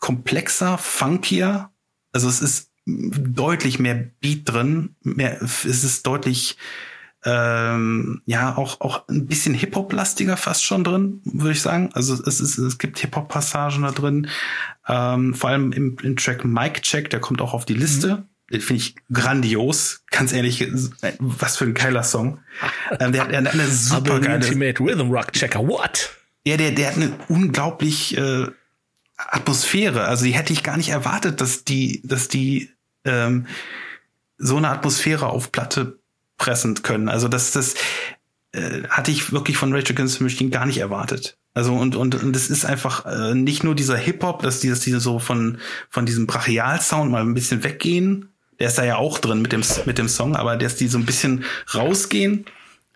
komplexer, 0.00 0.76
funkier. 0.76 1.69
Also 2.12 2.28
es 2.28 2.40
ist 2.40 2.70
deutlich 2.86 3.78
mehr 3.78 3.94
Beat 4.20 4.48
drin, 4.48 4.96
mehr, 5.02 5.40
es 5.42 5.64
ist 5.64 6.06
deutlich 6.06 6.56
ähm, 7.24 8.22
ja 8.24 8.56
auch 8.56 8.80
auch 8.80 9.06
ein 9.08 9.26
bisschen 9.26 9.52
Hip 9.52 9.76
Hop 9.76 9.92
lastiger 9.92 10.36
fast 10.36 10.64
schon 10.64 10.84
drin, 10.84 11.20
würde 11.24 11.52
ich 11.52 11.60
sagen. 11.60 11.90
Also 11.92 12.14
es 12.14 12.40
ist 12.40 12.58
es 12.58 12.78
gibt 12.78 12.98
Hip 12.98 13.14
Hop 13.14 13.28
Passagen 13.28 13.82
da 13.82 13.90
drin, 13.90 14.28
ähm, 14.88 15.34
vor 15.34 15.50
allem 15.50 15.72
im, 15.72 15.96
im 16.02 16.16
Track 16.16 16.44
Mike 16.44 16.80
Check, 16.80 17.10
der 17.10 17.20
kommt 17.20 17.40
auch 17.42 17.52
auf 17.52 17.64
die 17.64 17.74
Liste. 17.74 18.16
Mhm. 18.16 18.24
Den 18.52 18.60
finde 18.62 18.82
ich 18.82 18.96
grandios, 19.12 20.02
ganz 20.10 20.32
ehrlich, 20.32 20.66
was 21.20 21.56
für 21.56 21.66
ein 21.66 21.74
geiler 21.74 22.02
Song. 22.02 22.40
Ähm, 22.98 23.12
der, 23.12 23.26
der 23.26 23.44
hat 23.44 23.54
eine 23.54 23.68
super 23.68 24.18
geile 24.18 24.44
Ultimate 24.44 24.82
Rhythm 24.82 25.10
Rock 25.12 25.32
Checker. 25.32 25.60
What? 25.68 26.10
Ja, 26.44 26.56
der 26.56 26.72
der 26.72 26.88
hat 26.88 26.96
eine 26.96 27.12
unglaublich 27.28 28.16
äh, 28.16 28.46
Atmosphäre. 29.28 30.04
Also 30.04 30.24
die 30.24 30.32
hätte 30.32 30.52
ich 30.52 30.62
gar 30.62 30.76
nicht 30.76 30.90
erwartet, 30.90 31.40
dass 31.40 31.64
die 31.64 32.00
dass 32.04 32.28
die 32.28 32.70
ähm, 33.04 33.46
so 34.38 34.56
eine 34.56 34.70
Atmosphäre 34.70 35.28
auf 35.28 35.52
Platte 35.52 35.98
pressen 36.38 36.82
können. 36.82 37.08
Also 37.08 37.28
das, 37.28 37.52
das 37.52 37.74
äh, 38.52 38.82
hatte 38.88 39.10
ich 39.10 39.32
wirklich 39.32 39.56
von 39.56 39.72
Rage 39.72 39.92
Against 39.92 40.18
the 40.18 40.24
Machine 40.24 40.50
gar 40.50 40.66
nicht 40.66 40.78
erwartet. 40.78 41.36
Also 41.52 41.74
und 41.74 41.96
und 41.96 42.14
und 42.14 42.34
es 42.34 42.48
ist 42.48 42.64
einfach 42.64 43.04
äh, 43.06 43.34
nicht 43.34 43.64
nur 43.64 43.74
dieser 43.74 43.96
Hip 43.96 44.22
Hop, 44.22 44.42
dass 44.42 44.60
die, 44.60 44.68
dass 44.68 44.80
die 44.80 44.92
so 44.92 45.18
von 45.18 45.58
von 45.88 46.06
diesem 46.06 46.26
Brachial 46.26 46.80
Sound 46.80 47.10
mal 47.10 47.22
ein 47.22 47.34
bisschen 47.34 47.64
weggehen. 47.64 48.28
Der 48.58 48.68
ist 48.68 48.78
da 48.78 48.84
ja 48.84 48.96
auch 48.96 49.18
drin 49.18 49.42
mit 49.42 49.52
dem 49.52 49.62
mit 49.84 49.98
dem 49.98 50.08
Song, 50.08 50.36
aber 50.36 50.56
dass 50.56 50.76
die 50.76 50.88
so 50.88 50.98
ein 50.98 51.06
bisschen 51.06 51.44
rausgehen, 51.74 52.46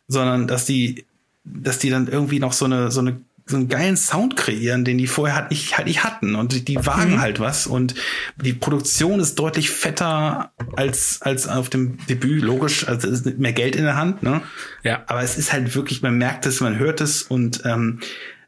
sondern 0.06 0.46
dass 0.46 0.66
die 0.66 1.04
dass 1.44 1.78
die 1.78 1.90
dann 1.90 2.06
irgendwie 2.06 2.38
noch 2.38 2.52
so 2.52 2.64
eine 2.64 2.90
so 2.90 3.00
eine 3.00 3.20
so 3.46 3.56
einen 3.56 3.68
geilen 3.68 3.96
Sound 3.96 4.36
kreieren, 4.36 4.84
den 4.84 4.96
die 4.96 5.06
vorher 5.06 5.36
halt 5.36 5.50
nicht, 5.50 5.76
halt 5.76 5.86
nicht 5.86 6.02
hatten. 6.02 6.34
Und 6.34 6.68
die, 6.68 6.76
wagen 6.86 7.16
mhm. 7.16 7.20
halt 7.20 7.40
was. 7.40 7.66
Und 7.66 7.94
die 8.42 8.54
Produktion 8.54 9.20
ist 9.20 9.38
deutlich 9.38 9.70
fetter 9.70 10.52
als, 10.76 11.20
als 11.20 11.46
auf 11.46 11.68
dem 11.68 11.98
Debüt. 12.06 12.42
Logisch, 12.42 12.88
also 12.88 13.08
es 13.08 13.20
ist 13.20 13.38
mehr 13.38 13.52
Geld 13.52 13.76
in 13.76 13.84
der 13.84 13.96
Hand, 13.96 14.22
ne? 14.22 14.40
Ja. 14.82 15.02
Aber 15.06 15.22
es 15.22 15.36
ist 15.36 15.52
halt 15.52 15.74
wirklich, 15.74 16.00
man 16.02 16.16
merkt 16.16 16.46
es, 16.46 16.60
man 16.60 16.78
hört 16.78 17.00
es 17.00 17.22
und 17.22 17.62
ähm, 17.64 18.00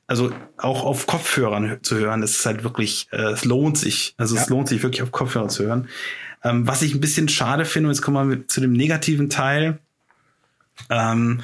also 0.06 0.30
auch 0.56 0.84
auf 0.84 1.06
Kopfhörern 1.06 1.78
zu 1.82 1.96
hören, 1.96 2.20
das 2.20 2.30
ist 2.32 2.46
halt 2.46 2.64
wirklich, 2.64 3.08
äh, 3.10 3.32
es 3.32 3.44
lohnt 3.44 3.76
sich. 3.76 4.14
Also 4.16 4.36
ja. 4.36 4.42
es 4.42 4.48
lohnt 4.48 4.68
sich 4.68 4.82
wirklich 4.82 5.02
auf 5.02 5.12
Kopfhörern 5.12 5.50
zu 5.50 5.64
hören. 5.64 5.88
Ähm, 6.44 6.66
was 6.66 6.82
ich 6.82 6.94
ein 6.94 7.00
bisschen 7.00 7.28
schade 7.28 7.64
finde, 7.64 7.88
und 7.88 7.94
jetzt 7.94 8.02
kommen 8.02 8.30
wir 8.30 8.48
zu 8.48 8.60
dem 8.60 8.72
negativen 8.72 9.28
Teil, 9.28 9.80
ähm, 10.90 11.42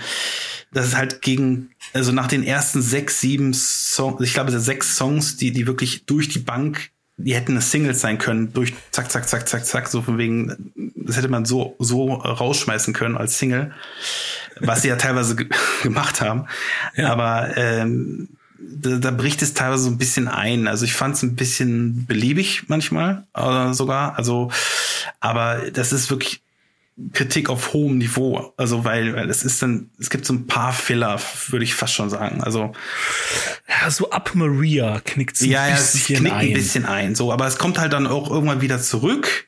das 0.73 0.87
ist 0.87 0.97
halt 0.97 1.23
gegen, 1.23 1.71
also 1.93 2.13
nach 2.13 2.27
den 2.27 2.43
ersten 2.43 2.81
sechs, 2.83 3.21
sieben 3.21 3.53
Songs, 3.55 4.21
ich 4.23 4.35
glaube, 4.35 4.49
es 4.49 4.55
sind 4.55 4.65
sechs 4.65 4.97
Songs, 4.97 5.37
die, 5.37 5.53
die 5.53 5.67
wirklich 5.67 6.07
durch 6.07 6.29
die 6.29 6.39
Bank, 6.39 6.91
die 7.19 7.35
hätten 7.35 7.53
eine 7.53 7.61
Single 7.61 7.95
sein 7.95 8.19
können, 8.19 8.53
durch 8.53 8.73
zack, 8.91 9.11
zack, 9.11 9.29
zack, 9.29 9.49
zack, 9.49 9.67
zack, 9.67 9.89
so 9.89 10.03
von 10.03 10.19
wegen, 10.19 10.73
das 10.97 11.17
hätte 11.17 11.29
man 11.29 11.45
so, 11.45 11.77
so 11.79 12.15
rausschmeißen 12.15 12.95
können 12.95 13.17
als 13.17 13.39
Single, 13.39 13.73
was 14.61 14.83
sie 14.83 14.89
ja 14.89 14.97
teilweise 14.97 15.37
gemacht 15.83 16.21
haben. 16.21 16.47
Ja. 16.97 17.13
Aber 17.13 17.57
ähm, 17.57 18.29
da, 18.59 18.97
da 18.97 19.11
bricht 19.11 19.43
es 19.43 19.55
teilweise 19.55 19.85
so 19.85 19.91
ein 19.91 19.99
bisschen 19.99 20.29
ein. 20.29 20.69
Also 20.69 20.85
ich 20.85 20.95
fand 20.95 21.17
es 21.17 21.23
ein 21.23 21.37
bisschen 21.37 22.07
beliebig 22.07 22.65
manchmal 22.69 23.25
äh, 23.35 23.73
sogar. 23.73 24.17
Also, 24.17 24.51
aber 25.21 25.71
das 25.73 25.93
ist 25.93 26.11
wirklich 26.11 26.43
Kritik 27.13 27.49
auf 27.49 27.73
hohem 27.73 27.99
Niveau. 27.99 28.53
Also, 28.57 28.85
weil, 28.85 29.15
weil 29.15 29.31
es 29.31 29.43
ist 29.45 29.63
dann, 29.63 29.91
es 29.99 30.11
gibt 30.11 30.27
so 30.27 30.35
ein 30.35 30.47
paar 30.47 30.73
Filler, 30.73 31.19
würde 31.49 31.65
ich 31.65 31.75
fast 31.75 31.95
schon 31.95 32.11
sagen. 32.11 32.43
Also. 32.43 32.73
Ja, 33.69 33.91
so 33.91 34.11
ab 34.11 34.33
Maria 34.35 35.01
knickt 35.05 35.37
es 35.37 35.47
ja, 35.47 35.69
ja, 35.69 35.75
es 35.75 36.05
knickt 36.05 36.27
ein. 36.27 36.33
ein 36.33 36.53
bisschen 36.53 36.85
ein. 36.85 37.15
So, 37.15 37.33
aber 37.33 37.47
es 37.47 37.59
kommt 37.59 37.79
halt 37.79 37.93
dann 37.93 38.07
auch 38.07 38.31
irgendwann 38.31 38.61
wieder 38.61 38.81
zurück. 38.81 39.47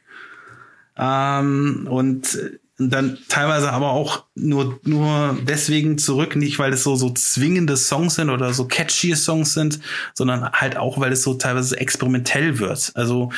Ähm, 0.97 1.87
und 1.91 2.39
dann 2.79 3.19
teilweise 3.29 3.73
aber 3.73 3.91
auch 3.91 4.25
nur, 4.35 4.81
nur 4.85 5.39
deswegen 5.43 5.97
zurück, 5.99 6.35
nicht 6.35 6.59
weil 6.59 6.73
es 6.73 6.83
so, 6.83 6.97
so 6.97 7.11
zwingende 7.11 7.77
Songs 7.77 8.17
sind 8.17 8.31
oder 8.31 8.53
so 8.53 8.67
catchy 8.67 9.15
Songs 9.15 9.55
sind, 9.55 9.79
sondern 10.15 10.51
halt 10.51 10.77
auch, 10.77 10.99
weil 10.99 11.13
es 11.13 11.23
so 11.23 11.35
teilweise 11.35 11.79
experimentell 11.79 12.59
wird. 12.59 12.93
Also, 12.95 13.31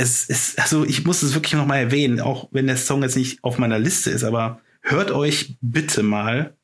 es 0.00 0.24
ist, 0.24 0.58
also 0.58 0.84
ich 0.84 1.04
muss 1.04 1.22
es 1.22 1.34
wirklich 1.34 1.52
noch 1.52 1.66
mal 1.66 1.76
erwähnen, 1.76 2.20
auch 2.20 2.48
wenn 2.52 2.66
der 2.66 2.78
Song 2.78 3.02
jetzt 3.02 3.16
nicht 3.16 3.44
auf 3.44 3.58
meiner 3.58 3.78
Liste 3.78 4.10
ist, 4.10 4.24
aber 4.24 4.60
hört 4.80 5.10
euch 5.10 5.58
bitte 5.60 6.02
mal 6.02 6.54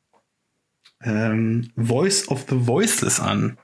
ähm, 1.04 1.70
Voice 1.76 2.28
of 2.28 2.46
the 2.48 2.66
Voiceless 2.66 3.20
an. 3.20 3.58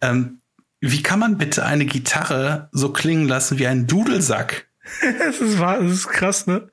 Ähm, 0.00 0.38
wie 0.80 1.02
kann 1.02 1.18
man 1.18 1.36
bitte 1.36 1.66
eine 1.66 1.84
Gitarre 1.84 2.68
so 2.70 2.92
klingen 2.92 3.26
lassen 3.26 3.58
wie 3.58 3.66
ein 3.66 3.88
Dudelsack? 3.88 4.68
das, 5.18 5.40
ist 5.40 5.58
wahr, 5.58 5.80
das 5.80 5.92
ist 5.92 6.08
krass, 6.08 6.46
ne? 6.46 6.68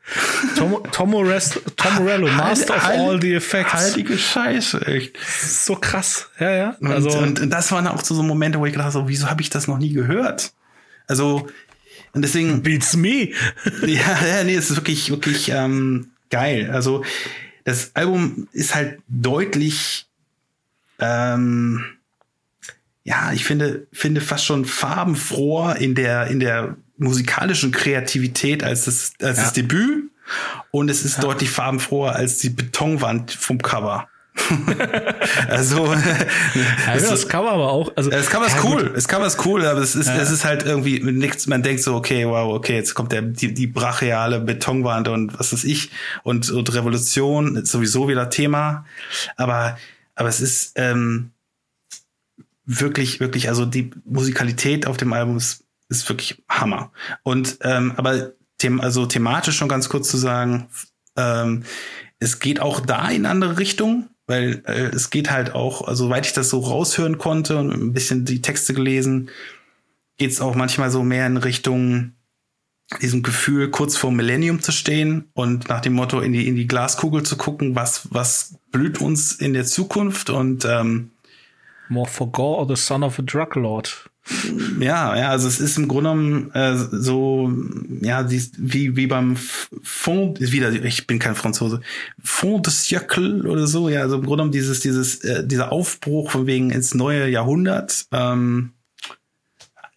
Tom, 0.58 0.84
Tom, 0.92 1.10
Morest, 1.10 1.62
Tom 1.78 1.96
Morello, 1.96 2.28
Master 2.28 2.76
of 2.76 2.90
all 2.90 3.20
the 3.20 3.34
effects. 3.34 3.74
Heilige 3.74 4.18
Scheiße, 4.18 4.86
echt. 4.86 5.18
so 5.18 5.78
krass, 5.78 6.30
ja, 6.38 6.52
ja. 6.52 6.76
Also, 6.84 7.10
und, 7.18 7.40
und, 7.40 7.50
das 7.50 7.72
waren 7.72 7.88
auch 7.88 8.04
so, 8.04 8.14
so 8.14 8.22
Momente, 8.22 8.60
wo 8.60 8.66
ich 8.68 8.74
gedacht 8.74 8.94
habe, 8.94 9.06
so, 9.06 9.08
wieso 9.08 9.30
habe 9.30 9.42
ich 9.42 9.50
das 9.50 9.68
noch 9.68 9.80
nie 9.80 9.94
gehört? 9.94 10.54
Also 11.08 11.48
und 12.14 12.24
deswegen. 12.24 12.62
Beats 12.64 12.96
me. 12.96 13.30
ja, 13.86 14.26
ja, 14.26 14.44
nee, 14.44 14.56
es 14.56 14.70
ist 14.70 14.78
wirklich, 14.78 15.10
wirklich 15.10 15.50
ähm, 15.50 16.12
geil. 16.30 16.70
Also 16.72 17.04
das 17.64 17.92
Album 17.96 18.48
ist 18.52 18.76
halt 18.76 19.00
deutlich, 19.08 20.08
ähm, 21.00 21.84
ja, 23.04 23.32
ich 23.34 23.46
finde, 23.46 23.88
finde 23.92 24.22
fast 24.22 24.46
schon 24.46 24.66
farbenfroher 24.66 25.78
in 25.78 25.96
der, 25.96 26.28
in 26.28 26.40
der 26.40 26.78
musikalischen 26.98 27.72
Kreativität 27.72 28.64
als 28.64 28.86
das, 28.86 29.14
als 29.22 29.38
ja. 29.38 29.44
das 29.44 29.54
Debüt. 29.54 30.10
Und 30.70 30.90
es 30.90 31.04
ist 31.04 31.18
ja. 31.18 31.22
deutlich 31.22 31.50
farbenfroher 31.50 32.16
als 32.16 32.38
die 32.38 32.50
Betonwand 32.50 33.32
vom 33.32 33.62
Cover. 33.62 34.08
also, 35.50 35.94
ja, 35.94 36.94
das 36.94 37.28
Cover 37.28 37.52
aber 37.52 37.70
auch. 37.70 37.92
Also, 37.96 38.10
das 38.10 38.30
Cover 38.30 38.48
ist 38.48 38.56
ja, 38.56 38.64
cool. 38.64 38.84
Gut. 38.84 38.98
Das 38.98 39.08
Cover 39.08 39.26
ist 39.26 39.46
cool, 39.46 39.66
aber 39.66 39.82
es 39.82 39.96
ist, 39.96 40.08
ja. 40.08 40.18
es 40.18 40.32
ist 40.32 40.46
halt 40.46 40.64
irgendwie 40.64 41.00
nichts. 41.00 41.48
Man 41.48 41.64
denkt 41.64 41.84
so, 41.84 41.96
okay, 41.96 42.26
wow, 42.26 42.54
okay, 42.54 42.76
jetzt 42.76 42.94
kommt 42.94 43.12
der, 43.12 43.24
die, 43.24 43.54
die 43.54 43.68
brachiale 43.68 44.40
Betonwand 44.40 45.10
und 45.10 45.38
was 45.38 45.52
ist 45.52 45.64
ich 45.66 45.92
und, 46.24 46.50
und 46.50 46.74
Revolution 46.74 47.58
ist 47.58 47.72
sowieso 47.72 48.08
wieder 48.08 48.30
Thema. 48.30 48.86
Aber, 49.36 49.78
aber 50.16 50.30
es 50.30 50.40
ist 50.40 50.74
ähm, 50.76 51.32
wirklich, 52.66 53.20
wirklich, 53.20 53.50
also 53.50 53.66
die 53.66 53.92
Musikalität 54.06 54.88
auf 54.88 54.98
dem 54.98 55.12
Album 55.12 55.38
ist, 55.38 55.66
ist 55.90 56.08
wirklich 56.08 56.42
Hammer. 56.48 56.92
Und 57.24 57.58
ähm, 57.62 57.94
aber 57.98 58.32
them 58.62 58.80
also 58.80 59.06
thematisch 59.06 59.58
schon 59.58 59.68
ganz 59.68 59.90
kurz 59.90 60.10
zu 60.10 60.18
sagen, 60.18 60.70
ähm, 61.18 61.64
es 62.20 62.40
geht 62.40 62.62
auch 62.62 62.80
da 62.80 63.10
in 63.10 63.26
andere 63.26 63.58
Richtungen 63.58 64.10
weil 64.32 64.64
äh, 64.66 64.96
es 64.96 65.10
geht 65.12 65.30
halt 65.30 65.54
auch, 65.54 65.88
also 65.88 66.06
soweit 66.06 66.26
ich 66.26 66.34
das 66.34 66.50
so 66.50 66.60
raushören 66.60 67.20
konnte 67.20 67.58
und 67.58 67.72
ein 67.72 67.94
bisschen 67.94 68.26
die 68.26 68.42
Texte 68.42 68.74
gelesen, 68.74 69.30
geht 70.18 70.32
es 70.32 70.42
auch 70.42 70.56
manchmal 70.56 70.90
so 70.90 71.04
mehr 71.04 71.28
in 71.28 71.38
Richtung 71.38 72.14
diesem 73.02 73.24
Gefühl, 73.24 73.70
kurz 73.70 73.96
vor 73.96 74.12
Millennium 74.12 74.62
zu 74.62 74.72
stehen 74.72 75.30
und 75.34 75.70
nach 75.70 75.82
dem 75.82 75.94
Motto 75.94 76.20
in 76.20 76.34
die, 76.34 76.48
in 76.48 76.56
die 76.56 76.68
Glaskugel 76.68 77.24
zu 77.24 77.38
gucken, 77.38 77.76
was, 77.76 78.08
was 78.12 78.56
blüht 78.72 79.00
uns 79.00 79.34
in 79.34 79.54
der 79.54 79.66
Zukunft 79.66 80.30
und 80.30 80.66
ähm, 80.66 81.12
More 81.90 82.10
for 82.10 82.32
Gore 82.32 82.60
or 82.60 82.68
the 82.68 82.82
Son 82.82 83.04
of 83.04 83.20
a 83.20 83.22
Drug 83.22 83.56
Lord. 83.56 84.10
Ja, 84.80 85.16
ja, 85.16 85.30
also 85.30 85.48
es 85.48 85.60
ist 85.60 85.78
im 85.78 85.88
Grunde 85.88 86.10
genommen 86.10 86.52
äh, 86.54 86.76
so, 86.92 87.52
ja, 88.02 88.28
wie, 88.30 88.96
wie 88.96 89.08
beim 89.08 89.38
Fond, 89.84 90.40
wieder, 90.40 90.72
ich 90.72 91.08
bin 91.08 91.20
kein 91.20 91.36
Franzose, 91.36 91.82
Fond 92.24 92.66
de 92.66 92.74
siècle 92.74 93.48
oder 93.48 93.68
so, 93.68 93.90
ja, 93.90 94.02
also 94.02 94.16
im 94.16 94.22
Grunde 94.22 94.38
genommen 94.38 94.52
dieses, 94.52 94.80
dieses, 94.80 95.24
äh, 95.24 95.46
dieser 95.46 95.72
Aufbruch 95.72 96.32
von 96.32 96.48
wegen 96.48 96.72
ins 96.72 96.94
neue 96.94 97.30
Jahrhundert, 97.30 98.08
ähm, 98.12 98.72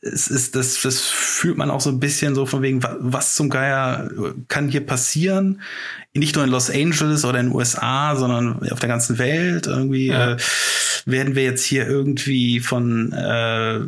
es 0.05 0.29
ist, 0.29 0.55
das, 0.55 0.83
das 0.83 1.01
fühlt 1.01 1.57
man 1.57 1.71
auch 1.71 1.81
so 1.81 1.91
ein 1.91 2.01
bisschen 2.01 2.35
so 2.35 2.47
von 2.47 2.63
wegen, 2.63 2.81
was 3.01 3.35
zum 3.35 3.49
Geier 3.49 4.11
kann 4.49 4.69
hier 4.69 4.85
passieren? 4.85 5.63
Nicht 6.13 6.37
nur 6.37 6.45
in 6.45 6.51
Los 6.51 6.71
Angeles 6.71 7.25
oder 7.25 7.41
in 7.41 7.47
den 7.47 7.55
USA, 7.55 8.15
sondern 8.15 8.71
auf 8.71 8.79
der 8.79 8.89
ganzen 8.89 9.19
Welt. 9.19 9.67
Irgendwie 9.67 10.09
ja. 10.09 10.33
äh, 10.33 10.37
werden 11.07 11.35
wir 11.35 11.45
jetzt 11.45 11.65
hier 11.65 11.89
irgendwie 11.89 12.61
von, 12.61 13.13
äh, 13.13 13.81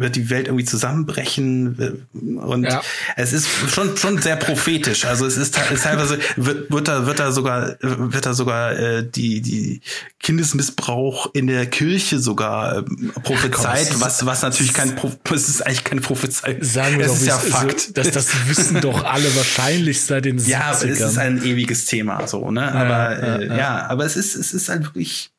wird 0.00 0.16
die 0.16 0.30
Welt 0.30 0.48
irgendwie 0.48 0.64
zusammenbrechen 0.64 2.06
und 2.12 2.64
ja. 2.64 2.82
es 3.16 3.32
ist 3.32 3.48
schon 3.68 3.96
schon 3.96 4.20
sehr 4.20 4.36
prophetisch. 4.36 5.04
Also 5.04 5.26
es 5.26 5.36
ist, 5.36 5.56
ist 5.70 5.84
teilweise 5.84 6.18
wird, 6.36 6.70
wird 6.70 6.88
da 6.88 7.06
wird 7.06 7.20
da 7.20 7.32
sogar 7.32 7.76
wird 7.80 8.26
da 8.26 8.34
sogar 8.34 8.72
äh, 8.72 9.08
die 9.08 9.40
die 9.42 9.82
Kindesmissbrauch 10.20 11.34
in 11.34 11.46
der 11.46 11.66
Kirche 11.66 12.18
sogar 12.18 12.78
äh, 12.78 12.82
prophezeit, 13.22 13.90
Ach, 13.94 14.00
was 14.00 14.26
was 14.26 14.42
natürlich 14.42 14.72
kein 14.72 14.96
es 15.32 15.48
ist 15.48 15.66
eigentlich 15.66 15.84
keine 15.84 16.00
Prophezeiung. 16.00 16.62
Sagen 16.62 16.98
wir 16.98 17.06
es 17.06 17.12
doch, 17.12 17.20
ist 17.20 17.26
ja 17.26 17.36
also, 17.36 17.50
Fakt. 17.50 17.96
dass 17.96 18.10
das 18.10 18.48
wissen 18.48 18.80
doch 18.80 19.04
alle 19.04 19.34
wahrscheinlich 19.36 20.00
seit 20.02 20.24
den 20.24 20.38
70ern. 20.38 20.48
Ja, 20.48 20.72
es 20.72 20.82
ist 20.82 21.18
ein 21.18 21.42
ewiges 21.44 21.84
Thema 21.86 22.26
so, 22.26 22.50
ne? 22.50 22.72
Aber 22.72 23.18
ja, 23.20 23.36
äh, 23.36 23.58
ja, 23.58 23.86
aber 23.88 24.04
es 24.04 24.16
ist 24.16 24.34
es 24.34 24.54
ist 24.54 24.68
halt 24.68 24.84
wirklich 24.84 25.30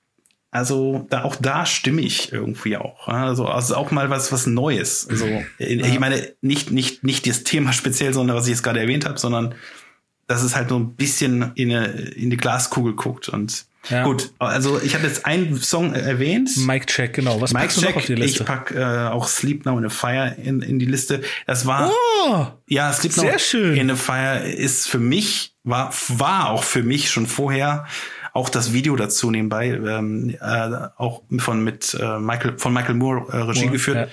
also 0.52 1.08
da 1.10 1.24
auch 1.24 1.38
da 1.38 1.66
stimme 1.66 2.02
ich 2.02 2.34
irgendwie 2.34 2.76
auch. 2.76 3.08
Also, 3.08 3.48
also 3.48 3.76
auch 3.76 3.92
mal 3.92 4.10
was 4.10 4.34
was 4.34 4.46
Neues. 4.46 5.08
Also 5.10 5.26
ich 5.58 6.00
meine 6.00 6.34
nicht 6.42 6.72
nicht 6.72 7.04
nicht 7.06 7.26
das 7.26 7.44
Thema 7.44 7.72
speziell, 7.74 8.14
sondern 8.14 8.36
was 8.36 8.46
ich 8.46 8.52
jetzt 8.52 8.64
gerade 8.64 8.82
erwähnt 8.82 9.06
habe, 9.06 9.18
sondern 9.18 9.56
dass 10.28 10.44
es 10.44 10.56
halt 10.56 10.70
so 10.70 10.78
ein 10.78 10.96
bisschen 10.96 11.52
in 11.56 11.72
eine 11.72 11.88
in 11.88 12.30
die 12.30 12.38
Glaskugel 12.38 12.94
guckt 12.94 13.30
und 13.30 13.66
ja. 13.90 14.04
Gut, 14.04 14.32
also 14.38 14.80
ich 14.80 14.94
habe 14.94 15.08
jetzt 15.08 15.26
einen 15.26 15.60
Song 15.60 15.96
erwähnt. 15.96 16.52
Mike 16.56 16.86
Check, 16.86 17.14
genau. 17.14 17.42
Was 17.42 17.52
Mike 17.52 17.66
packst 17.66 17.82
Check, 17.82 17.94
du 17.94 18.00
auf 18.00 18.06
die 18.06 18.14
Liste? 18.14 18.44
Ich 18.44 18.46
pack 18.46 18.72
äh, 18.72 19.08
auch 19.08 19.28
Sleep 19.28 19.66
Now 19.66 19.76
in 19.80 19.86
a 19.86 19.90
Fire 19.90 20.36
in, 20.40 20.62
in 20.62 20.78
die 20.78 20.86
Liste. 20.86 21.24
Das 21.48 21.66
war 21.66 21.90
oh, 21.90 22.46
ja 22.68 22.94
Sleep 22.94 23.18
Now 23.18 23.40
schön. 23.40 23.76
in 23.76 23.90
a 23.90 23.96
Fire 23.96 24.48
ist 24.48 24.88
für 24.88 25.00
mich 25.00 25.56
war 25.64 25.92
war 26.10 26.52
auch 26.52 26.64
für 26.64 26.84
mich 26.84 27.10
schon 27.10 27.26
vorher 27.26 27.88
auch 28.34 28.50
das 28.50 28.72
Video 28.72 28.96
dazu 28.96 29.30
nebenbei, 29.30 29.68
ähm, 29.68 30.36
äh, 30.40 30.70
auch 30.98 31.24
von 31.40 31.64
mit 31.64 31.98
äh, 32.00 32.20
Michael 32.20 32.58
von 32.58 32.74
Michael 32.74 32.96
Moore 32.96 33.26
äh, 33.32 33.38
Regie 33.38 33.62
Moore, 33.62 33.72
geführt, 33.74 34.10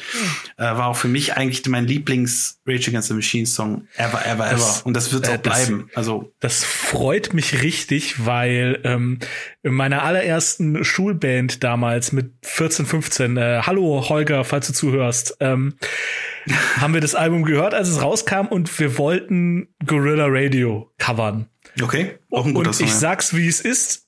ja. 0.58 0.72
äh, 0.72 0.78
war 0.78 0.88
auch 0.88 0.96
für 0.96 1.08
mich 1.08 1.36
eigentlich 1.36 1.66
mein 1.68 1.86
Lieblings 1.86 2.60
Rage 2.66 2.90
Against 2.90 3.08
the 3.08 3.14
Machine 3.14 3.46
Song 3.46 3.86
ever, 3.96 4.26
ever, 4.26 4.48
das, 4.50 4.78
ever. 4.80 4.86
Und 4.86 4.94
das 4.94 5.12
wird 5.12 5.28
äh, 5.28 5.32
auch 5.32 5.38
bleiben. 5.38 5.86
Das, 5.88 5.96
also 5.96 6.32
das 6.40 6.64
freut 6.64 7.32
mich 7.32 7.62
richtig, 7.62 8.26
weil 8.26 8.80
ähm, 8.82 9.20
in 9.62 9.74
meiner 9.74 10.02
allerersten 10.02 10.84
Schulband 10.84 11.62
damals 11.62 12.10
mit 12.10 12.32
14, 12.42 12.86
15, 12.86 13.36
äh, 13.36 13.60
hallo 13.62 14.08
Holger, 14.08 14.44
falls 14.44 14.66
du 14.66 14.72
zuhörst, 14.72 15.36
ähm, 15.38 15.74
haben 16.80 16.92
wir 16.92 17.00
das 17.00 17.14
Album 17.14 17.44
gehört, 17.44 17.72
als 17.72 17.88
es 17.88 18.02
rauskam 18.02 18.46
und 18.46 18.78
wir 18.80 18.98
wollten 18.98 19.68
Gorilla 19.86 20.26
Radio 20.28 20.90
covern. 20.98 21.46
Okay, 21.80 22.18
auch 22.32 22.44
ein 22.44 22.54
guter 22.54 22.70
und 22.70 22.80
ich 22.80 22.92
sag's, 22.92 23.34
wie 23.34 23.46
es 23.46 23.60
ist 23.60 24.07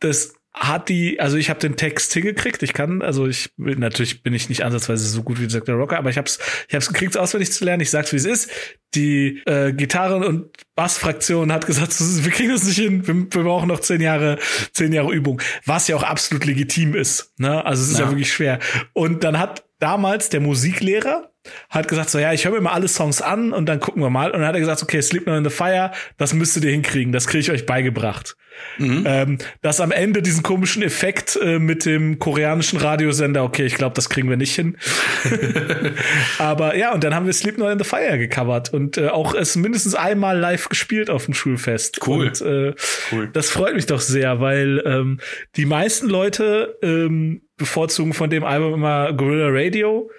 das 0.00 0.34
hat 0.52 0.88
die, 0.88 1.20
also 1.20 1.36
ich 1.36 1.48
habe 1.48 1.60
den 1.60 1.76
Text 1.76 2.12
hingekriegt. 2.12 2.62
Ich 2.62 2.72
kann, 2.72 3.02
also 3.02 3.26
ich 3.26 3.50
natürlich 3.56 4.22
bin 4.22 4.34
ich 4.34 4.48
nicht 4.48 4.64
ansatzweise 4.64 5.08
so 5.08 5.22
gut 5.22 5.40
wie 5.40 5.46
Dr. 5.46 5.76
Rocker, 5.76 5.96
aber 5.96 6.10
ich 6.10 6.18
hab's, 6.18 6.40
ich 6.68 6.74
hab's 6.74 6.88
gekriegt, 6.88 7.16
auswendig 7.16 7.52
zu 7.52 7.64
lernen. 7.64 7.82
Ich 7.82 7.90
sag's, 7.90 8.12
wie 8.12 8.16
es 8.16 8.24
ist. 8.24 8.50
Die 8.94 9.42
äh, 9.46 9.72
Gitarren- 9.72 10.24
und 10.24 10.48
Bassfraktion 10.74 11.52
hat 11.52 11.66
gesagt, 11.66 11.94
wir 12.00 12.32
kriegen 12.32 12.50
das 12.50 12.64
nicht 12.64 12.78
hin. 12.78 13.06
Wir, 13.06 13.14
wir, 13.14 13.44
brauchen 13.44 13.68
noch 13.68 13.80
zehn 13.80 14.00
Jahre, 14.00 14.38
zehn 14.72 14.92
Jahre 14.92 15.12
Übung, 15.12 15.40
was 15.66 15.86
ja 15.86 15.94
auch 15.94 16.02
absolut 16.02 16.44
legitim 16.44 16.94
ist. 16.96 17.32
Ne? 17.38 17.64
Also 17.64 17.84
es 17.84 17.90
ist 17.90 17.98
ja. 17.98 18.06
ja 18.06 18.10
wirklich 18.10 18.32
schwer. 18.32 18.58
Und 18.92 19.22
dann 19.22 19.38
hat 19.38 19.64
damals 19.78 20.30
der 20.30 20.40
Musiklehrer 20.40 21.30
hat 21.68 21.88
gesagt 21.88 22.10
so, 22.10 22.18
ja, 22.18 22.32
ich 22.32 22.44
höre 22.44 22.52
mir 22.52 22.60
mal 22.60 22.72
alle 22.72 22.88
Songs 22.88 23.22
an 23.22 23.52
und 23.52 23.66
dann 23.66 23.80
gucken 23.80 24.02
wir 24.02 24.10
mal. 24.10 24.30
Und 24.30 24.40
dann 24.40 24.48
hat 24.48 24.54
er 24.54 24.60
gesagt, 24.60 24.82
okay, 24.82 25.00
Sleep 25.00 25.26
Now 25.26 25.36
in 25.36 25.44
the 25.44 25.50
Fire, 25.50 25.90
das 26.18 26.34
müsstet 26.34 26.64
ihr 26.64 26.70
hinkriegen, 26.70 27.12
das 27.12 27.26
kriege 27.26 27.40
ich 27.40 27.50
euch 27.50 27.66
beigebracht. 27.66 28.36
Mhm. 28.78 29.04
Ähm, 29.06 29.38
dass 29.62 29.80
am 29.80 29.90
Ende 29.90 30.20
diesen 30.20 30.42
komischen 30.42 30.82
Effekt 30.82 31.38
äh, 31.42 31.58
mit 31.58 31.86
dem 31.86 32.18
koreanischen 32.18 32.78
Radiosender, 32.78 33.42
okay, 33.42 33.64
ich 33.64 33.74
glaube, 33.74 33.94
das 33.94 34.10
kriegen 34.10 34.28
wir 34.28 34.36
nicht 34.36 34.54
hin. 34.54 34.76
Aber 36.38 36.76
ja, 36.76 36.92
und 36.92 37.02
dann 37.04 37.14
haben 37.14 37.26
wir 37.26 37.32
Sleep 37.32 37.56
Now 37.56 37.70
in 37.70 37.78
the 37.78 37.84
Fire 37.84 38.18
gecovert 38.18 38.72
und 38.72 38.98
äh, 38.98 39.08
auch 39.08 39.34
es 39.34 39.56
mindestens 39.56 39.94
einmal 39.94 40.38
live 40.38 40.68
gespielt 40.68 41.08
auf 41.08 41.24
dem 41.24 41.34
Schulfest. 41.34 42.06
Cool. 42.06 42.26
Und 42.26 42.40
äh, 42.42 42.74
cool. 43.12 43.30
das 43.32 43.50
freut 43.50 43.74
mich 43.74 43.86
doch 43.86 44.00
sehr, 44.00 44.40
weil 44.40 44.82
ähm, 44.84 45.20
die 45.56 45.64
meisten 45.66 46.08
Leute 46.08 46.76
ähm, 46.82 47.42
bevorzugen 47.56 48.12
von 48.12 48.30
dem 48.30 48.44
Album 48.44 48.74
immer 48.74 49.12
Gorilla 49.12 49.48
Radio 49.50 50.10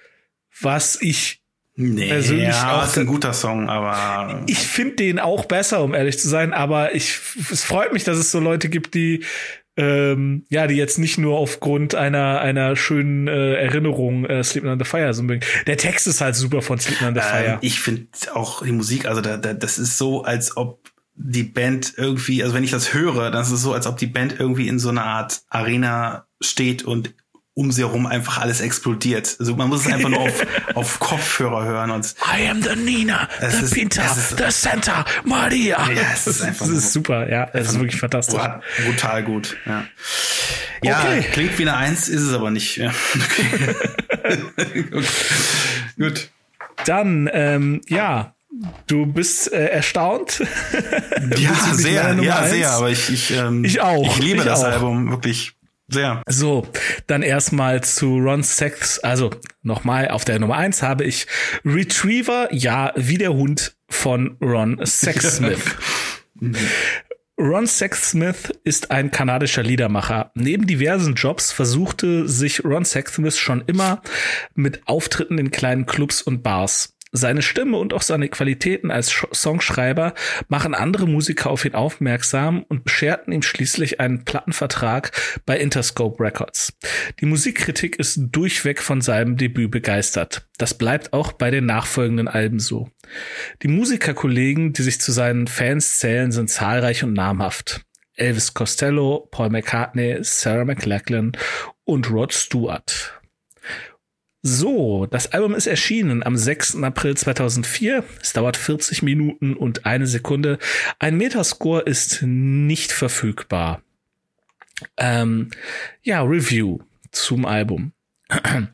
was 0.61 1.01
ich 1.01 1.41
Nee, 1.75 2.09
persönlich 2.09 2.49
ja, 2.49 2.77
auch 2.77 2.85
ist 2.85 2.97
ein 2.97 3.05
guter 3.05 3.33
Song, 3.33 3.69
aber 3.69 4.43
ich 4.45 4.59
finde 4.59 4.97
den 4.97 5.19
auch 5.19 5.45
besser, 5.45 5.81
um 5.81 5.93
ehrlich 5.93 6.19
zu 6.19 6.27
sein. 6.27 6.53
Aber 6.53 6.93
ich, 6.93 7.17
es 7.49 7.63
freut 7.63 7.93
mich, 7.93 8.03
dass 8.03 8.17
es 8.17 8.29
so 8.29 8.39
Leute 8.39 8.67
gibt, 8.67 8.93
die 8.93 9.23
ähm, 9.77 10.43
ja, 10.49 10.67
die 10.67 10.75
jetzt 10.75 10.99
nicht 10.99 11.17
nur 11.17 11.37
aufgrund 11.37 11.95
einer 11.95 12.41
einer 12.41 12.75
schönen 12.75 13.27
äh, 13.27 13.53
Erinnerung 13.53 14.25
äh, 14.25 14.43
Sleeping 14.43 14.69
on 14.69 14.79
the 14.79 14.85
Fire 14.85 15.13
so 15.13 15.23
mögen. 15.23 15.45
Der 15.65 15.77
Text 15.77 16.07
ist 16.07 16.19
halt 16.19 16.35
super 16.35 16.61
von 16.61 16.77
Sleeping 16.77 17.07
on 17.07 17.15
the 17.15 17.21
Fire. 17.21 17.53
Ähm, 17.53 17.57
ich 17.61 17.79
finde 17.79 18.07
auch 18.33 18.63
die 18.63 18.73
Musik, 18.73 19.05
also 19.05 19.21
da, 19.21 19.37
da, 19.37 19.53
das 19.53 19.79
ist 19.79 19.97
so, 19.97 20.23
als 20.23 20.57
ob 20.57 20.91
die 21.15 21.43
Band 21.43 21.93
irgendwie, 21.97 22.43
also 22.43 22.53
wenn 22.53 22.63
ich 22.63 22.71
das 22.71 22.93
höre, 22.93 23.31
dann 23.31 23.41
ist 23.41 23.51
es 23.51 23.61
so, 23.61 23.73
als 23.73 23.87
ob 23.87 23.97
die 23.97 24.07
Band 24.07 24.39
irgendwie 24.39 24.67
in 24.67 24.77
so 24.77 24.89
einer 24.89 25.05
Art 25.05 25.41
Arena 25.49 26.27
steht 26.41 26.83
und 26.83 27.13
um 27.53 27.71
sie 27.71 27.81
herum 27.81 28.05
einfach 28.05 28.39
alles 28.39 28.61
explodiert. 28.61 29.35
Also 29.39 29.55
man 29.55 29.67
muss 29.69 29.85
es 29.85 29.91
einfach 29.91 30.09
nur 30.09 30.21
auf, 30.21 30.45
auf 30.75 30.99
Kopfhörer 30.99 31.65
hören 31.65 31.91
und 31.91 32.15
I 32.25 32.47
am 32.47 32.61
the 32.61 32.75
Nina, 32.75 33.27
the 33.39 33.65
ist, 33.65 33.73
Pinta, 33.73 34.03
ist, 34.05 34.37
the 34.37 34.45
Santa 34.49 35.05
Maria. 35.25 35.89
Ja, 35.91 36.01
es 36.13 36.27
ist 36.27 36.41
einfach 36.41 36.65
das 36.65 36.75
ist 36.75 36.93
super, 36.93 37.29
ja, 37.29 37.49
es 37.53 37.69
ist 37.69 37.79
wirklich 37.79 37.99
fantastisch. 37.99 38.41
Brutal 38.85 39.23
gut, 39.23 39.57
ja. 39.65 39.85
Ja, 40.83 40.99
okay. 40.99 41.25
klingt 41.31 41.59
wie 41.59 41.63
eine 41.63 41.75
Eins, 41.75 42.09
ist 42.09 42.21
es 42.21 42.33
aber 42.33 42.49
nicht. 42.49 42.77
Ja. 42.77 42.91
Okay. 43.15 44.45
gut. 45.99 46.29
Dann, 46.85 47.29
ähm, 47.31 47.81
ja, 47.87 48.33
Du 48.87 49.05
bist 49.05 49.51
äh, 49.53 49.67
erstaunt. 49.67 50.43
ja, 51.37 51.53
sehr, 51.73 52.15
ja, 52.21 52.47
sehr, 52.47 52.71
aber 52.71 52.89
ich, 52.89 53.09
ich, 53.09 53.31
ähm, 53.31 53.63
ich 53.63 53.79
auch. 53.79 54.05
Ich 54.05 54.19
liebe 54.19 54.39
ich 54.39 54.45
das 54.45 54.59
auch. 54.59 54.65
Album 54.65 55.09
wirklich. 55.09 55.53
Sehr. 55.91 56.23
So, 56.27 56.67
dann 57.07 57.21
erstmal 57.21 57.83
zu 57.83 58.17
Ron 58.17 58.43
Sex. 58.43 58.99
Also 58.99 59.29
nochmal 59.61 60.07
auf 60.07 60.25
der 60.25 60.39
Nummer 60.39 60.55
eins 60.55 60.81
habe 60.81 61.03
ich 61.03 61.27
Retriever, 61.65 62.47
ja, 62.51 62.93
wie 62.95 63.17
der 63.17 63.33
Hund 63.33 63.75
von 63.89 64.37
Ron 64.41 64.79
Sexsmith. 64.85 65.75
Ron 67.37 67.65
Sexsmith 67.65 68.53
ist 68.63 68.91
ein 68.91 69.11
kanadischer 69.11 69.63
Liedermacher. 69.63 70.31
Neben 70.35 70.67
diversen 70.67 71.15
Jobs 71.15 71.51
versuchte 71.51 72.27
sich 72.27 72.63
Ron 72.63 72.85
Sexsmith 72.85 73.37
schon 73.37 73.63
immer 73.65 74.01
mit 74.53 74.87
Auftritten 74.87 75.39
in 75.39 75.51
kleinen 75.51 75.87
Clubs 75.87 76.21
und 76.21 76.43
Bars. 76.43 76.95
Seine 77.13 77.41
Stimme 77.41 77.77
und 77.77 77.93
auch 77.93 78.03
seine 78.03 78.29
Qualitäten 78.29 78.89
als 78.89 79.25
Songschreiber 79.33 80.13
machen 80.47 80.73
andere 80.73 81.07
Musiker 81.07 81.49
auf 81.49 81.65
ihn 81.65 81.73
aufmerksam 81.73 82.63
und 82.63 82.85
bescherten 82.85 83.33
ihm 83.33 83.41
schließlich 83.41 83.99
einen 83.99 84.23
Plattenvertrag 84.23 85.11
bei 85.45 85.57
Interscope 85.57 86.23
Records. 86.23 86.73
Die 87.19 87.25
Musikkritik 87.25 87.99
ist 87.99 88.17
durchweg 88.31 88.81
von 88.81 89.01
seinem 89.01 89.35
Debüt 89.35 89.71
begeistert. 89.71 90.47
Das 90.57 90.73
bleibt 90.77 91.11
auch 91.11 91.33
bei 91.33 91.51
den 91.51 91.65
nachfolgenden 91.65 92.29
Alben 92.29 92.59
so. 92.59 92.89
Die 93.61 93.67
Musikerkollegen, 93.67 94.71
die 94.71 94.83
sich 94.83 95.01
zu 95.01 95.11
seinen 95.11 95.47
Fans 95.47 95.99
zählen, 95.99 96.31
sind 96.31 96.49
zahlreich 96.49 97.03
und 97.03 97.11
namhaft. 97.11 97.81
Elvis 98.15 98.53
Costello, 98.53 99.27
Paul 99.31 99.49
McCartney, 99.49 100.19
Sarah 100.21 100.63
McLachlan 100.63 101.33
und 101.83 102.09
Rod 102.09 102.31
Stewart. 102.31 103.20
So, 104.43 105.05
das 105.05 105.33
Album 105.33 105.53
ist 105.53 105.67
erschienen 105.67 106.23
am 106.23 106.35
6. 106.35 106.77
April 106.81 107.15
2004. 107.15 108.03
Es 108.21 108.33
dauert 108.33 108.57
40 108.57 109.03
Minuten 109.03 109.55
und 109.55 109.85
eine 109.85 110.07
Sekunde. 110.07 110.57
Ein 110.97 111.17
Metascore 111.17 111.83
ist 111.83 112.23
nicht 112.23 112.91
verfügbar. 112.91 113.83
Ähm, 114.97 115.51
ja, 116.01 116.23
Review 116.23 116.79
zum 117.11 117.45
Album. 117.45 117.93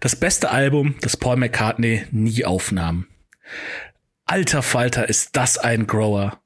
Das 0.00 0.16
beste 0.16 0.50
Album, 0.50 0.96
das 1.02 1.16
Paul 1.16 1.36
McCartney 1.36 2.04
nie 2.10 2.44
aufnahm. 2.44 3.06
Alter 4.24 4.60
Falter 4.60 5.08
ist 5.08 5.36
das 5.36 5.56
ein 5.56 5.86
Grower. 5.86 6.40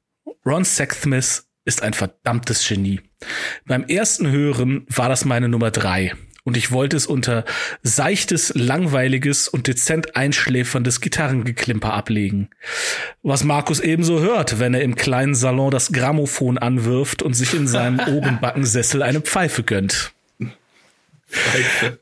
Ron 0.44 0.66
Sexsmith 0.66 1.46
ist 1.64 1.82
ein 1.82 1.94
verdammtes 1.94 2.68
Genie. 2.68 3.00
Beim 3.64 3.84
ersten 3.84 4.30
Hören 4.30 4.84
war 4.90 5.08
das 5.08 5.24
meine 5.24 5.48
Nummer 5.48 5.70
drei 5.70 6.12
und 6.46 6.56
ich 6.56 6.70
wollte 6.70 6.96
es 6.96 7.06
unter 7.06 7.44
seichtes, 7.82 8.52
langweiliges 8.54 9.48
und 9.48 9.66
dezent 9.66 10.14
einschläferndes 10.14 11.00
Gitarrengeklimper 11.00 11.92
ablegen. 11.92 12.50
Was 13.24 13.42
Markus 13.42 13.80
ebenso 13.80 14.20
hört, 14.20 14.60
wenn 14.60 14.72
er 14.72 14.82
im 14.82 14.94
kleinen 14.94 15.34
Salon 15.34 15.72
das 15.72 15.90
Grammophon 15.90 16.56
anwirft 16.56 17.20
und 17.20 17.34
sich 17.34 17.52
in 17.52 17.66
seinem 17.66 17.98
Ohrenbackensessel 18.06 19.02
eine 19.02 19.20
Pfeife 19.20 19.64
gönnt. 19.64 20.12
Pfeife. 21.28 21.98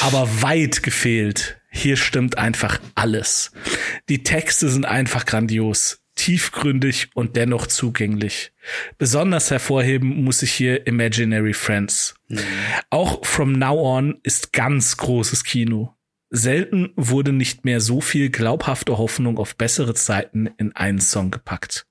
Aber 0.00 0.26
weit 0.40 0.82
gefehlt. 0.82 1.60
Hier 1.70 1.98
stimmt 1.98 2.38
einfach 2.38 2.80
alles. 2.94 3.52
Die 4.08 4.22
Texte 4.22 4.70
sind 4.70 4.86
einfach 4.86 5.26
grandios 5.26 6.00
tiefgründig 6.18 7.10
und 7.14 7.36
dennoch 7.36 7.66
zugänglich. 7.66 8.52
Besonders 8.98 9.50
hervorheben 9.50 10.24
muss 10.24 10.42
ich 10.42 10.52
hier 10.52 10.86
Imaginary 10.86 11.54
Friends. 11.54 12.14
Mhm. 12.28 12.40
Auch 12.90 13.24
From 13.24 13.52
Now 13.52 13.96
On 13.96 14.18
ist 14.24 14.52
ganz 14.52 14.96
großes 14.96 15.44
Kino. 15.44 15.94
Selten 16.30 16.92
wurde 16.96 17.32
nicht 17.32 17.64
mehr 17.64 17.80
so 17.80 18.02
viel 18.02 18.28
glaubhafte 18.28 18.98
Hoffnung 18.98 19.38
auf 19.38 19.56
bessere 19.56 19.94
Zeiten 19.94 20.50
in 20.58 20.76
einen 20.76 21.00
Song 21.00 21.30
gepackt. 21.30 21.86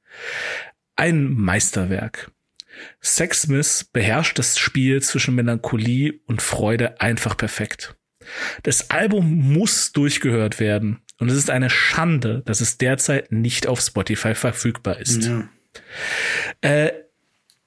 Ein 0.95 1.33
Meisterwerk. 1.33 2.31
Sexsmith 3.01 3.89
beherrscht 3.91 4.37
das 4.37 4.59
Spiel 4.59 5.01
zwischen 5.01 5.33
Melancholie 5.33 6.19
und 6.27 6.43
Freude 6.43 7.01
einfach 7.01 7.35
perfekt. 7.35 7.95
Das 8.63 8.91
Album 8.91 9.53
muss 9.53 9.93
durchgehört 9.93 10.59
werden 10.59 11.01
und 11.19 11.29
es 11.29 11.37
ist 11.37 11.49
eine 11.49 11.69
Schande, 11.69 12.43
dass 12.45 12.61
es 12.61 12.77
derzeit 12.77 13.31
nicht 13.31 13.67
auf 13.67 13.81
Spotify 13.81 14.35
verfügbar 14.35 14.99
ist. 14.99 15.25
Ja. 15.25 15.49
Äh, 16.61 16.91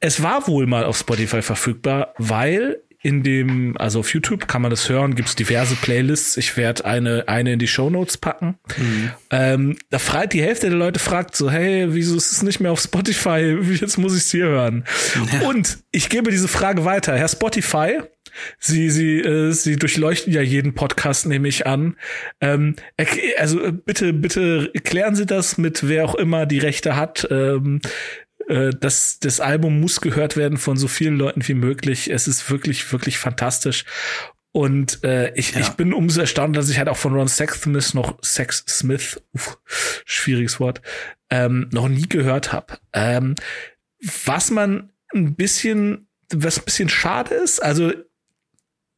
es 0.01 0.23
war 0.23 0.47
wohl 0.49 0.67
mal 0.67 0.85
auf 0.85 0.97
Spotify 0.97 1.43
verfügbar, 1.43 2.15
weil 2.17 2.83
in 3.03 3.23
dem, 3.23 3.77
also 3.79 4.01
auf 4.01 4.13
YouTube 4.13 4.47
kann 4.47 4.61
man 4.61 4.71
das 4.71 4.89
hören, 4.89 5.15
gibt's 5.15 5.35
diverse 5.35 5.75
Playlists. 5.75 6.37
Ich 6.37 6.57
werde 6.57 6.85
eine, 6.85 7.29
eine 7.29 7.55
in 7.55 7.59
die 7.59 7.67
Show 7.67 7.89
Notes 7.89 8.19
packen. 8.19 8.59
Mhm. 8.77 9.11
Ähm, 9.31 9.79
da 9.89 9.99
fragt 9.99 10.35
die 10.35 10.43
Hälfte 10.43 10.69
der 10.69 10.79
Leute 10.79 11.01
fragt 11.01 11.35
so, 11.35 11.51
hey, 11.51 11.87
wieso 11.95 12.15
ist 12.17 12.31
es 12.31 12.43
nicht 12.43 12.61
mehr 12.61 12.73
auf 12.73 12.81
Spotify? 12.81 13.59
Jetzt 13.81 13.97
muss 13.97 14.15
ich 14.15 14.25
es 14.25 14.31
hier 14.31 14.47
hören. 14.47 14.85
Ja. 15.33 15.49
Und 15.49 15.79
ich 15.93 16.11
gebe 16.11 16.31
diese 16.31 16.49
Frage 16.49 16.85
weiter. 16.85 17.17
Herr 17.17 17.29
Spotify, 17.29 18.01
Sie, 18.59 18.91
Sie, 18.91 19.21
äh, 19.21 19.53
Sie 19.53 19.77
durchleuchten 19.77 20.33
ja 20.33 20.43
jeden 20.43 20.75
Podcast, 20.75 21.27
nehme 21.27 21.49
ich 21.49 21.67
an. 21.67 21.97
Ähm, 22.41 22.77
also 23.39 23.73
bitte, 23.73 24.13
bitte 24.13 24.71
klären 24.85 25.15
Sie 25.15 25.27
das 25.27 25.59
mit 25.59 25.89
wer 25.89 26.05
auch 26.05 26.15
immer 26.15 26.47
die 26.47 26.59
Rechte 26.59 26.97
hat. 26.97 27.27
Ähm, 27.31 27.81
äh, 28.49 28.71
das, 28.79 29.19
das 29.21 29.41
Album 29.41 29.81
muss 29.81 30.01
gehört 30.01 30.37
werden 30.37 30.59
von 30.59 30.77
so 30.77 30.89
vielen 30.89 31.17
Leuten 31.17 31.47
wie 31.47 31.55
möglich. 31.55 32.11
Es 32.11 32.29
ist 32.29 32.51
wirklich, 32.51 32.91
wirklich 32.93 33.19
fantastisch. 33.19 33.85
Und 34.53 35.05
äh, 35.05 35.33
ich, 35.35 35.53
ja. 35.53 35.61
ich 35.61 35.71
bin 35.71 35.93
umso 35.93 36.21
erstaunt, 36.21 36.57
dass 36.57 36.69
ich 36.69 36.79
halt 36.79 36.89
auch 36.89 36.97
von 36.97 37.15
Ron 37.15 37.29
Sexsmith 37.29 37.95
noch 37.95 38.19
Sex 38.23 38.65
Smith, 38.69 39.23
uff, 39.33 39.59
schwieriges 40.05 40.59
Wort, 40.59 40.83
ähm, 41.31 41.69
noch 41.73 41.89
nie 41.89 42.09
gehört 42.09 42.53
habe. 42.53 42.79
Ähm, 42.93 43.37
was 44.25 44.51
man 44.51 44.91
ein 45.15 45.37
bisschen, 45.37 46.09
was 46.33 46.59
ein 46.59 46.65
bisschen 46.65 46.89
schade 46.89 47.35
ist, 47.35 47.61
also 47.61 47.93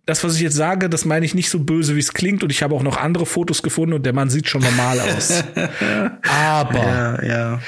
das, 0.06 0.24
was 0.24 0.34
ich 0.34 0.40
jetzt 0.40 0.56
sage, 0.56 0.88
das 0.88 1.04
meine 1.04 1.24
ich 1.24 1.34
nicht 1.34 1.48
so 1.48 1.60
böse, 1.60 1.94
wie 1.94 2.00
es 2.00 2.12
klingt. 2.12 2.42
Und 2.42 2.50
ich 2.50 2.62
habe 2.62 2.74
auch 2.74 2.82
noch 2.82 2.96
andere 2.96 3.26
Fotos 3.26 3.62
gefunden 3.62 3.94
und 3.94 4.04
der 4.04 4.12
Mann 4.12 4.30
sieht 4.30 4.48
schon 4.48 4.62
normal 4.62 5.00
aus. 5.00 5.44
Aber 6.22 6.78
ja, 6.78 7.22
ja. 7.22 7.60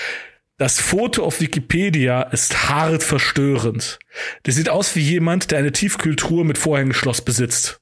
Das 0.56 0.80
Foto 0.80 1.24
auf 1.24 1.40
Wikipedia 1.40 2.22
ist 2.22 2.68
hart 2.68 3.02
verstörend. 3.02 3.98
Der 4.46 4.52
sieht 4.52 4.68
aus 4.68 4.94
wie 4.94 5.00
jemand, 5.00 5.50
der 5.50 5.58
eine 5.58 5.72
Tiefkühltruhe 5.72 6.44
mit 6.44 6.58
Vorhängeschloss 6.58 7.22
besitzt. 7.22 7.80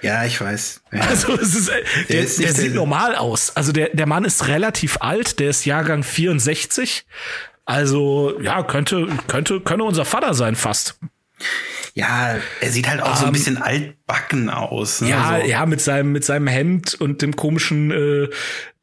Ja, 0.00 0.24
ich 0.24 0.40
weiß. 0.40 0.82
Ja. 0.92 1.00
Also 1.00 1.34
es 1.34 1.54
ist, 1.54 1.68
der, 1.68 1.82
der, 2.08 2.20
ist 2.22 2.40
der 2.40 2.54
sieht 2.54 2.74
normal 2.74 3.14
aus. 3.14 3.54
Also 3.54 3.72
der, 3.72 3.90
der 3.90 4.06
Mann 4.06 4.24
ist 4.24 4.48
relativ 4.48 4.98
alt, 5.00 5.38
der 5.38 5.50
ist 5.50 5.66
Jahrgang 5.66 6.02
64. 6.02 7.04
Also 7.66 8.40
ja, 8.40 8.62
könnte, 8.62 9.08
könnte, 9.28 9.60
könnte 9.60 9.84
unser 9.84 10.06
Vater 10.06 10.32
sein 10.32 10.56
fast. 10.56 10.98
Ja, 11.94 12.36
er 12.60 12.70
sieht 12.70 12.88
halt 12.88 13.02
auch 13.02 13.10
um, 13.10 13.16
so 13.16 13.22
ein 13.22 13.26
ähm, 13.28 13.32
bisschen 13.32 13.58
altbacken 13.58 14.48
aus. 14.48 15.02
Ne? 15.02 15.10
Ja, 15.10 15.40
so. 15.40 15.46
ja, 15.46 15.66
mit 15.66 15.80
seinem, 15.80 16.12
mit 16.12 16.24
seinem 16.24 16.46
Hemd 16.46 16.94
und 16.94 17.20
dem 17.20 17.36
komischen, 17.36 17.90
äh, 17.90 18.28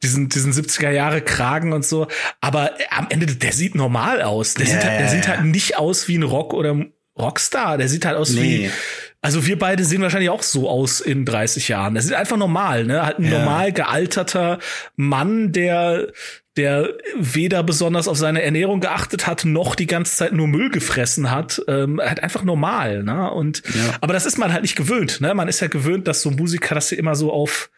diesen, 0.03 0.29
diesen 0.29 0.53
70er 0.53 0.91
Jahre 0.91 1.21
Kragen 1.21 1.73
und 1.73 1.83
so. 1.85 2.07
Aber 2.39 2.71
am 2.91 3.07
Ende, 3.09 3.25
der 3.25 3.51
sieht 3.51 3.73
normal 3.73 4.21
aus. 4.21 4.53
Der, 4.53 4.67
ja, 4.67 4.73
sieht, 4.73 4.85
halt, 4.85 4.99
der 4.99 5.09
sieht 5.09 5.27
halt 5.27 5.43
nicht 5.43 5.77
aus 5.77 6.07
wie 6.07 6.17
ein 6.17 6.23
Rock 6.23 6.53
oder 6.53 6.75
Rockstar. 7.17 7.77
Der 7.77 7.89
sieht 7.89 8.05
halt 8.05 8.15
aus 8.15 8.31
nee. 8.31 8.41
wie, 8.41 8.71
also 9.21 9.45
wir 9.45 9.59
beide 9.59 9.83
sehen 9.83 10.01
wahrscheinlich 10.01 10.29
auch 10.29 10.43
so 10.43 10.69
aus 10.69 11.01
in 11.01 11.25
30 11.25 11.67
Jahren. 11.67 11.95
Das 11.95 12.05
ist 12.05 12.13
einfach 12.13 12.37
normal, 12.37 12.85
ne? 12.85 13.05
Halt 13.05 13.19
ein 13.19 13.25
ja. 13.25 13.39
normal 13.39 13.73
gealterter 13.73 14.59
Mann, 14.95 15.51
der 15.51 16.07
der 16.57 16.89
weder 17.17 17.63
besonders 17.63 18.09
auf 18.09 18.17
seine 18.17 18.41
Ernährung 18.41 18.81
geachtet 18.81 19.27
hat, 19.27 19.45
noch 19.45 19.75
die 19.75 19.87
ganze 19.87 20.17
Zeit 20.17 20.33
nur 20.33 20.47
Müll 20.47 20.69
gefressen 20.69 21.31
hat, 21.31 21.61
ähm, 21.69 22.01
halt 22.03 22.21
einfach 22.21 22.43
normal, 22.43 23.03
ne? 23.03 23.31
Und 23.31 23.63
ja. 23.73 23.95
aber 24.01 24.13
das 24.13 24.25
ist 24.25 24.37
man 24.37 24.51
halt 24.51 24.63
nicht 24.63 24.75
gewöhnt, 24.75 25.21
ne? 25.21 25.33
Man 25.33 25.47
ist 25.47 25.61
ja 25.61 25.67
gewöhnt, 25.67 26.07
dass 26.07 26.21
so 26.21 26.31
Musiker, 26.31 26.75
dass 26.75 26.89
sie 26.89 26.95
immer 26.95 27.15
so 27.15 27.31
auf 27.31 27.69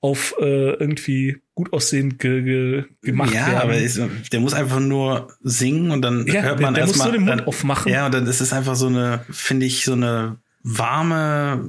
auf 0.00 0.34
äh, 0.40 0.72
irgendwie 0.72 1.42
gut 1.54 1.72
aussehend 1.72 2.18
ge, 2.18 2.42
ge, 2.42 2.84
gemacht 3.02 3.32
ja, 3.32 3.40
werden. 3.40 3.52
Ja, 3.52 3.62
aber 3.62 3.76
ist, 3.76 4.00
der 4.32 4.40
muss 4.40 4.52
einfach 4.52 4.80
nur 4.80 5.28
singen 5.42 5.92
und 5.92 6.02
dann 6.02 6.26
ja, 6.26 6.42
hört 6.42 6.60
man 6.60 6.74
der, 6.74 6.84
der 6.84 6.88
erstmal 6.88 7.08
muss 7.08 7.18
nur 7.18 7.26
den 7.26 7.36
Mund 7.36 7.46
aufmachen. 7.46 7.92
Ja, 7.92 8.06
und 8.06 8.14
dann 8.14 8.26
ist 8.26 8.40
es 8.40 8.52
einfach 8.52 8.74
so 8.74 8.88
eine, 8.88 9.24
finde 9.30 9.66
ich, 9.66 9.84
so 9.84 9.92
eine 9.92 10.38
warme 10.62 11.64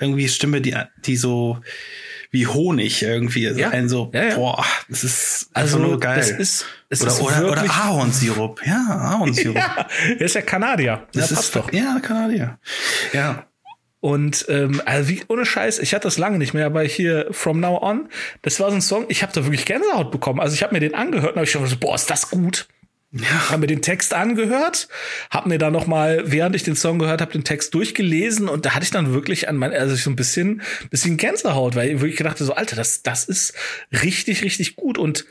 irgendwie 0.00 0.28
Stimme, 0.28 0.60
die 0.60 0.76
die 1.04 1.16
so 1.16 1.58
wie 2.32 2.46
Honig 2.46 3.02
irgendwie. 3.02 3.48
Ja. 3.48 3.70
ein 3.70 3.88
so, 3.88 4.10
ja, 4.14 4.24
ja. 4.24 4.34
boah, 4.34 4.64
das 4.88 5.04
ist 5.04 5.50
also 5.52 5.78
nur 5.78 6.00
geil. 6.00 6.16
Das 6.16 6.30
ist, 6.30 6.66
es 6.88 7.02
oder, 7.02 7.10
ist 7.10 7.20
oder, 7.20 7.50
oder 7.52 7.62
Ahornsirup. 7.62 8.66
Ja, 8.66 8.86
Ahornsirup. 8.88 9.54
ja, 9.56 9.86
er 10.08 10.20
ist 10.20 10.34
ja 10.34 10.40
Kanadier. 10.40 11.06
Das 11.12 11.30
ja, 11.30 11.38
ist 11.38 11.54
doch. 11.54 11.72
Ja, 11.72 12.00
Kanadier. 12.00 12.58
Ja. 13.12 13.46
Und 14.00 14.46
ähm, 14.48 14.82
also 14.84 15.10
wie 15.10 15.22
ohne 15.28 15.46
Scheiß, 15.46 15.78
ich 15.78 15.94
hatte 15.94 16.08
das 16.08 16.18
lange 16.18 16.38
nicht 16.38 16.54
mehr, 16.54 16.66
aber 16.66 16.82
hier 16.82 17.28
From 17.30 17.60
Now 17.60 17.82
On, 17.82 18.08
das 18.40 18.58
war 18.58 18.70
so 18.70 18.74
ein 18.74 18.82
Song, 18.82 19.04
ich 19.08 19.22
habe 19.22 19.32
da 19.32 19.44
wirklich 19.44 19.64
Gänsehaut 19.64 20.10
bekommen. 20.10 20.40
Also 20.40 20.54
ich 20.54 20.62
habe 20.64 20.74
mir 20.74 20.80
den 20.80 20.94
angehört 20.94 21.32
und 21.32 21.36
habe 21.36 21.44
ich 21.44 21.52
schon 21.52 21.64
so, 21.66 21.76
boah, 21.76 21.94
ist 21.94 22.10
das 22.10 22.28
gut. 22.30 22.66
Ja. 23.12 23.50
Habe 23.50 23.60
mir 23.60 23.66
den 23.66 23.82
Text 23.82 24.14
angehört, 24.14 24.88
habe 25.30 25.50
mir 25.50 25.58
dann 25.58 25.74
noch 25.74 25.86
mal, 25.86 26.22
während 26.24 26.56
ich 26.56 26.62
den 26.62 26.76
Song 26.76 26.98
gehört 26.98 27.20
habe, 27.20 27.32
den 27.32 27.44
Text 27.44 27.74
durchgelesen 27.74 28.48
und 28.48 28.64
da 28.64 28.74
hatte 28.74 28.84
ich 28.84 28.90
dann 28.90 29.12
wirklich 29.12 29.50
an 29.50 29.56
mein, 29.56 29.72
also 29.72 29.94
so 29.96 30.08
ein 30.08 30.16
bisschen, 30.16 30.62
bisschen 30.90 31.18
Gänsehaut, 31.18 31.74
weil 31.74 31.90
ich 31.90 32.00
wirklich 32.00 32.16
gedacht 32.16 32.38
so, 32.38 32.54
Alter, 32.54 32.74
das, 32.74 33.02
das 33.02 33.24
ist 33.24 33.52
richtig, 33.92 34.42
richtig 34.42 34.76
gut 34.76 34.96
und 34.96 35.26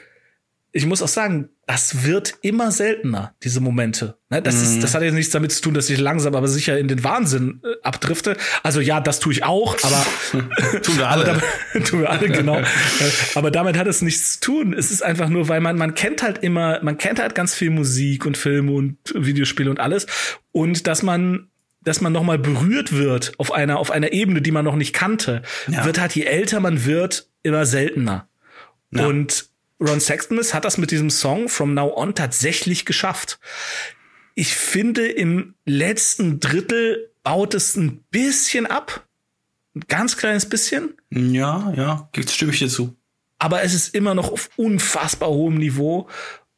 ich 0.73 0.85
muss 0.85 1.01
auch 1.01 1.07
sagen, 1.09 1.49
das 1.67 2.05
wird 2.05 2.35
immer 2.41 2.71
seltener, 2.71 3.35
diese 3.43 3.59
Momente. 3.59 4.17
Ne, 4.29 4.41
das, 4.41 4.61
ist, 4.61 4.75
mhm. 4.75 4.81
das 4.81 4.95
hat 4.95 5.03
jetzt 5.03 5.13
nichts 5.13 5.31
damit 5.31 5.51
zu 5.51 5.61
tun, 5.61 5.73
dass 5.73 5.89
ich 5.89 5.99
langsam 5.99 6.33
aber 6.33 6.47
sicher 6.47 6.77
in 6.77 6.87
den 6.87 7.03
Wahnsinn 7.03 7.61
äh, 7.63 7.75
abdrifte. 7.83 8.37
Also 8.63 8.79
ja, 8.79 9.01
das 9.01 9.19
tue 9.19 9.33
ich 9.33 9.43
auch, 9.43 9.75
aber 9.83 10.05
tun 10.81 10.97
wir 10.97 11.09
alle. 11.09 11.25
Damit, 11.25 11.43
tun 11.87 12.01
wir 12.01 12.09
alle, 12.09 12.29
genau. 12.29 12.61
Aber 13.35 13.51
damit 13.51 13.77
hat 13.77 13.87
es 13.87 14.01
nichts 14.01 14.39
zu 14.39 14.51
tun. 14.51 14.73
Es 14.73 14.91
ist 14.91 15.03
einfach 15.03 15.29
nur, 15.29 15.47
weil 15.47 15.61
man, 15.61 15.77
man 15.77 15.93
kennt 15.93 16.23
halt 16.23 16.39
immer, 16.39 16.81
man 16.83 16.97
kennt 16.97 17.19
halt 17.19 17.35
ganz 17.35 17.53
viel 17.53 17.69
Musik 17.69 18.25
und 18.25 18.37
Filme 18.37 18.71
und 18.71 18.97
Videospiele 19.13 19.69
und 19.69 19.79
alles. 19.79 20.07
Und 20.51 20.87
dass 20.87 21.03
man 21.03 21.47
dass 21.83 21.99
man 21.99 22.13
noch 22.13 22.23
mal 22.23 22.37
berührt 22.37 22.91
wird 22.91 23.33
auf 23.39 23.51
einer 23.51 23.79
auf 23.79 23.89
einer 23.89 24.11
Ebene, 24.11 24.41
die 24.41 24.51
man 24.51 24.63
noch 24.63 24.75
nicht 24.75 24.93
kannte, 24.93 25.41
ja. 25.67 25.83
wird 25.83 25.99
halt 25.99 26.13
je 26.13 26.23
älter 26.23 26.59
man 26.59 26.85
wird 26.85 27.27
immer 27.41 27.65
seltener. 27.65 28.27
Ja. 28.91 29.07
Und 29.07 29.50
Ron 29.81 29.99
Sexsmith 29.99 30.53
hat 30.53 30.63
das 30.63 30.77
mit 30.77 30.91
diesem 30.91 31.09
Song 31.09 31.49
From 31.49 31.73
Now 31.73 31.97
On 31.97 32.13
tatsächlich 32.13 32.85
geschafft. 32.85 33.39
Ich 34.35 34.55
finde, 34.55 35.07
im 35.07 35.55
letzten 35.65 36.39
Drittel 36.39 37.11
baut 37.23 37.55
es 37.55 37.75
ein 37.75 38.03
bisschen 38.11 38.67
ab. 38.67 39.07
Ein 39.75 39.83
ganz 39.87 40.17
kleines 40.17 40.47
bisschen. 40.47 40.95
Ja, 41.09 41.73
ja, 41.75 42.09
stimme 42.27 42.51
ich 42.51 42.59
dir 42.59 42.69
zu. 42.69 42.95
Aber 43.39 43.63
es 43.63 43.73
ist 43.73 43.95
immer 43.95 44.13
noch 44.13 44.31
auf 44.31 44.49
unfassbar 44.55 45.29
hohem 45.29 45.55
Niveau. 45.55 46.07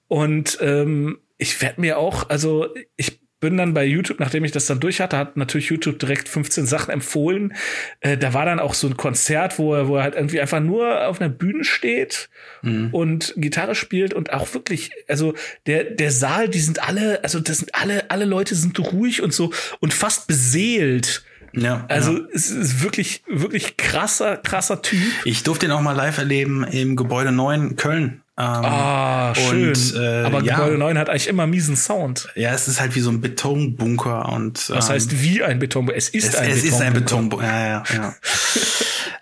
Und 0.07 0.57
ähm, 0.61 1.19
ich 1.37 1.61
werde 1.61 1.79
mir 1.79 1.97
auch, 1.97 2.29
also 2.29 2.67
ich 2.97 3.22
bin 3.43 3.57
dann 3.57 3.73
bei 3.73 3.83
YouTube, 3.83 4.21
nachdem 4.21 4.45
ich 4.45 4.53
das 4.53 4.67
dann 4.67 4.79
durch 4.79 5.01
hatte, 5.01 5.17
hat 5.17 5.35
natürlich 5.35 5.67
YouTube 5.67 5.99
direkt 5.99 6.29
15 6.29 6.65
Sachen 6.65 6.91
empfohlen. 6.91 7.53
Äh, 7.99 8.17
da 8.17 8.33
war 8.33 8.45
dann 8.45 8.57
auch 8.57 8.73
so 8.73 8.87
ein 8.87 8.95
Konzert, 8.95 9.59
wo 9.59 9.75
er, 9.75 9.89
wo 9.89 9.97
er 9.97 10.03
halt 10.03 10.15
irgendwie 10.15 10.39
einfach 10.39 10.61
nur 10.61 11.07
auf 11.07 11.19
einer 11.19 11.29
Bühne 11.29 11.65
steht 11.65 12.29
mhm. 12.61 12.87
und 12.93 13.33
Gitarre 13.35 13.75
spielt 13.75 14.13
und 14.13 14.31
auch 14.31 14.53
wirklich, 14.53 14.91
also 15.09 15.33
der, 15.67 15.83
der 15.83 16.11
Saal, 16.11 16.47
die 16.47 16.61
sind 16.61 16.87
alle, 16.87 17.21
also 17.21 17.41
das 17.41 17.57
sind 17.57 17.75
alle, 17.75 18.09
alle 18.09 18.23
Leute 18.23 18.55
sind 18.55 18.79
ruhig 18.79 19.21
und 19.21 19.33
so 19.33 19.51
und 19.81 19.93
fast 19.93 20.25
beseelt. 20.27 21.25
Ja, 21.51 21.85
also 21.89 22.13
ja. 22.13 22.23
es 22.33 22.49
ist 22.49 22.81
wirklich, 22.81 23.23
wirklich 23.27 23.75
krasser, 23.75 24.37
krasser 24.37 24.81
Typ. 24.81 25.01
Ich 25.25 25.43
durfte 25.43 25.65
ihn 25.65 25.73
auch 25.73 25.81
mal 25.81 25.91
live 25.91 26.17
erleben 26.17 26.63
im 26.63 26.95
Gebäude 26.95 27.33
9 27.33 27.75
Köln. 27.75 28.22
Ähm, 28.35 28.45
ah, 28.45 29.35
schön. 29.35 29.69
Und, 29.69 29.95
äh, 29.95 30.23
Aber 30.23 30.41
ja, 30.41 30.55
Gebäude 30.55 30.77
9 30.79 30.97
hat 30.97 31.09
eigentlich 31.09 31.27
immer 31.27 31.45
miesen 31.45 31.75
Sound. 31.75 32.29
Ja, 32.35 32.51
es 32.51 32.67
ist 32.67 32.79
halt 32.79 32.95
wie 32.95 32.99
so 32.99 33.11
ein 33.11 33.21
Betonbunker 33.21 34.29
und. 34.29 34.69
Das 34.69 34.89
ähm, 34.89 34.95
heißt 34.95 35.21
wie 35.21 35.43
ein 35.43 35.59
Betonbunker. 35.59 35.97
Es 35.97 36.09
ist 36.09 36.29
es, 36.29 36.35
ein 36.35 36.49
es 36.49 36.63
Betonbunker. 36.63 36.67
Es 36.67 36.73
ist 36.73 36.81
ein 36.81 36.93
Betonbunker. 36.93 37.45
Ja, 37.45 37.67
ja, 37.67 37.83
ja. 37.93 38.15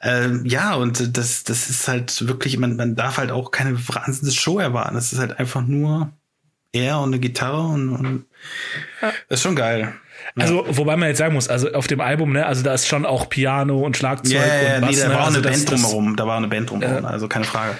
ähm, 0.26 0.46
ja, 0.46 0.76
und 0.76 1.18
das, 1.18 1.44
das 1.44 1.70
ist 1.70 1.88
halt 1.90 2.26
wirklich, 2.26 2.58
man, 2.58 2.78
man 2.78 2.96
darf 2.96 3.18
halt 3.18 3.32
auch 3.32 3.52
keine 3.52 3.78
wahnsinnige 3.90 4.36
Show 4.36 4.60
erwarten. 4.60 4.96
Das 4.96 5.12
ist 5.12 5.20
halt 5.20 5.40
einfach 5.40 5.62
nur 5.62 6.14
er 6.72 7.00
und 7.00 7.10
eine 7.10 7.20
Gitarre 7.20 7.68
und, 7.68 7.90
und 7.90 8.26
ja. 9.02 9.12
das 9.28 9.40
ist 9.40 9.44
schon 9.44 9.58
geil. 9.58 9.94
Also, 10.36 10.66
wobei 10.70 10.96
man 10.96 11.10
jetzt 11.10 11.18
sagen 11.18 11.34
muss, 11.34 11.50
also 11.50 11.74
auf 11.74 11.88
dem 11.88 12.00
Album, 12.00 12.32
ne, 12.32 12.46
also 12.46 12.64
da 12.64 12.74
ist 12.74 12.88
schon 12.88 13.06
auch 13.06 13.28
Piano 13.28 13.80
und 13.80 13.98
Schlagzeug 13.98 14.34
yeah, 14.34 14.76
und 14.76 14.82
Bass. 14.82 14.96
Nee, 14.96 15.02
da 15.02 15.08
ne? 15.08 15.14
war 15.16 15.26
also 15.26 15.40
eine 15.40 15.50
Band 15.50 15.70
drumherum, 15.70 16.16
da 16.16 16.28
war 16.28 16.38
eine 16.38 16.48
Band 16.48 16.70
drumherum, 16.70 17.04
äh, 17.04 17.08
also 17.08 17.28
keine 17.28 17.46
Frage. 17.46 17.76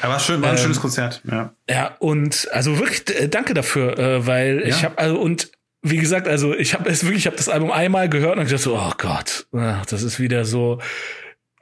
Aber 0.00 0.14
war 0.14 0.20
schön, 0.20 0.42
war 0.42 0.50
ein 0.50 0.56
ähm, 0.56 0.62
schönes 0.62 0.80
Konzert, 0.80 1.22
ja. 1.30 1.52
Ja, 1.68 1.96
und 1.98 2.48
also 2.52 2.78
wirklich 2.78 3.08
äh, 3.18 3.28
danke 3.28 3.54
dafür, 3.54 3.98
äh, 3.98 4.26
weil 4.26 4.60
ja. 4.60 4.66
ich 4.66 4.84
habe 4.84 4.98
also 4.98 5.18
und 5.18 5.50
wie 5.82 5.98
gesagt, 5.98 6.26
also 6.26 6.54
ich 6.54 6.74
habe 6.74 6.90
es 6.90 7.04
wirklich, 7.04 7.20
ich 7.20 7.26
habe 7.26 7.36
das 7.36 7.48
Album 7.48 7.70
einmal 7.70 8.08
gehört 8.08 8.36
und 8.36 8.44
ich 8.44 8.50
dachte 8.50 8.64
so, 8.64 8.76
oh 8.76 8.92
Gott, 8.98 9.46
ach, 9.56 9.86
das 9.86 10.02
ist 10.02 10.18
wieder 10.18 10.44
so 10.44 10.80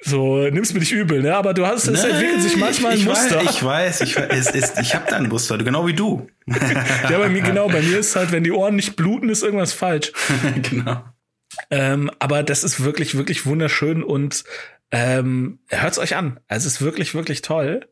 So, 0.03 0.49
nimm's 0.49 0.72
mir 0.72 0.80
nicht 0.80 0.93
übel, 0.93 1.22
ne? 1.22 1.34
Aber 1.34 1.55
du 1.55 1.66
hast, 1.66 1.89
es 1.89 2.03
nee, 2.03 2.11
entwickelt 2.11 2.43
sich 2.43 2.57
manchmal 2.57 2.93
ein 2.93 2.99
ich 2.99 3.07
Muster. 3.07 3.37
Weiß, 3.37 3.51
ich 3.51 3.64
weiß, 3.64 4.01
ich 4.03 4.16
weiß, 4.16 4.26
es 4.30 4.51
ist, 4.51 4.78
ich 4.78 4.95
habe 4.95 5.07
da 5.09 5.16
ein 5.16 5.28
Muster, 5.28 5.57
genau 5.59 5.87
wie 5.87 5.95
du. 5.95 6.28
ja, 6.47 7.18
bei 7.18 7.28
mir, 7.28 7.43
genau, 7.43 7.68
bei 7.68 7.80
mir 7.80 7.99
ist 7.99 8.14
halt, 8.14 8.30
wenn 8.30 8.45
die 8.45 8.53
Ohren 8.53 8.76
nicht 8.76 8.97
bluten, 8.97 9.30
ist 9.30 9.43
irgendwas 9.43 9.72
falsch. 9.72 10.12
genau. 10.62 11.03
Ähm, 11.70 12.11
aber 12.18 12.43
das 12.43 12.62
ist 12.62 12.84
wirklich, 12.84 13.16
wirklich 13.16 13.47
wunderschön 13.47 14.03
und 14.03 14.45
ähm, 14.91 15.59
hört's 15.68 15.99
euch 15.99 16.14
an. 16.14 16.41
Also 16.47 16.66
es 16.66 16.74
ist 16.74 16.82
wirklich, 16.82 17.14
wirklich 17.14 17.43
toll. 17.43 17.89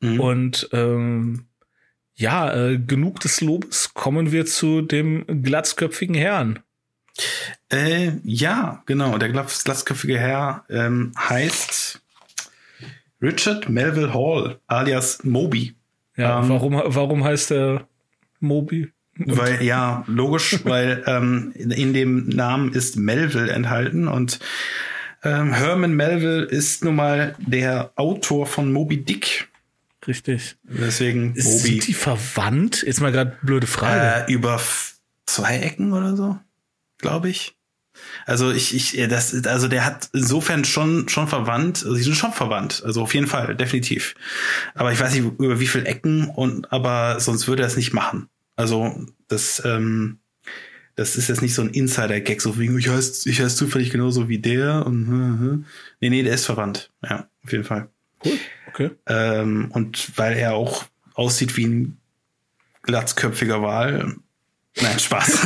Mhm. 0.00 0.20
Und 0.20 0.68
ähm, 0.72 1.46
ja, 2.14 2.54
äh, 2.54 2.78
genug 2.78 3.20
des 3.20 3.40
Lobes. 3.40 3.92
Kommen 3.94 4.32
wir 4.32 4.46
zu 4.46 4.82
dem 4.82 5.24
glatzköpfigen 5.42 6.14
Herrn. 6.14 6.60
Äh, 7.70 8.12
ja, 8.24 8.82
genau. 8.86 9.18
Der 9.18 9.28
glatzköpfige 9.30 10.18
Herr 10.18 10.64
ähm, 10.68 11.12
heißt 11.18 12.00
Richard 13.20 13.68
Melville 13.68 14.12
Hall, 14.12 14.58
alias 14.66 15.24
Moby. 15.24 15.74
Ja, 16.16 16.42
ähm, 16.42 16.48
warum, 16.48 16.82
warum 16.84 17.24
heißt 17.24 17.52
er 17.52 17.86
Moby? 18.40 18.92
Weil, 19.18 19.62
ja, 19.62 20.04
logisch, 20.06 20.60
weil 20.64 21.02
ähm, 21.06 21.52
in, 21.54 21.70
in, 21.70 21.94
dem 21.94 22.28
Namen 22.28 22.72
ist 22.72 22.96
Melville 22.96 23.50
enthalten 23.50 24.08
und 24.08 24.38
ähm, 25.22 25.52
Herman 25.52 25.94
Melville 25.94 26.44
ist 26.44 26.84
nun 26.84 26.96
mal 26.96 27.34
der 27.38 27.92
Autor 27.96 28.46
von 28.46 28.72
Moby 28.72 29.02
Dick. 29.02 29.48
Richtig. 30.06 30.56
Deswegen 30.62 31.28
Moby. 31.28 31.40
Sind 31.40 31.86
die 31.86 31.94
verwandt? 31.94 32.82
Jetzt 32.82 33.00
mal 33.00 33.12
gerade 33.12 33.36
blöde 33.42 33.66
Frage. 33.66 34.26
Äh, 34.28 34.32
über 34.32 34.60
zwei 35.26 35.58
Ecken 35.58 35.92
oder 35.92 36.16
so, 36.16 36.38
glaube 36.98 37.28
ich. 37.28 37.56
Also 38.26 38.52
ich, 38.52 38.74
ich, 38.74 39.08
das, 39.08 39.46
also 39.46 39.68
der 39.68 39.84
hat 39.84 40.10
insofern 40.12 40.64
schon, 40.64 41.08
schon 41.08 41.28
verwandt, 41.28 41.82
also 41.82 41.94
sie 41.94 42.02
sind 42.02 42.16
schon 42.16 42.32
verwandt, 42.32 42.82
also 42.84 43.02
auf 43.02 43.14
jeden 43.14 43.26
Fall, 43.26 43.54
definitiv. 43.56 44.14
Aber 44.74 44.92
ich 44.92 45.00
weiß 45.00 45.14
nicht 45.14 45.24
über 45.24 45.60
wie 45.60 45.66
viele 45.66 45.86
Ecken 45.86 46.28
und, 46.28 46.72
aber 46.72 47.20
sonst 47.20 47.48
würde 47.48 47.62
er 47.62 47.68
es 47.68 47.76
nicht 47.76 47.92
machen. 47.92 48.28
Also 48.56 49.06
das, 49.28 49.62
ähm, 49.64 50.18
das 50.94 51.16
ist 51.16 51.28
jetzt 51.28 51.42
nicht 51.42 51.54
so 51.54 51.62
ein 51.62 51.70
Insider-Gag, 51.70 52.40
so 52.40 52.58
wie 52.58 52.74
ich 52.78 52.88
heiße, 52.88 53.28
ich 53.28 53.40
heiße 53.40 53.56
zufällig 53.56 53.90
genauso 53.90 54.28
wie 54.28 54.38
der 54.38 54.84
und 54.86 55.08
uh, 55.08 55.44
uh. 55.46 55.64
nee, 56.00 56.10
nee, 56.10 56.22
der 56.22 56.34
ist 56.34 56.46
verwandt. 56.46 56.90
Ja, 57.02 57.28
auf 57.44 57.52
jeden 57.52 57.64
Fall. 57.64 57.88
Cool, 58.24 58.38
okay. 58.76 58.90
Ähm, 59.06 59.70
und 59.72 60.16
weil 60.16 60.36
er 60.36 60.54
auch 60.54 60.84
aussieht 61.14 61.56
wie 61.56 61.66
ein 61.66 61.98
glatzköpfiger 62.82 63.62
Wal, 63.62 64.16
Nein, 64.82 64.98
Spaß. 64.98 65.38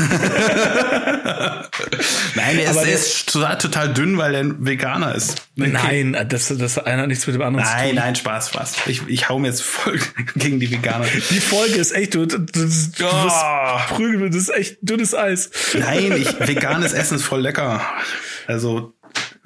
Nein, 2.35 2.59
er 2.59 2.71
ist, 2.71 2.85
ist 2.85 3.33
total, 3.33 3.59
total, 3.59 3.95
dünn, 3.95 4.19
weil 4.19 4.35
er 4.35 4.41
ein 4.41 4.67
Veganer 4.67 5.15
ist. 5.15 5.47
Okay. 5.57 5.71
Nein, 5.71 6.27
das, 6.29 6.49
das 6.49 6.79
eine 6.79 7.03
hat 7.03 7.09
nichts 7.09 7.29
mit 7.29 7.37
dem 7.37 7.43
anderen 7.43 7.65
nein, 7.65 7.79
zu 7.79 7.87
tun. 7.87 7.95
Nein, 7.95 8.05
nein, 8.07 8.17
Spaß, 8.17 8.49
Spaß. 8.49 8.77
Ich, 8.87 9.07
ich 9.07 9.29
hau 9.29 9.39
mir 9.39 9.47
jetzt 9.49 9.63
voll 9.63 10.01
gegen 10.35 10.59
die 10.59 10.69
Veganer. 10.73 11.07
Die 11.31 11.41
Folge 11.41 11.77
ist 11.77 11.93
echt, 11.93 12.15
du, 12.15 12.27
du, 12.27 12.41
du, 12.41 12.67
du 12.67 13.05
oh. 13.05 13.79
prügeln, 13.91 14.33
das 14.33 14.43
ist 14.43 14.49
echt 14.49 14.79
dünnes 14.83 15.15
Eis. 15.15 15.51
Nein, 15.79 16.13
ich, 16.17 16.41
veganes 16.49 16.93
Essen 16.93 17.17
ist 17.17 17.25
voll 17.25 17.43
lecker. 17.43 17.81
Also, 18.49 18.95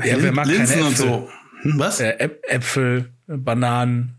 ja, 0.02 0.16
wer 0.18 0.32
mag 0.32 0.46
Linsen 0.46 0.82
und 0.82 0.96
so. 0.96 1.28
Hm, 1.60 1.78
was? 1.78 2.00
Äpfel, 2.00 3.12
Bananen. 3.26 4.16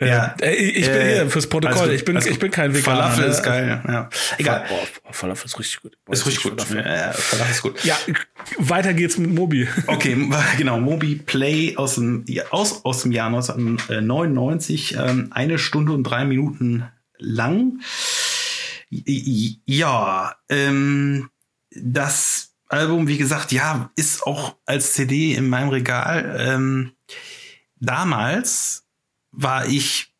Ja, 0.00 0.34
äh, 0.40 0.54
ich 0.54 0.86
bin 0.86 1.00
äh, 1.00 1.14
hier 1.14 1.30
fürs 1.30 1.46
Protokoll. 1.46 1.82
Also, 1.82 1.92
ich 1.92 2.04
bin, 2.04 2.16
also, 2.16 2.28
ich 2.28 2.38
bin 2.38 2.50
kein 2.50 2.74
Veganer. 2.74 3.02
Falafel 3.02 3.24
ne? 3.24 3.30
ist 3.30 3.42
geil. 3.42 3.82
Ja. 3.86 4.08
Egal. 4.38 4.64
Boah, 4.68 5.12
Falafel 5.12 5.46
ist 5.46 5.58
richtig 5.58 5.82
gut. 5.82 5.98
Boah, 6.04 6.12
ist 6.12 6.26
richtig 6.26 6.42
gut. 6.42 6.60
Falafel. 6.60 6.90
Ja, 6.90 7.12
Falafel 7.12 7.52
ist 7.52 7.62
gut. 7.62 7.84
Ja, 7.84 7.96
weiter 8.58 8.94
geht's 8.94 9.18
mit 9.18 9.30
Mobi. 9.30 9.68
Okay, 9.86 10.16
genau. 10.58 10.80
Mobi 10.80 11.16
Play 11.16 11.76
aus 11.76 11.94
dem, 11.94 12.24
aus, 12.50 12.84
aus 12.84 13.02
dem 13.02 13.12
Jahr 13.12 13.28
1999. 13.28 14.96
Ähm, 14.98 15.28
eine 15.30 15.58
Stunde 15.58 15.92
und 15.92 16.02
drei 16.02 16.24
Minuten 16.24 16.84
lang. 17.18 17.80
Ja, 18.90 20.34
ähm, 20.48 21.30
das 21.70 22.54
Album, 22.68 23.06
wie 23.08 23.18
gesagt, 23.18 23.52
ja, 23.52 23.90
ist 23.96 24.24
auch 24.24 24.56
als 24.66 24.94
CD 24.94 25.34
in 25.34 25.48
meinem 25.48 25.68
Regal. 25.68 26.36
Ähm, 26.38 26.92
damals 27.84 28.84
war 29.30 29.66
ich 29.66 30.14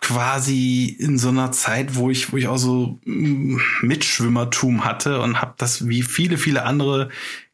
quasi 0.00 0.94
in 0.98 1.18
so 1.18 1.30
einer 1.30 1.50
Zeit, 1.52 1.94
wo 1.94 2.10
ich, 2.10 2.32
wo 2.32 2.36
ich 2.36 2.46
auch 2.46 2.58
so 2.58 3.00
mm, 3.04 3.58
Mitschwimmertum 3.82 4.84
hatte 4.84 5.20
und 5.22 5.40
habe 5.40 5.54
das 5.56 5.88
wie 5.88 6.02
viele, 6.02 6.36
viele 6.36 6.64
andere 6.64 7.08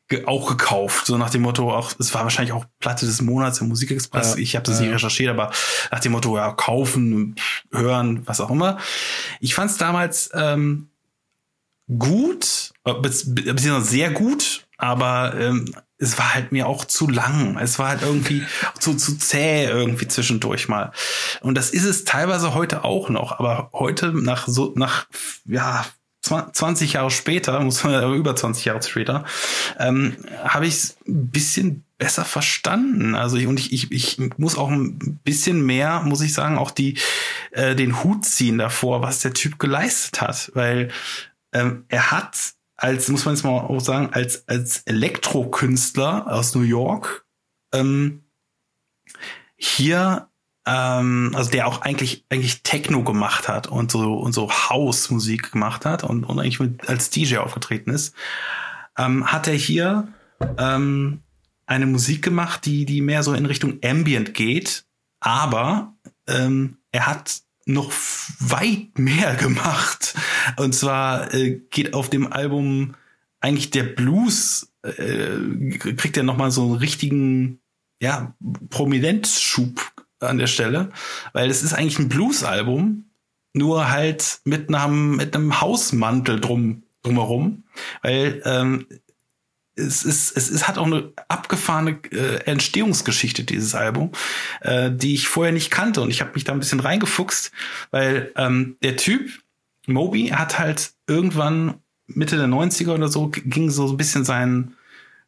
ge 0.08 0.24
auch 0.26 0.48
gekauft. 0.48 1.06
So 1.06 1.16
nach 1.16 1.30
dem 1.30 1.42
Motto, 1.42 1.72
auch 1.72 1.92
es 1.98 2.12
war 2.12 2.24
wahrscheinlich 2.24 2.52
auch 2.52 2.64
Platte 2.80 3.06
des 3.06 3.22
Monats 3.22 3.60
im 3.60 3.68
Musikexpress. 3.68 4.34
Ja, 4.34 4.38
ich 4.40 4.56
habe 4.56 4.64
das 4.64 4.80
ja. 4.80 4.86
nicht 4.86 4.94
recherchiert, 4.94 5.30
aber 5.30 5.52
nach 5.92 6.00
dem 6.00 6.12
Motto, 6.12 6.36
ja, 6.36 6.50
kaufen, 6.52 7.36
hören, 7.70 8.26
was 8.26 8.40
auch 8.40 8.50
immer. 8.50 8.78
Ich 9.38 9.54
fand 9.54 9.70
es 9.70 9.76
damals 9.76 10.30
ähm, 10.34 10.88
gut, 11.86 12.72
äh, 12.84 12.94
beziehungsweise 12.94 13.82
sehr 13.82 14.10
gut, 14.10 14.66
aber 14.76 15.34
ähm, 15.38 15.72
es 16.00 16.18
war 16.18 16.34
halt 16.34 16.50
mir 16.50 16.66
auch 16.66 16.84
zu 16.84 17.08
lang. 17.08 17.58
Es 17.58 17.78
war 17.78 17.90
halt 17.90 18.02
irgendwie 18.02 18.42
zu, 18.80 18.94
zu 18.94 19.18
zäh 19.18 19.66
irgendwie 19.66 20.08
zwischendurch 20.08 20.68
mal. 20.68 20.92
Und 21.42 21.54
das 21.56 21.70
ist 21.70 21.84
es 21.84 22.04
teilweise 22.04 22.54
heute 22.54 22.84
auch 22.84 23.10
noch. 23.10 23.38
Aber 23.38 23.70
heute 23.72 24.12
nach 24.12 24.48
so, 24.48 24.72
nach, 24.76 25.06
ja, 25.44 25.84
20 26.22 26.94
Jahre 26.94 27.10
später, 27.10 27.60
muss 27.60 27.82
man 27.82 28.14
über 28.14 28.36
20 28.36 28.66
Jahre 28.66 28.82
später, 28.82 29.24
ähm, 29.78 30.16
habe 30.44 30.66
ich 30.66 30.74
es 30.74 30.96
ein 31.08 31.30
bisschen 31.30 31.84
besser 31.98 32.24
verstanden. 32.24 33.14
Also 33.14 33.36
ich, 33.36 33.46
und 33.46 33.58
ich, 33.58 33.72
ich, 33.72 33.90
ich 33.90 34.18
muss 34.36 34.56
auch 34.56 34.70
ein 34.70 35.18
bisschen 35.24 35.64
mehr, 35.64 36.02
muss 36.04 36.20
ich 36.20 36.34
sagen, 36.34 36.58
auch 36.58 36.70
die 36.70 36.98
äh, 37.52 37.74
den 37.74 38.02
Hut 38.02 38.24
ziehen 38.24 38.58
davor, 38.58 39.02
was 39.02 39.20
der 39.20 39.32
Typ 39.32 39.58
geleistet 39.58 40.20
hat, 40.20 40.50
weil 40.54 40.90
ähm, 41.52 41.84
er 41.88 42.10
hat 42.10 42.36
als, 42.80 43.08
muss 43.08 43.26
man 43.26 43.34
jetzt 43.34 43.44
mal 43.44 43.60
auch 43.60 43.80
sagen, 43.80 44.10
als, 44.12 44.48
als 44.48 44.78
Elektrokünstler 44.86 46.26
aus 46.32 46.54
New 46.54 46.62
York, 46.62 47.26
ähm, 47.72 48.24
hier, 49.56 50.28
ähm, 50.66 51.32
also 51.34 51.50
der 51.50 51.66
auch 51.66 51.82
eigentlich, 51.82 52.24
eigentlich 52.30 52.62
Techno 52.62 53.04
gemacht 53.04 53.48
hat 53.48 53.66
und 53.66 53.90
so, 53.92 54.14
und 54.14 54.32
so 54.32 54.50
House-Musik 54.50 55.52
gemacht 55.52 55.84
hat 55.84 56.04
und, 56.04 56.24
und 56.24 56.38
eigentlich 56.38 56.58
mit, 56.58 56.88
als 56.88 57.10
DJ 57.10 57.36
aufgetreten 57.36 57.90
ist, 57.90 58.14
ähm, 58.96 59.30
hat 59.30 59.46
er 59.46 59.54
hier, 59.54 60.08
ähm, 60.56 61.20
eine 61.66 61.86
Musik 61.86 62.22
gemacht, 62.22 62.64
die, 62.64 62.86
die 62.86 63.02
mehr 63.02 63.22
so 63.22 63.34
in 63.34 63.44
Richtung 63.44 63.78
Ambient 63.84 64.32
geht, 64.32 64.86
aber 65.20 65.94
ähm, 66.26 66.78
er 66.92 67.06
hat 67.06 67.42
noch 67.66 67.92
weit 68.38 68.98
mehr 68.98 69.34
gemacht. 69.36 70.14
Und 70.56 70.74
zwar 70.74 71.32
äh, 71.34 71.60
geht 71.70 71.94
auf 71.94 72.10
dem 72.10 72.32
Album 72.32 72.94
eigentlich 73.40 73.70
der 73.70 73.84
Blues, 73.84 74.72
äh, 74.82 75.78
kriegt 75.78 76.16
er 76.16 76.22
nochmal 76.22 76.50
so 76.50 76.62
einen 76.62 76.74
richtigen, 76.74 77.60
ja, 78.02 78.34
Prominenzschub 78.70 79.92
an 80.20 80.38
der 80.38 80.46
Stelle, 80.46 80.90
weil 81.32 81.50
es 81.50 81.62
ist 81.62 81.72
eigentlich 81.72 81.98
ein 81.98 82.08
Blues-Album, 82.08 83.04
nur 83.52 83.90
halt 83.90 84.40
mit 84.44 84.72
einem, 84.72 85.16
mit 85.16 85.34
einem 85.34 85.60
Hausmantel 85.60 86.40
drum, 86.40 86.82
drumherum, 87.02 87.64
weil 88.02 88.42
ähm, 88.44 88.86
es 89.80 90.02
ist, 90.02 90.36
es 90.36 90.48
ist, 90.48 90.68
hat 90.68 90.78
auch 90.78 90.86
eine 90.86 91.12
abgefahrene 91.28 91.98
äh, 92.12 92.44
Entstehungsgeschichte, 92.44 93.44
dieses 93.44 93.74
Album, 93.74 94.12
äh, 94.60 94.90
die 94.92 95.14
ich 95.14 95.28
vorher 95.28 95.52
nicht 95.52 95.70
kannte. 95.70 96.00
Und 96.00 96.10
ich 96.10 96.20
habe 96.20 96.32
mich 96.34 96.44
da 96.44 96.52
ein 96.52 96.60
bisschen 96.60 96.80
reingefuchst, 96.80 97.52
weil 97.90 98.32
ähm, 98.36 98.76
der 98.82 98.96
Typ, 98.96 99.30
Moby, 99.86 100.28
hat 100.28 100.58
halt 100.58 100.92
irgendwann 101.06 101.74
Mitte 102.06 102.36
der 102.36 102.46
90er 102.46 102.94
oder 102.94 103.08
so, 103.08 103.28
ging 103.28 103.70
so 103.70 103.88
ein 103.88 103.96
bisschen 103.96 104.24
sein 104.24 104.74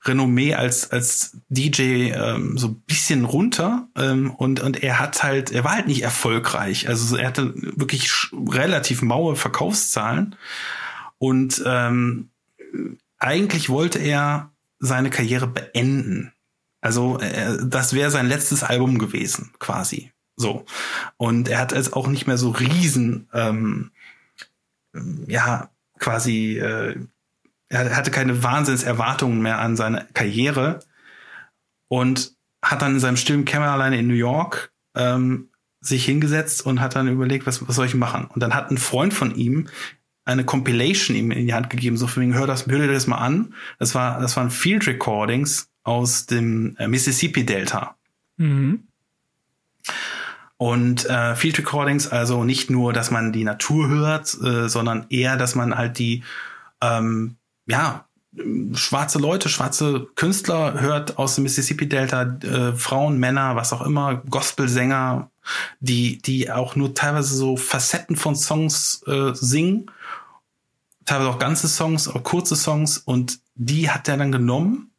Renommee 0.05 0.55
als, 0.55 0.90
als 0.90 1.36
DJ 1.48 2.11
ähm, 2.11 2.59
so 2.59 2.68
ein 2.68 2.82
bisschen 2.86 3.24
runter. 3.24 3.88
Ähm, 3.96 4.32
und, 4.32 4.61
und 4.61 4.82
er 4.82 4.98
hat 4.98 5.22
halt, 5.22 5.53
er 5.53 5.64
war 5.64 5.76
halt 5.76 5.86
nicht 5.86 6.03
erfolgreich. 6.03 6.88
Also 6.88 7.16
er 7.16 7.28
hatte 7.28 7.53
wirklich 7.55 8.11
relativ 8.32 9.03
maue 9.03 9.36
Verkaufszahlen. 9.36 10.34
Und 11.18 11.62
ähm, 11.64 12.30
eigentlich 13.23 13.68
wollte 13.68 13.99
er 13.99 14.51
seine 14.79 15.11
Karriere 15.11 15.47
beenden. 15.47 16.33
Also 16.81 17.20
äh, 17.20 17.59
das 17.64 17.95
wäre 17.95 18.11
sein 18.11 18.29
letztes 18.29 18.64
Album 18.64 18.99
gewesen, 18.99 19.53
quasi. 19.59 20.11
So. 20.37 20.64
Und 21.16 21.49
er 21.49 21.61
hat 21.61 21.73
jetzt 21.73 21.93
auch 21.93 22.09
nicht 22.09 22.27
mehr 22.27 22.39
so 22.39 22.51
riesen, 22.51 23.29
ähm, 23.33 23.93
ja, 25.27 25.70
quasi, 25.99 26.59
äh, 26.59 26.97
er 27.68 27.97
hatte 27.97 28.11
keine 28.11 28.43
Wahnsinnserwartungen 28.43 29.41
mehr 29.41 29.61
an 29.61 29.77
seine 29.77 30.07
Karriere 30.12 30.81
und 31.89 32.33
hat 32.61 32.83
dann 32.83 32.95
in 32.95 33.01
seinem 33.01 33.16
stillen 33.16 33.45
Kämmerlein 33.45 33.93
in 33.93 34.09
New 34.09 34.14
York 34.14 34.73
ähm, 34.95 35.49
sich 35.81 36.05
hingesetzt 36.05 36.66
und 36.66 36.81
hat 36.81 36.97
dann 36.97 37.09
überlegt, 37.09 37.47
was, 37.47 37.66
was 37.66 37.77
soll 37.77 37.87
ich 37.87 37.95
machen? 37.95 38.27
Und 38.27 38.43
dann 38.43 38.55
hat 38.55 38.70
ein 38.70 38.79
Freund 38.79 39.14
von 39.14 39.35
ihm 39.35 39.68
eine 40.25 40.45
Compilation 40.45 41.16
ihm 41.16 41.31
in 41.31 41.47
die 41.47 41.55
Hand 41.55 41.70
gegeben, 41.70 41.97
so 41.97 42.07
für 42.07 42.20
wegen, 42.20 42.35
hör 42.35 42.47
das, 42.47 42.66
hör 42.66 42.79
dir 42.79 42.93
das 42.93 43.07
mal 43.07 43.18
an. 43.18 43.55
Das 43.79 43.95
war, 43.95 44.20
das 44.20 44.37
waren 44.37 44.51
Field 44.51 44.87
Recordings 44.87 45.68
aus 45.83 46.27
dem 46.27 46.77
äh, 46.79 46.87
Mississippi-Delta. 46.87 47.97
Mhm. 48.37 48.85
Und 50.57 51.07
äh, 51.07 51.35
Field 51.35 51.59
Recordings, 51.59 52.07
also 52.07 52.45
nicht 52.45 52.70
nur, 52.70 52.93
dass 52.93 53.11
man 53.11 53.33
die 53.33 53.43
Natur 53.43 53.89
hört, 53.89 54.37
äh, 54.43 54.68
sondern 54.68 55.07
eher, 55.09 55.37
dass 55.37 55.57
man 55.57 55.77
halt 55.77 55.99
die 55.99 56.23
ähm, 56.81 57.37
ja, 57.66 58.05
schwarze 58.74 59.18
Leute, 59.18 59.49
schwarze 59.49 60.09
Künstler 60.14 60.80
hört 60.80 61.18
aus 61.18 61.35
dem 61.35 61.45
Mississippi 61.45 61.89
Delta, 61.89 62.22
äh, 62.22 62.72
Frauen, 62.72 63.18
Männer, 63.18 63.57
was 63.57 63.72
auch 63.72 63.83
immer, 63.83 64.16
Gospelsänger, 64.28 65.30
die, 65.80 66.18
die 66.22 66.51
auch 66.51 66.74
nur 66.74 66.95
teilweise 66.95 67.35
so 67.35 67.57
Facetten 67.57 68.16
von 68.16 68.35
Songs 68.35 69.03
äh, 69.07 69.35
singen, 69.35 69.91
teilweise 71.05 71.30
auch 71.30 71.39
ganze 71.39 71.68
Songs, 71.68 72.09
auch 72.09 72.22
kurze 72.22 72.57
Songs. 72.57 72.99
Und 72.99 73.41
die 73.55 73.91
hat 73.91 74.09
er 74.09 74.16
dann 74.16 74.33
genommen 74.33 74.93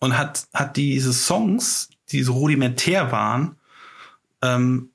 und 0.00 0.18
hat, 0.18 0.46
hat 0.52 0.76
diese 0.76 1.12
Songs, 1.12 1.88
die 2.10 2.22
so 2.22 2.34
rudimentär 2.34 3.12
waren, 3.12 3.56
ähm, 4.42 4.90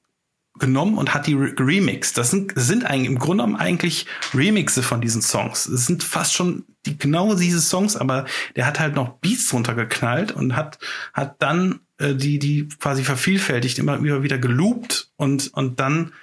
genommen 0.59 0.97
und 0.97 1.13
hat 1.13 1.27
die 1.27 1.35
remixed. 1.35 2.17
Das 2.17 2.31
sind, 2.31 2.53
sind 2.55 2.85
eigentlich 2.85 3.09
im 3.09 3.19
Grunde 3.19 3.43
genommen 3.43 3.59
eigentlich 3.59 4.05
Remixe 4.33 4.83
von 4.83 5.01
diesen 5.01 5.21
Songs. 5.21 5.65
Es 5.65 5.85
sind 5.85 6.03
fast 6.03 6.33
schon 6.33 6.65
die, 6.85 6.97
genau 6.97 7.35
diese 7.35 7.61
Songs, 7.61 7.95
aber 7.95 8.25
der 8.55 8.65
hat 8.65 8.79
halt 8.79 8.95
noch 8.95 9.17
Beats 9.19 9.53
runtergeknallt 9.53 10.31
und 10.31 10.55
hat, 10.55 10.79
hat 11.13 11.41
dann 11.41 11.79
äh, 11.97 12.15
die, 12.15 12.39
die 12.39 12.67
quasi 12.67 13.03
vervielfältigt, 13.03 13.79
immer, 13.79 13.97
immer 13.97 14.23
wieder 14.23 14.37
geloopt 14.37 15.11
und, 15.15 15.53
und 15.53 15.79
dann 15.79 16.13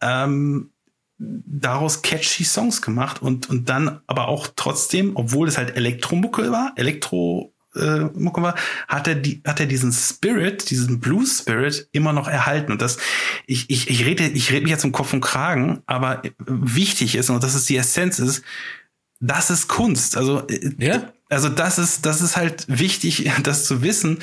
ähm, 0.00 0.70
daraus 1.18 2.02
catchy 2.02 2.44
Songs 2.44 2.80
gemacht 2.80 3.22
und, 3.22 3.50
und 3.50 3.68
dann 3.68 4.00
aber 4.06 4.28
auch 4.28 4.48
trotzdem, 4.54 5.16
obwohl 5.16 5.48
es 5.48 5.58
halt 5.58 5.76
Elektromucke 5.76 6.50
war, 6.52 6.72
Elektro 6.76 7.52
äh, 7.78 8.10
Mucke 8.14 8.42
war, 8.42 8.54
hat 8.86 9.08
er 9.08 9.14
die, 9.14 9.42
hat 9.46 9.60
er 9.60 9.66
diesen 9.66 9.92
Spirit, 9.92 10.70
diesen 10.70 11.00
Blues 11.00 11.38
Spirit 11.38 11.88
immer 11.92 12.12
noch 12.12 12.28
erhalten. 12.28 12.72
Und 12.72 12.82
das, 12.82 12.98
ich, 13.46 13.70
ich, 13.70 13.88
ich 13.88 14.04
rede, 14.04 14.24
ich 14.24 14.50
rede 14.50 14.62
mich 14.62 14.70
jetzt 14.70 14.84
um 14.84 14.92
Kopf 14.92 15.12
und 15.12 15.20
Kragen, 15.20 15.82
aber 15.86 16.22
wichtig 16.46 17.14
ist, 17.14 17.30
und 17.30 17.42
das 17.42 17.54
ist 17.54 17.68
die 17.68 17.76
Essenz 17.76 18.18
ist, 18.18 18.42
das 19.20 19.50
ist 19.50 19.68
Kunst. 19.68 20.16
Also, 20.16 20.46
äh, 20.48 20.70
ja. 20.78 21.12
also 21.28 21.48
das 21.48 21.78
ist, 21.78 22.06
das 22.06 22.20
ist 22.20 22.36
halt 22.36 22.64
wichtig, 22.68 23.30
das 23.42 23.64
zu 23.64 23.82
wissen, 23.82 24.18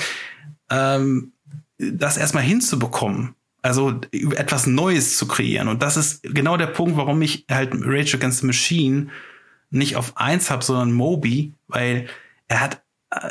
ähm, 0.70 1.34
das 1.78 2.18
erstmal 2.18 2.43
hinzubekommen. 2.43 3.36
Also 3.62 3.99
etwas 4.12 4.68
Neues 4.68 5.18
zu 5.18 5.28
kreieren. 5.28 5.68
Und 5.70 5.82
das 5.82 5.97
ist 5.97 6.22
genau 6.22 6.56
der 6.56 6.68
Punkt, 6.68 6.97
warum 6.97 7.20
ich 7.24 7.45
halt 7.49 7.74
Rage 7.74 8.16
Against 8.16 8.41
the 8.41 8.45
Machine 8.45 9.08
nicht 9.72 9.95
auf 9.95 10.18
eins 10.18 10.51
habe, 10.51 10.64
sondern 10.64 10.93
Moby, 10.93 11.53
weil 11.68 12.08
er 12.47 12.62
hat 12.62 12.84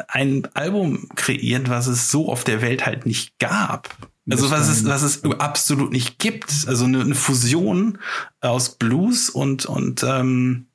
ein 0.09 0.49
Album 0.55 1.09
kreiert, 1.15 1.69
was 1.69 1.87
es 1.87 2.11
so 2.11 2.31
auf 2.31 2.45
der 2.45 2.63
Welt 2.63 2.87
halt 2.87 3.07
nicht 3.07 3.39
gab. 3.39 3.95
Also 4.31 4.51
was 4.51 4.69
es, 4.69 4.87
was 4.87 5.03
es 5.03 5.23
absolut 5.39 5.93
nicht 5.93 6.19
gibt. 6.19 6.51
Also 6.67 6.87
eine, 6.87 7.03
eine 7.03 7.15
Fusion 7.15 7.99
aus 8.41 8.71
Blues 8.71 9.29
und, 9.29 9.67
und 9.67 10.03
ähm, 10.03 10.67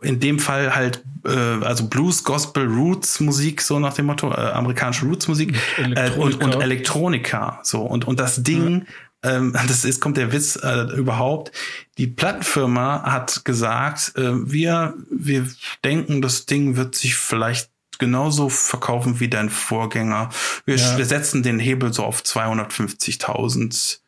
in 0.00 0.20
dem 0.20 0.38
Fall 0.38 0.76
halt 0.76 1.02
äh, 1.24 1.30
also 1.30 1.88
Blues, 1.88 2.22
Gospel, 2.22 2.66
Roots 2.66 3.18
Musik, 3.20 3.62
so 3.62 3.80
nach 3.80 3.94
dem 3.94 4.06
Motto, 4.06 4.30
äh, 4.30 4.34
amerikanische 4.34 5.06
Roots 5.06 5.26
Musik 5.26 5.56
äh, 5.78 6.10
und, 6.12 6.42
und 6.42 6.54
Elektronika. 6.54 7.58
So 7.64 7.82
und, 7.82 8.06
und 8.06 8.20
das 8.20 8.42
Ding, 8.42 8.72
mhm 8.72 8.86
ähm, 9.24 9.56
das 9.66 9.84
ist, 9.84 10.00
kommt 10.00 10.16
der 10.16 10.32
Witz 10.32 10.56
äh, 10.62 10.94
überhaupt. 10.94 11.52
Die 11.98 12.06
Plattenfirma 12.06 13.02
hat 13.04 13.44
gesagt, 13.44 14.12
äh, 14.16 14.50
wir, 14.50 14.94
wir 15.10 15.48
denken, 15.84 16.22
das 16.22 16.46
Ding 16.46 16.76
wird 16.76 16.94
sich 16.94 17.16
vielleicht 17.16 17.70
genauso 17.98 18.48
verkaufen 18.48 19.20
wie 19.20 19.28
dein 19.28 19.50
Vorgänger. 19.50 20.30
Wir, 20.64 20.76
ja. 20.76 20.98
wir 20.98 21.04
setzen 21.04 21.42
den 21.42 21.58
Hebel 21.58 21.92
so 21.92 22.04
auf 22.04 22.22
250.000 22.22 23.98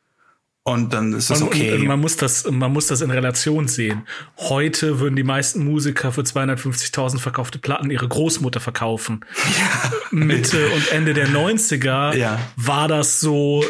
und 0.67 0.93
dann 0.93 1.13
ist 1.13 1.31
das 1.31 1.43
okay. 1.43 1.75
Und, 1.75 1.83
und 1.83 1.87
man 1.87 2.01
muss 2.01 2.17
das, 2.17 2.51
man 2.51 2.73
muss 2.73 2.89
das 2.89 3.01
in 3.01 3.13
Relation 3.13 3.69
sehen. 3.69 4.03
Heute 4.37 4.99
würden 4.99 5.15
die 5.15 5.23
meisten 5.23 5.65
Musiker 5.65 6.11
für 6.11 6.23
250.000 6.23 7.21
verkaufte 7.21 7.61
Platten 7.61 7.89
ihre 7.89 8.09
Großmutter 8.09 8.61
verkaufen. 8.61 9.25
Ja. 9.57 9.93
Mitte 10.11 10.69
und 10.71 10.93
Ende 10.93 11.15
der 11.15 11.29
90er 11.29 12.17
ja. 12.17 12.39
war 12.57 12.89
das 12.89 13.21
so 13.21 13.65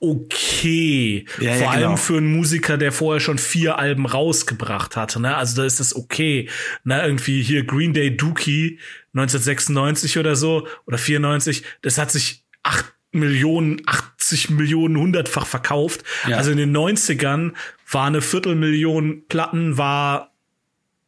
okay. 0.00 1.26
Ja, 1.40 1.54
Vor 1.54 1.62
ja, 1.62 1.70
allem 1.70 1.82
genau. 1.82 1.96
für 1.96 2.16
einen 2.18 2.36
Musiker, 2.36 2.76
der 2.76 2.92
vorher 2.92 3.20
schon 3.20 3.38
vier 3.38 3.78
Alben 3.78 4.06
rausgebracht 4.06 4.96
hatte. 4.96 5.20
Ne? 5.20 5.36
Also 5.36 5.56
da 5.56 5.64
ist 5.66 5.80
das 5.80 5.94
okay. 5.94 6.48
Ne? 6.84 7.02
Irgendwie 7.02 7.42
hier 7.42 7.64
Green 7.64 7.92
Day 7.92 8.16
Dookie 8.16 8.78
1996 9.14 10.18
oder 10.18 10.36
so 10.36 10.66
oder 10.86 10.98
94. 10.98 11.64
Das 11.82 11.98
hat 11.98 12.10
sich 12.10 12.44
acht 12.62 12.92
Millionen, 13.10 13.82
80 13.86 14.50
Millionen 14.50 14.98
hundertfach 14.98 15.46
verkauft. 15.46 16.04
Ja. 16.28 16.36
Also 16.36 16.50
in 16.50 16.58
den 16.58 16.76
90ern 16.76 17.52
war 17.90 18.06
eine 18.06 18.20
Viertelmillion 18.20 19.24
Platten 19.28 19.78
war 19.78 20.32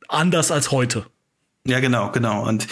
anders 0.08 0.50
als 0.50 0.70
heute. 0.70 1.06
Ja, 1.66 1.80
genau, 1.80 2.10
genau. 2.10 2.48
Und 2.48 2.66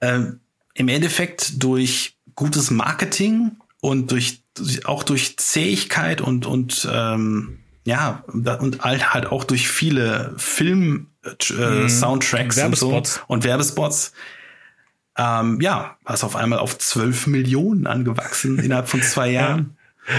ähm, 0.00 0.40
im 0.74 0.88
Endeffekt 0.88 1.62
durch 1.62 2.16
gutes 2.34 2.70
Marketing 2.70 3.56
und 3.80 4.10
durch 4.10 4.42
auch 4.84 5.02
durch 5.02 5.36
Zähigkeit 5.38 6.20
und 6.20 6.46
und 6.46 6.88
ähm, 6.92 7.58
ja 7.84 8.24
und 8.26 8.82
halt 8.82 9.12
halt 9.12 9.26
auch 9.26 9.44
durch 9.44 9.68
viele 9.68 10.34
Film 10.36 11.08
äh, 11.24 11.54
mhm. 11.60 11.88
Und, 12.94 13.06
so, 13.06 13.24
und 13.26 13.44
Werbespots 13.44 14.12
ähm, 15.16 15.60
ja 15.60 15.96
was 16.04 16.24
auf 16.24 16.36
einmal 16.36 16.58
auf 16.58 16.78
12 16.78 17.26
Millionen 17.28 17.86
angewachsen 17.86 18.58
innerhalb 18.62 18.88
von 18.88 19.02
zwei 19.02 19.30
Jahren 19.30 19.76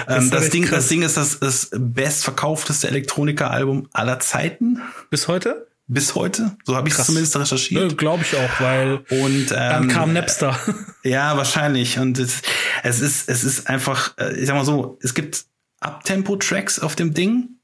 ja. 0.08 0.18
ähm, 0.18 0.30
das, 0.30 0.50
Ding, 0.50 0.70
das 0.70 0.88
Ding 0.88 1.02
ist 1.02 1.18
das, 1.18 1.40
das 1.40 1.70
bestverkaufteste 1.74 2.88
Elektroniker-Album 2.88 3.88
aller 3.92 4.20
Zeiten. 4.20 4.82
Bis 5.10 5.28
heute? 5.28 5.69
Bis 5.90 6.16
heute. 6.16 6.56
So 6.64 6.76
habe 6.76 6.88
ich 6.88 6.98
es 6.98 7.06
zumindest 7.06 7.36
recherchiert. 7.36 7.98
Glaube 7.98 8.24
ich 8.24 8.38
auch, 8.38 8.62
weil 8.62 9.00
und 9.10 9.52
ähm, 9.52 9.56
dann 9.56 9.88
kam 9.90 10.14
Napster. 10.14 10.58
Ja, 11.04 11.38
wahrscheinlich. 11.38 11.98
Und 11.98 12.20
es, 12.20 12.42
es 12.84 13.00
ist 13.00 13.30
es 13.30 13.44
ist 13.44 13.68
einfach, 13.68 14.18
äh, 14.18 14.38
ich 14.38 14.48
sag 14.48 14.56
mal 14.56 14.66
so, 14.66 15.00
es 15.02 15.14
gibt 15.14 15.46
Abtempo-Tracks 15.80 16.80
auf 16.80 16.96
dem 16.96 17.14
Ding 17.14 17.60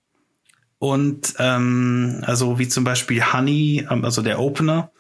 und 0.80 1.36
ähm, 1.38 2.24
also 2.26 2.58
wie 2.58 2.68
zum 2.68 2.84
Beispiel 2.84 3.34
Honey, 3.34 3.86
ähm, 3.90 4.06
also 4.06 4.22
der 4.22 4.40
Opener. 4.40 4.92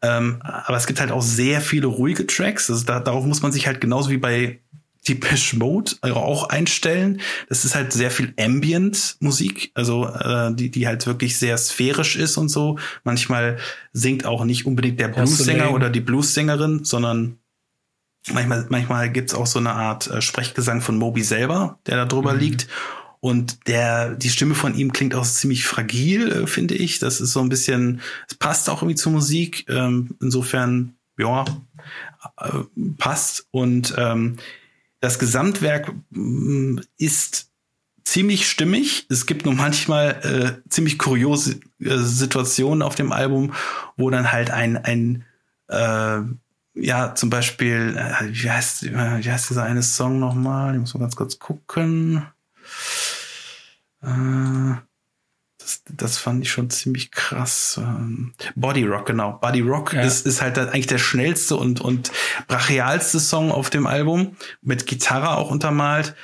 Ähm, 0.00 0.38
aber 0.42 0.76
es 0.76 0.86
gibt 0.86 1.00
halt 1.00 1.12
auch 1.12 1.22
sehr 1.22 1.60
viele 1.60 1.86
ruhige 1.86 2.26
Tracks. 2.26 2.70
Also 2.70 2.84
da, 2.84 2.98
darauf 2.98 3.24
muss 3.24 3.42
man 3.42 3.52
sich 3.52 3.66
halt 3.66 3.80
genauso 3.80 4.10
wie 4.10 4.16
bei 4.16 4.61
Depeche 5.08 5.56
Mode 5.56 5.92
auch 6.02 6.48
einstellen. 6.48 7.20
Das 7.48 7.64
ist 7.64 7.74
halt 7.74 7.92
sehr 7.92 8.10
viel 8.10 8.34
Ambient-Musik, 8.38 9.72
also 9.74 10.06
äh, 10.06 10.54
die, 10.54 10.70
die 10.70 10.86
halt 10.86 11.06
wirklich 11.06 11.38
sehr 11.38 11.58
sphärisch 11.58 12.16
ist 12.16 12.36
und 12.36 12.48
so. 12.48 12.78
Manchmal 13.02 13.58
singt 13.92 14.26
auch 14.26 14.44
nicht 14.44 14.64
unbedingt 14.64 15.00
der 15.00 15.08
Blues-Sänger 15.08 15.72
oder 15.72 15.90
die 15.90 16.00
Blues-Sängerin, 16.00 16.84
sondern 16.84 17.38
manchmal, 18.30 18.66
manchmal 18.68 19.10
gibt's 19.10 19.34
auch 19.34 19.46
so 19.46 19.58
eine 19.58 19.72
Art 19.72 20.08
äh, 20.08 20.22
Sprechgesang 20.22 20.80
von 20.80 20.96
Moby 20.96 21.22
selber, 21.22 21.80
der 21.86 21.96
da 21.96 22.04
drüber 22.04 22.34
mhm. 22.34 22.38
liegt. 22.38 22.68
Und 23.18 23.68
der, 23.68 24.16
die 24.16 24.30
Stimme 24.30 24.56
von 24.56 24.74
ihm 24.74 24.92
klingt 24.92 25.14
auch 25.14 25.24
ziemlich 25.24 25.64
fragil, 25.64 26.30
äh, 26.30 26.46
finde 26.46 26.74
ich. 26.74 26.98
Das 26.98 27.20
ist 27.20 27.32
so 27.32 27.40
ein 27.40 27.48
bisschen, 27.48 28.00
es 28.28 28.36
passt 28.36 28.70
auch 28.70 28.82
irgendwie 28.82 28.96
zur 28.96 29.12
Musik. 29.12 29.66
Ähm, 29.68 30.16
insofern, 30.20 30.94
ja, 31.18 31.44
äh, 32.38 32.58
passt. 32.98 33.46
Und 33.50 33.94
ähm, 33.96 34.38
das 35.02 35.18
Gesamtwerk 35.18 35.92
mm, 36.10 36.78
ist 36.96 37.50
ziemlich 38.04 38.48
stimmig. 38.48 39.06
Es 39.10 39.26
gibt 39.26 39.44
nur 39.44 39.54
manchmal 39.54 40.62
äh, 40.64 40.68
ziemlich 40.70 40.98
kuriose 40.98 41.60
äh, 41.80 41.98
Situationen 41.98 42.82
auf 42.82 42.94
dem 42.94 43.12
Album, 43.12 43.52
wo 43.96 44.10
dann 44.10 44.32
halt 44.32 44.50
ein, 44.50 44.76
ein 44.76 45.24
äh, 45.68 46.20
ja, 46.74 47.14
zum 47.14 47.30
Beispiel, 47.30 47.96
äh, 47.96 48.28
wie 48.30 48.50
heißt, 48.50 48.84
wie 48.84 49.30
heißt 49.30 49.50
dieser 49.50 49.64
eine 49.64 49.82
Song 49.82 50.20
nochmal? 50.20 50.74
Ich 50.74 50.80
muss 50.80 50.94
mal 50.94 51.00
ganz 51.00 51.16
kurz 51.16 51.38
gucken. 51.38 52.24
Äh, 54.02 54.74
das, 55.62 55.82
das 55.88 56.18
fand 56.18 56.42
ich 56.42 56.50
schon 56.50 56.70
ziemlich 56.70 57.10
krass. 57.10 57.78
Ähm, 57.80 58.34
Body 58.54 58.84
Rock, 58.84 59.06
genau. 59.06 59.38
Body 59.40 59.60
Rock 59.60 59.92
ja. 59.92 60.02
ist, 60.02 60.26
ist 60.26 60.42
halt 60.42 60.58
eigentlich 60.58 60.86
der 60.86 60.98
schnellste 60.98 61.56
und, 61.56 61.80
und 61.80 62.10
brachialste 62.48 63.20
Song 63.20 63.50
auf 63.50 63.70
dem 63.70 63.86
Album, 63.86 64.36
mit 64.60 64.86
Gitarre 64.86 65.36
auch 65.36 65.50
untermalt. 65.50 66.14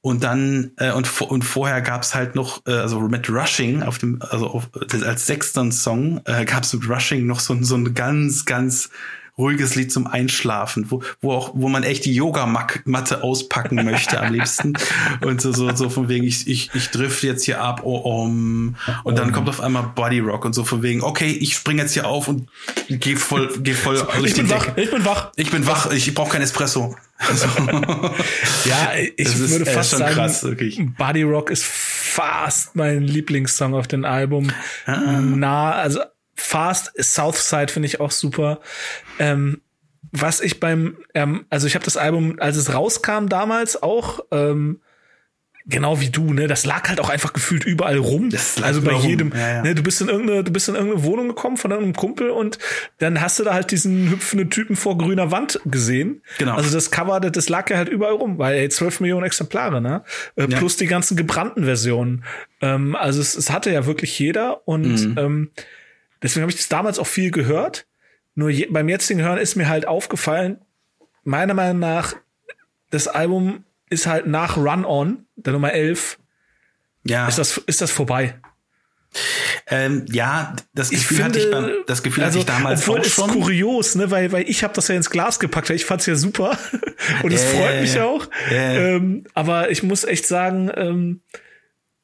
Und 0.00 0.24
dann, 0.24 0.72
äh, 0.78 0.90
und, 0.90 1.20
und 1.20 1.44
vorher 1.44 1.80
gab's 1.80 2.14
halt 2.14 2.34
noch, 2.34 2.66
äh, 2.66 2.72
also 2.72 3.00
mit 3.00 3.30
Rushing 3.30 3.84
auf 3.84 3.98
dem, 3.98 4.20
also 4.20 4.48
auf, 4.48 4.68
als 5.04 5.26
sechsten 5.26 5.70
Song 5.70 6.20
äh, 6.24 6.44
gab's 6.44 6.72
mit 6.72 6.88
Rushing 6.88 7.24
noch 7.24 7.38
so, 7.38 7.56
so 7.62 7.76
eine 7.76 7.92
ganz, 7.92 8.44
ganz 8.44 8.90
ruhiges 9.38 9.74
Lied 9.74 9.90
zum 9.90 10.06
Einschlafen, 10.06 10.90
wo, 10.90 11.02
wo 11.20 11.32
auch, 11.32 11.52
wo 11.54 11.68
man 11.68 11.82
echt 11.84 12.04
die 12.04 12.14
Yogamatte 12.14 13.22
auspacken 13.22 13.76
möchte 13.76 14.20
am 14.20 14.32
liebsten. 14.32 14.74
Und 15.22 15.40
so, 15.40 15.52
so, 15.52 15.74
so 15.74 15.88
von 15.88 16.08
wegen, 16.08 16.24
ich, 16.24 16.46
ich, 16.46 16.70
ich 16.74 16.90
drift 16.90 17.22
jetzt 17.22 17.44
hier 17.44 17.60
ab, 17.60 17.80
oh, 17.84 17.96
um. 17.96 18.76
Und 19.04 19.18
dann 19.18 19.32
kommt 19.32 19.48
auf 19.48 19.60
einmal 19.60 19.84
Body 19.94 20.20
Rock 20.20 20.44
und 20.44 20.54
so 20.54 20.64
von 20.64 20.82
wegen, 20.82 21.02
okay, 21.02 21.30
ich 21.30 21.54
spring 21.54 21.78
jetzt 21.78 21.92
hier 21.92 22.06
auf 22.06 22.28
und 22.28 22.48
geh 22.88 23.16
voll, 23.16 23.50
geh 23.60 23.72
voll 23.72 23.96
durch 24.16 24.24
ich 24.30 24.34
bin 24.34 24.50
wach, 24.50 24.76
ich 24.76 24.90
bin 24.90 25.04
wach. 25.04 25.32
Ich 25.36 25.50
bin 25.50 25.66
wach, 25.66 25.90
ich 25.90 26.14
brauche 26.14 26.32
kein 26.32 26.42
Espresso. 26.42 26.94
Also, 27.18 27.46
ja, 28.64 28.92
ich 29.16 29.24
das 29.24 29.38
würde 29.38 29.62
ist, 29.62 29.68
äh, 29.68 29.72
fast 29.72 29.90
schon 29.90 29.98
sagen, 30.00 30.14
krass, 30.14 30.42
wirklich. 30.42 30.80
Body 30.98 31.22
Rock 31.22 31.50
ist 31.50 31.64
fast 31.64 32.74
mein 32.74 33.02
Lieblingssong 33.02 33.74
auf 33.74 33.86
dem 33.86 34.04
Album. 34.04 34.50
Ah. 34.86 35.20
Na, 35.20 35.72
also 35.72 36.00
fast 36.34 36.92
Southside 37.02 37.72
finde 37.72 37.86
ich 37.86 38.00
auch 38.00 38.10
super. 38.10 38.60
Ähm, 39.18 39.60
was 40.10 40.40
ich 40.40 40.60
beim, 40.60 40.98
ähm, 41.14 41.46
also 41.50 41.66
ich 41.66 41.74
habe 41.74 41.84
das 41.84 41.96
Album, 41.96 42.36
als 42.38 42.56
es 42.56 42.74
rauskam 42.74 43.28
damals 43.28 43.82
auch, 43.82 44.20
ähm, 44.30 44.80
genau 45.64 46.00
wie 46.00 46.10
du, 46.10 46.32
ne, 46.32 46.48
das 46.48 46.66
lag 46.66 46.88
halt 46.88 46.98
auch 47.00 47.08
einfach 47.08 47.32
gefühlt 47.32 47.64
überall 47.64 47.96
rum. 47.96 48.30
Also 48.62 48.82
bei 48.82 48.94
jedem, 48.94 49.30
ja, 49.32 49.48
ja. 49.56 49.62
ne, 49.62 49.74
du 49.76 49.82
bist 49.84 50.00
in 50.00 50.08
irgendeine, 50.08 50.42
du 50.42 50.50
bist 50.52 50.68
in 50.68 50.74
irgendeine 50.74 51.04
Wohnung 51.04 51.28
gekommen 51.28 51.56
von 51.56 51.70
irgendeinem 51.70 51.94
Kumpel 51.94 52.30
und 52.30 52.58
dann 52.98 53.20
hast 53.20 53.38
du 53.38 53.44
da 53.44 53.54
halt 53.54 53.70
diesen 53.70 54.10
hüpfenden 54.10 54.50
Typen 54.50 54.74
vor 54.74 54.98
grüner 54.98 55.30
Wand 55.30 55.60
gesehen. 55.64 56.22
Genau. 56.38 56.56
Also 56.56 56.74
das 56.74 56.90
Cover, 56.90 57.20
das, 57.20 57.30
das 57.32 57.48
lag 57.48 57.70
ja 57.70 57.76
halt 57.76 57.88
überall 57.88 58.14
rum, 58.14 58.38
weil 58.38 58.56
ey, 58.56 58.68
12 58.68 59.00
Millionen 59.00 59.24
Exemplare, 59.24 59.80
ne? 59.80 60.02
Äh, 60.34 60.48
Ja. 60.50 60.58
Plus 60.58 60.76
die 60.76 60.86
ganzen 60.86 61.16
gebrannten 61.16 61.64
Versionen. 61.64 62.24
Ähm, 62.60 62.96
also 62.96 63.20
es, 63.20 63.36
es 63.36 63.50
hatte 63.50 63.70
ja 63.72 63.86
wirklich 63.86 64.18
jeder 64.18 64.66
und 64.66 64.82
Mhm. 65.10 65.14
ähm, 65.16 65.50
deswegen 66.22 66.42
habe 66.42 66.50
ich 66.52 66.56
das 66.58 66.68
damals 66.68 66.98
auch 66.98 67.06
viel 67.06 67.30
gehört. 67.30 67.86
Nur 68.34 68.48
je, 68.50 68.66
beim 68.70 68.88
jetzigen 68.88 69.20
Hören 69.20 69.38
ist 69.38 69.56
mir 69.56 69.68
halt 69.68 69.86
aufgefallen, 69.86 70.58
meiner 71.24 71.54
Meinung 71.54 71.80
nach, 71.80 72.14
das 72.90 73.08
Album 73.08 73.64
ist 73.90 74.06
halt 74.06 74.26
nach 74.26 74.56
Run 74.56 74.84
On, 74.84 75.26
der 75.36 75.52
Nummer 75.52 75.72
11, 75.72 76.18
Ja, 77.04 77.28
ist 77.28 77.38
das, 77.38 77.58
ist 77.58 77.80
das 77.80 77.90
vorbei. 77.90 78.38
ähm, 79.66 80.06
ja, 80.10 80.56
das 80.74 80.90
Ich 80.90 81.00
Gefühl 81.06 81.24
hatte 81.24 81.38
ich 81.38 81.50
beim, 81.50 81.70
das 81.86 82.02
Gefühl 82.02 82.24
also, 82.24 82.40
hatte 82.40 82.50
ich 82.50 82.56
damals 82.56 82.80
obwohl 82.82 83.00
auch 83.00 83.04
es 83.04 83.12
schon. 83.14 83.30
kurios, 83.30 83.94
ne, 83.94 84.10
weil, 84.10 84.32
weil 84.32 84.48
ich 84.48 84.64
habe 84.64 84.72
das 84.74 84.88
ja 84.88 84.94
ins 84.94 85.10
Glas 85.10 85.38
gepackt, 85.38 85.68
ich 85.70 85.84
fand's 85.84 86.06
ja 86.06 86.14
super 86.14 86.58
und 87.22 87.32
es 87.32 87.44
Ja, 87.44 87.60
freut 87.60 87.80
mich 87.82 88.00
auch. 88.00 88.26
Ja. 88.50 88.72
Ähm, 88.72 89.24
aber 89.34 89.70
ich 89.70 89.82
muss 89.82 90.04
echt 90.04 90.26
sagen, 90.26 90.70
ähm, 90.74 91.20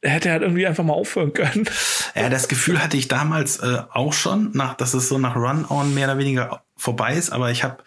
hätte 0.02 0.30
halt 0.30 0.42
irgendwie 0.42 0.66
einfach 0.66 0.84
mal 0.84 0.94
aufhören 0.94 1.32
können. 1.32 1.68
Ja, 2.14 2.28
das 2.28 2.48
Gefühl 2.48 2.82
hatte 2.82 2.96
ich 2.96 3.08
damals 3.08 3.58
äh, 3.58 3.82
auch 3.90 4.12
schon, 4.12 4.50
nach, 4.52 4.74
dass 4.74 4.94
es 4.94 5.08
so 5.08 5.18
nach 5.18 5.36
Run-On 5.36 5.92
mehr 5.94 6.06
oder 6.08 6.18
weniger 6.18 6.62
vorbei 6.76 7.14
ist, 7.14 7.30
aber 7.30 7.50
ich 7.50 7.64
habe 7.64 7.82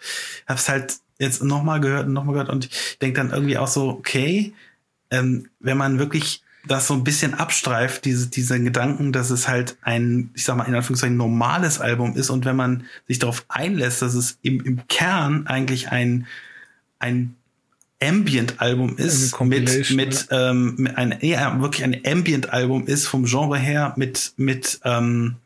es 0.46 0.68
halt 0.68 0.96
jetzt 1.18 1.42
nochmal 1.42 1.80
gehört 1.80 2.06
und 2.06 2.12
nochmal 2.12 2.34
gehört 2.34 2.50
und 2.50 2.66
ich 2.66 2.98
denke 3.00 3.18
dann 3.20 3.30
irgendwie 3.30 3.58
auch 3.58 3.68
so, 3.68 3.88
okay, 3.88 4.52
ähm, 5.10 5.48
wenn 5.60 5.76
man 5.76 5.98
wirklich 5.98 6.42
das 6.66 6.86
so 6.86 6.94
ein 6.94 7.04
bisschen 7.04 7.34
abstreift, 7.34 8.04
diese, 8.04 8.28
diese 8.28 8.60
Gedanken, 8.62 9.12
dass 9.12 9.30
es 9.30 9.48
halt 9.48 9.76
ein, 9.82 10.30
ich 10.34 10.44
sag 10.44 10.56
mal, 10.56 10.64
in 10.64 10.74
Anführungszeichen 10.74 11.16
normales 11.16 11.80
Album 11.80 12.16
ist 12.16 12.30
und 12.30 12.44
wenn 12.44 12.56
man 12.56 12.84
sich 13.08 13.18
darauf 13.18 13.44
einlässt, 13.48 14.02
dass 14.02 14.14
es 14.14 14.38
im, 14.42 14.60
im 14.60 14.86
Kern 14.86 15.46
eigentlich 15.46 15.90
ein, 15.90 16.26
ein 16.98 17.34
Ambient-Album 18.02 18.96
ist, 18.98 19.40
mit, 19.40 19.90
mit, 19.90 20.26
ähm, 20.30 20.74
mit 20.76 20.96
ein, 20.96 21.12
eher 21.12 21.60
wirklich 21.60 21.84
ein 21.84 22.00
Ambient-Album 22.04 22.86
ist 22.86 23.06
vom 23.06 23.24
Genre 23.24 23.58
her 23.58 23.94
mit, 23.96 24.32
mit, 24.36 24.80
ähm, 24.84 25.36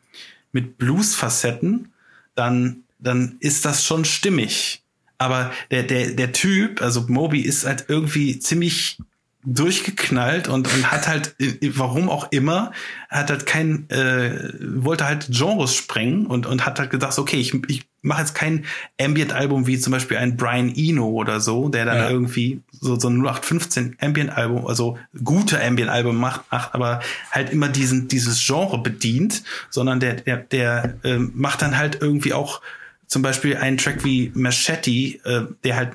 mit 0.51 0.77
Blues-Facetten, 0.77 1.91
dann, 2.35 2.83
dann 2.99 3.37
ist 3.39 3.65
das 3.65 3.85
schon 3.85 4.05
stimmig. 4.05 4.81
Aber 5.17 5.51
der, 5.71 5.83
der, 5.83 6.11
der 6.11 6.31
Typ, 6.31 6.81
also 6.81 7.05
Moby, 7.07 7.41
ist 7.41 7.65
halt 7.65 7.85
irgendwie 7.87 8.39
ziemlich 8.39 8.97
durchgeknallt 9.45 10.47
und, 10.47 10.71
und 10.73 10.91
hat 10.91 11.07
halt, 11.07 11.35
äh, 11.39 11.57
warum 11.75 12.09
auch 12.09 12.31
immer, 12.31 12.71
hat 13.09 13.29
halt 13.29 13.45
kein, 13.45 13.89
äh, 13.89 14.31
wollte 14.61 15.05
halt 15.05 15.27
Genres 15.29 15.73
sprengen 15.75 16.25
und, 16.25 16.45
und 16.45 16.65
hat 16.65 16.79
halt 16.79 16.89
gedacht, 16.89 17.17
okay, 17.17 17.37
ich, 17.37 17.53
ich 17.69 17.85
mache 18.01 18.21
jetzt 18.21 18.35
kein 18.35 18.65
Ambient-Album 18.99 19.67
wie 19.67 19.79
zum 19.79 19.91
Beispiel 19.91 20.17
ein 20.17 20.37
Brian 20.37 20.73
Eno 20.75 21.07
oder 21.07 21.39
so, 21.39 21.69
der 21.69 21.85
dann 21.85 21.97
Ja. 21.97 22.09
irgendwie 22.09 22.61
so, 22.71 22.99
so 22.99 23.09
ein 23.09 23.17
0815 23.21 23.97
Ambient-Album, 24.01 24.67
also 24.67 24.97
gute 25.23 25.63
Ambient-Album 25.63 26.17
macht, 26.17 26.51
macht, 26.51 26.73
aber 26.73 26.99
halt 27.31 27.49
immer 27.51 27.69
diesen, 27.69 28.07
dieses 28.07 28.45
Genre 28.45 28.77
bedient, 28.79 29.43
sondern 29.69 29.99
der, 29.99 30.15
der, 30.15 30.37
der 30.37 30.95
ähm, 31.03 31.31
macht 31.35 31.61
dann 31.61 31.77
halt 31.77 31.99
irgendwie 32.01 32.33
auch 32.33 32.61
zum 33.07 33.21
Beispiel 33.21 33.55
einen 33.57 33.77
Track 33.77 34.03
wie 34.03 34.31
Machete, 34.35 34.91
äh, 34.91 35.45
der 35.63 35.75
halt, 35.77 35.93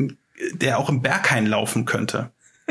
der 0.54 0.78
auch 0.78 0.88
im 0.88 1.02
Berghain 1.02 1.46
laufen 1.46 1.84
könnte. 1.84 2.30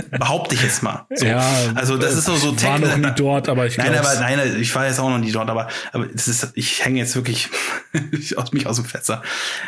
Behaupte 0.10 0.56
ich 0.56 0.64
jetzt 0.64 0.84
mal. 0.84 1.06
So. 1.14 1.26
Ja, 1.26 1.44
also 1.76 1.98
das 1.98 2.16
ist 2.16 2.26
so, 2.26 2.36
so 2.36 2.54
ich 2.56 2.64
war 2.64 2.80
noch 2.80 2.98
nie 2.98 3.12
dort, 3.16 3.50
aber 3.50 3.66
ich 3.66 3.78
Nein, 3.78 3.96
aber 3.98 4.14
nein, 4.20 4.40
ich 4.60 4.74
war 4.76 4.86
jetzt 4.88 5.00
auch 5.00 5.10
noch 5.10 5.18
nie 5.20 5.32
dort, 5.32 5.50
aber, 5.50 5.68
aber 5.92 6.08
das 6.08 6.28
ist, 6.28 6.52
ich 6.56 6.84
hänge 6.84 7.00
jetzt 7.00 7.16
wirklich 7.16 7.50
aus 8.38 8.52
mich 8.52 8.68
aus 8.68 8.78
dem 8.78 8.86
Fenster. 8.86 9.22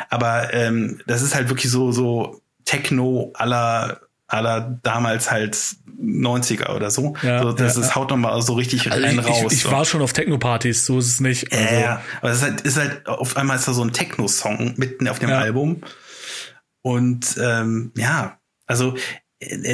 Aber 0.10 0.54
ähm, 0.54 1.02
das 1.08 1.22
ist 1.22 1.36
halt 1.36 1.50
wirklich 1.50 1.72
so, 1.72 1.92
so 1.92 2.42
Techno 2.66 3.32
aller 3.36 4.02
aller 4.28 4.80
damals 4.84 5.30
halt 5.30 5.56
90er 6.02 6.76
oder 6.76 6.90
so. 6.90 7.16
Ja, 7.22 7.44
so 7.44 7.52
das 7.52 7.76
ja, 7.76 7.82
ist 7.84 7.96
haut 7.96 8.10
noch 8.10 8.18
mal 8.18 8.42
so 8.42 8.54
richtig 8.54 8.92
Also 8.92 9.04
rein 9.06 9.20
ich, 9.20 9.26
raus. 9.28 9.52
ich, 9.54 9.60
ich 9.60 9.72
war 9.72 9.86
schon 9.86 10.02
auf 10.02 10.14
Techno-Partys, 10.14 10.86
so 10.86 10.98
ist 10.98 11.08
es 11.08 11.20
nicht. 11.20 11.52
Also, 11.54 11.64
Ja, 11.64 11.80
ja. 11.80 12.02
aber 12.22 12.32
es 12.32 12.38
ist 12.38 12.44
halt, 12.44 12.62
ist 12.62 12.78
halt, 12.78 13.08
auf 13.08 13.38
einmal 13.38 13.58
ist 13.58 13.68
da 13.68 13.74
so 13.74 13.84
ein 13.84 13.94
Techno-Song 13.94 14.74
mitten 14.78 15.08
auf 15.08 15.20
dem 15.20 15.30
Ja. 15.30 15.40
Album. 15.40 15.84
Und 16.82 17.38
ähm, 17.40 17.92
ja, 17.96 18.40
also 18.66 18.96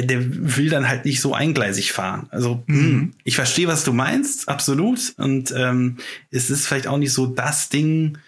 der 0.04 0.56
will 0.56 0.68
dann 0.70 0.88
halt 0.88 1.04
nicht 1.04 1.20
so 1.20 1.34
eingleisig 1.34 1.92
fahren. 1.92 2.26
Also 2.30 2.62
Mhm. 2.66 2.96
mh, 2.96 3.08
ich 3.24 3.36
verstehe, 3.36 3.68
was 3.68 3.84
du 3.84 3.92
meinst, 3.92 4.48
absolut. 4.48 5.14
Und 5.16 5.52
ähm, 5.56 5.96
es 6.30 6.50
ist 6.50 6.66
vielleicht 6.66 6.86
auch 6.86 6.98
nicht 6.98 7.12
so 7.12 7.26
das 7.26 7.68
Ding, 7.68 8.18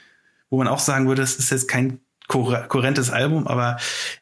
wo 0.50 0.58
man 0.58 0.68
auch 0.68 0.78
sagen 0.80 1.08
würde, 1.08 1.22
es 1.22 1.36
ist 1.36 1.50
jetzt 1.50 1.68
kein 1.68 1.98
kohä- 2.28 2.66
kohärentes 2.66 3.10
Album, 3.10 3.46
aber 3.46 3.78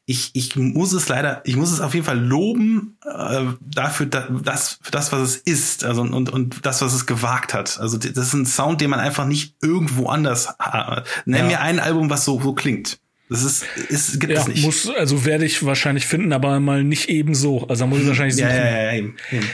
ich, 0.07 0.31
ich 0.35 0.57
muss 0.57 0.93
es 0.93 1.09
leider, 1.09 1.43
ich 1.45 1.57
muss 1.57 1.71
es 1.71 1.81
auf 1.81 1.93
jeden 1.95 2.07
Fall 2.07 2.19
loben 2.19 2.97
äh, 3.05 3.45
dafür, 3.61 4.07
da, 4.07 4.29
das, 4.43 4.79
für 4.83 4.91
das, 4.91 5.13
was 5.13 5.21
es 5.21 5.37
ist, 5.37 5.85
also 5.85 6.03
und, 6.03 6.31
und 6.31 6.65
das, 6.67 6.83
was 6.83 6.93
es 6.95 7.07
gewagt 7.07 7.53
hat. 7.55 7.79
Also 7.81 7.99
das 7.99 8.17
ist 8.29 8.33
ein 8.35 8.47
Sound, 8.47 8.81
den 8.81 8.91
man 8.91 9.01
einfach 9.01 9.27
nicht 9.27 9.57
irgendwo 9.63 10.07
anders. 10.09 10.49
ha- 10.59 11.03
Nenn 11.25 11.43
Ja. 11.43 11.47
mir 11.47 11.61
ein 11.61 11.79
Album, 11.79 12.11
was 12.11 12.25
so, 12.25 12.41
so 12.41 12.53
klingt. 12.55 12.99
Das 13.31 13.43
ist, 13.45 13.65
ist 13.89 14.21
gibt 14.21 14.33
ja, 14.33 14.41
es 14.41 14.49
nicht. 14.49 14.65
muss, 14.65 14.89
also 14.91 15.25
werde 15.25 15.45
ich 15.47 15.65
wahrscheinlich 15.65 16.07
finden, 16.07 16.33
aber 16.33 16.59
mal 16.61 16.83
nicht 16.85 17.09
ebenso. 17.09 17.67
Also 17.69 17.85
da 17.85 17.87
muss 17.87 18.01
ich 18.01 18.07
wahrscheinlich 18.09 18.35
suchen. 18.37 18.49
ja, 18.49 18.55
ja, 18.57 18.83
ja, 18.83 18.93
eben, 18.93 19.17
eben. 19.31 19.49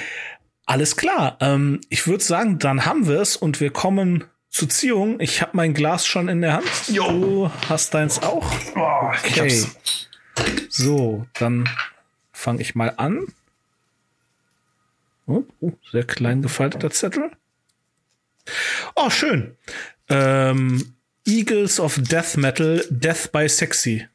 Alles 0.64 0.96
klar. 0.96 1.36
Ähm, 1.40 1.80
ich 1.90 2.06
würde 2.06 2.24
sagen, 2.24 2.58
dann 2.58 2.86
haben 2.86 3.06
wir 3.06 3.20
es 3.20 3.36
und 3.36 3.60
wir 3.60 3.70
kommen 3.70 4.24
zur 4.48 4.68
Ziehung. 4.70 5.20
Ich 5.20 5.42
habe 5.42 5.52
mein 5.54 5.74
Glas 5.74 6.06
schon 6.06 6.28
in 6.28 6.40
der 6.40 6.54
Hand. 6.54 6.66
Jo. 6.88 7.06
Du 7.10 7.50
hast 7.68 7.92
deins 7.94 8.22
auch. 8.22 8.50
Oh, 8.74 9.10
ich 9.24 9.32
Okay. 9.38 9.50
hab's. 9.62 10.08
So, 10.70 11.26
dann 11.34 11.68
fange 12.32 12.62
ich 12.62 12.74
mal 12.74 12.94
an. 12.96 13.26
Oh, 15.26 15.44
oh, 15.60 15.72
sehr 15.92 16.04
klein 16.04 16.40
gefalteter 16.42 16.90
Zettel. 16.90 17.30
Oh, 18.94 19.10
schön. 19.10 19.56
Ähm, 20.08 20.95
Eagles 21.26 21.80
of 21.80 21.98
Death 21.98 22.36
Metal, 22.36 22.84
Death 22.90 23.30
by 23.32 23.48
Sexy. 23.48 24.06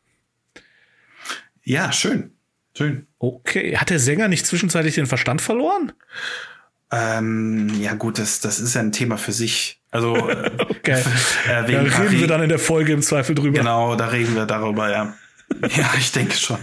Ja, 1.64 1.92
schön. 1.92 2.32
Schön. 2.76 3.08
Okay. 3.20 3.76
Hat 3.78 3.90
der 3.90 4.00
Sänger 4.00 4.28
nicht 4.28 4.46
zwischenzeitlich 4.46 4.96
den 4.96 5.06
Verstand 5.06 5.42
verloren? 5.42 5.92
Ähm, 6.92 7.70
ja, 7.82 7.94
gut, 7.94 8.18
das, 8.18 8.40
das 8.42 8.60
ist 8.60 8.74
ja 8.76 8.82
ein 8.82 8.92
Thema 8.92 9.18
für 9.18 9.32
sich. 9.32 9.82
Also, 9.92 10.16
äh, 10.30 10.52
Okay. 10.70 10.94
äh, 11.46 11.48
Da 11.48 11.68
wegen 11.68 11.80
reden 11.80 11.92
Paris- 11.92 12.20
wir 12.20 12.28
dann 12.28 12.42
in 12.44 12.50
der 12.50 12.60
Folge 12.60 12.94
im 12.94 13.02
Zweifel 13.02 13.36
drüber. 13.36 13.60
Genau, 13.60 13.96
da 13.96 14.08
reden 14.08 14.36
wir 14.36 14.46
darüber, 14.46 14.90
ja. 14.90 15.14
Ja, 15.76 15.92
ich 15.98 16.12
denke 16.14 16.34
schon. 16.36 16.58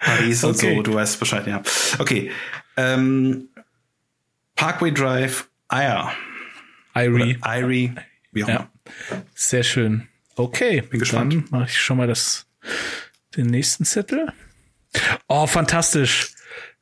Paris 0.00 0.42
und 0.42 0.56
Okay. 0.56 0.74
so, 0.76 0.82
du 0.82 0.94
weißt 0.94 1.20
Bescheid, 1.20 1.46
ja. 1.46 1.62
Okay. 2.00 2.32
Ähm, 2.76 3.48
Parkway 4.56 4.92
Drive, 4.92 5.48
Aya. 5.68 6.12
Irie. 6.96 7.38
Irie, 7.44 7.94
wie 8.32 8.42
auch 8.44 8.48
Ja. 8.48 8.70
Sehr 9.34 9.62
schön. 9.62 10.08
Okay. 10.36 10.82
Bin 10.82 11.00
gespannt. 11.00 11.32
Dann 11.32 11.44
mache 11.50 11.70
ich 11.70 11.80
schon 11.80 11.96
mal 11.96 12.06
das, 12.06 12.46
den 13.36 13.46
nächsten 13.46 13.84
Zettel. 13.84 14.32
Oh, 15.28 15.46
fantastisch. 15.46 16.32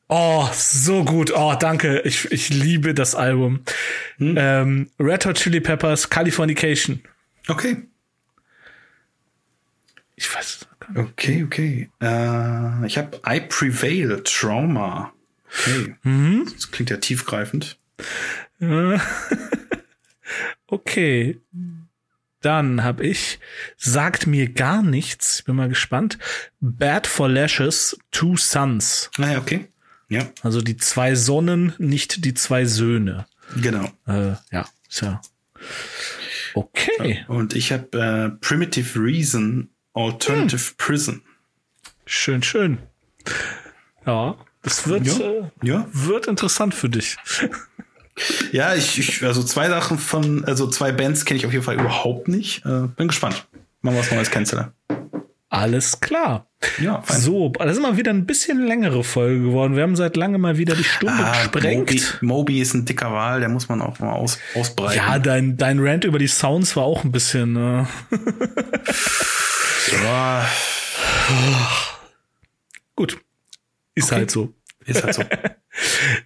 Oh, 0.09 0.47
so 0.53 1.05
gut. 1.05 1.33
Oh, 1.35 1.55
danke. 1.59 2.01
Ich, 2.01 2.31
ich 2.31 2.51
liebe 2.51 2.93
das 2.93 3.15
Album. 3.15 3.61
Hm? 4.19 4.35
Ähm, 4.39 4.91
Red 4.99 5.25
Hot 5.27 5.37
Chili 5.37 5.61
Peppers, 5.61 6.11
Californication. 6.11 7.03
Okay. 7.49 7.77
Ich 10.17 10.35
weiß. 10.35 10.67
Okay, 10.95 11.45
okay. 11.45 11.91
Äh, 12.01 12.87
ich 12.87 12.99
habe 12.99 13.21
I 13.27 13.41
Prevail, 13.41 14.23
Trauma. 14.25 15.13
Okay. 15.49 15.95
Mhm. 16.03 16.49
Das 16.53 16.71
klingt 16.71 16.91
ja 16.91 16.99
tiefgreifend. 16.99 17.79
Okay. 20.67 21.39
Dann 22.43 22.83
habe 22.83 23.07
ich, 23.07 23.39
sagt 23.77 24.27
mir 24.27 24.53
gar 24.53 24.83
nichts, 24.83 25.43
bin 25.43 25.57
mal 25.57 25.69
gespannt. 25.69 26.19
Bad 26.61 27.07
for 27.07 27.29
Lashes, 27.29 27.97
Two 28.11 28.37
Sons. 28.37 29.11
Ah, 29.19 29.33
ja, 29.33 29.39
okay. 29.39 29.69
Ja. 30.09 30.29
Also 30.43 30.61
die 30.61 30.77
zwei 30.77 31.15
Sonnen, 31.15 31.73
nicht 31.79 32.25
die 32.25 32.35
zwei 32.35 32.67
Söhne. 32.67 33.27
Genau. 33.57 33.91
Äh, 34.07 34.35
ja, 34.51 34.69
ja. 34.91 35.21
Okay. 36.55 37.25
Und 37.29 37.55
ich 37.55 37.73
habe 37.73 37.99
äh, 37.99 38.29
Primitive 38.41 38.99
Reason, 38.99 39.71
Alternative 39.95 40.61
hm. 40.61 40.75
Prison. 40.77 41.23
Schön, 42.05 42.43
schön. 42.43 42.79
Ja, 44.05 44.37
das 44.63 44.87
wird, 44.87 45.07
ja. 45.07 45.19
Äh, 45.19 45.51
ja. 45.63 45.89
wird 45.93 46.27
interessant 46.27 46.75
für 46.75 46.89
dich. 46.89 47.17
Ja, 48.53 48.75
ich, 48.75 48.99
ich, 48.99 49.23
also 49.25 49.43
zwei 49.43 49.69
Sachen 49.69 49.99
von, 49.99 50.45
also 50.45 50.69
zwei 50.69 50.93
Bands 50.93 51.25
kenne 51.25 51.39
ich 51.39 51.47
auf 51.47 51.53
jeden 51.53 51.65
Fall 51.65 51.77
überhaupt 51.77 52.29
nicht. 52.29 52.65
Äh, 52.67 52.89
bin 52.97 53.09
gespannt. 53.09 53.47
Mal 53.81 53.97
was 53.97 54.11
Neues 54.11 54.31
kennenzulernen. 54.31 54.73
Alles 55.49 56.01
klar. 56.01 56.47
Ja, 56.79 57.03
fein. 57.03 57.21
So, 57.21 57.51
das 57.51 57.77
ist 57.77 57.83
mal 57.83 57.99
wieder 57.99 58.11
ein 58.11 58.25
bisschen 58.25 58.65
längere 58.67 59.05
Folge 59.05 59.43
geworden. 59.43 59.77
Wir 59.77 59.83
haben 59.83 59.97
seit 59.97 60.17
langem 60.17 60.41
mal 60.41 60.57
wieder 60.57 60.75
die 60.75 60.85
Stunde 60.85 61.15
ah, 61.15 61.33
gesprengt. 61.33 61.91
Moby, 61.91 62.03
Moby 62.23 62.61
ist 62.63 62.73
ein 62.73 62.87
dicker 62.87 63.13
Wal, 63.13 63.41
der 63.41 63.51
muss 63.51 63.69
man 63.69 63.83
auch 63.83 63.99
mal 63.99 64.13
aus, 64.13 64.39
ausbreiten. 64.55 64.97
Ja, 64.97 65.19
dein, 65.19 65.59
dein 65.59 65.79
Rant 65.81 66.05
über 66.05 66.19
die 66.19 66.27
Sounds 66.27 66.75
war 66.75 66.85
auch 66.85 67.05
ein 67.05 67.13
bisschen. 67.13 67.57
Äh 67.57 67.85
ja. 70.05 70.49
Gut. 72.97 73.19
Ist 73.95 74.07
okay. 74.07 74.15
halt 74.15 74.31
so. 74.31 74.55
Ist 74.87 75.05
halt 75.05 75.15
so. 75.15 75.23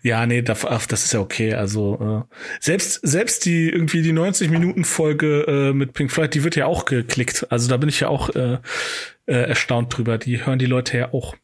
ja, 0.07 0.25
nee, 0.25 0.41
das, 0.41 0.61
das 0.61 1.05
ist 1.05 1.13
ja 1.13 1.21
okay. 1.21 1.55
Also 1.55 2.25
äh, 2.31 2.35
selbst 2.61 3.01
selbst 3.03 3.45
die 3.45 3.69
irgendwie 3.69 4.03
die 4.03 4.13
90 4.13 4.51
Minuten 4.51 4.85
Folge 4.85 5.45
äh, 5.49 5.73
mit 5.73 5.95
Pink 5.95 6.13
Floyd, 6.13 6.33
die 6.33 6.45
wird 6.45 6.55
ja 6.55 6.67
auch 6.67 6.85
geklickt. 6.85 7.45
Also 7.51 7.69
da 7.69 7.77
bin 7.77 7.89
ich 7.89 7.99
ja 8.01 8.09
auch 8.09 8.31
äh, 8.37 8.59
äh, 9.27 9.49
erstaunt 9.49 9.97
drüber. 9.97 10.17
Die 10.17 10.47
hören 10.47 10.61
die 10.61 10.67
Leute 10.67 10.97
ja 10.97 11.13
auch. 11.13 11.35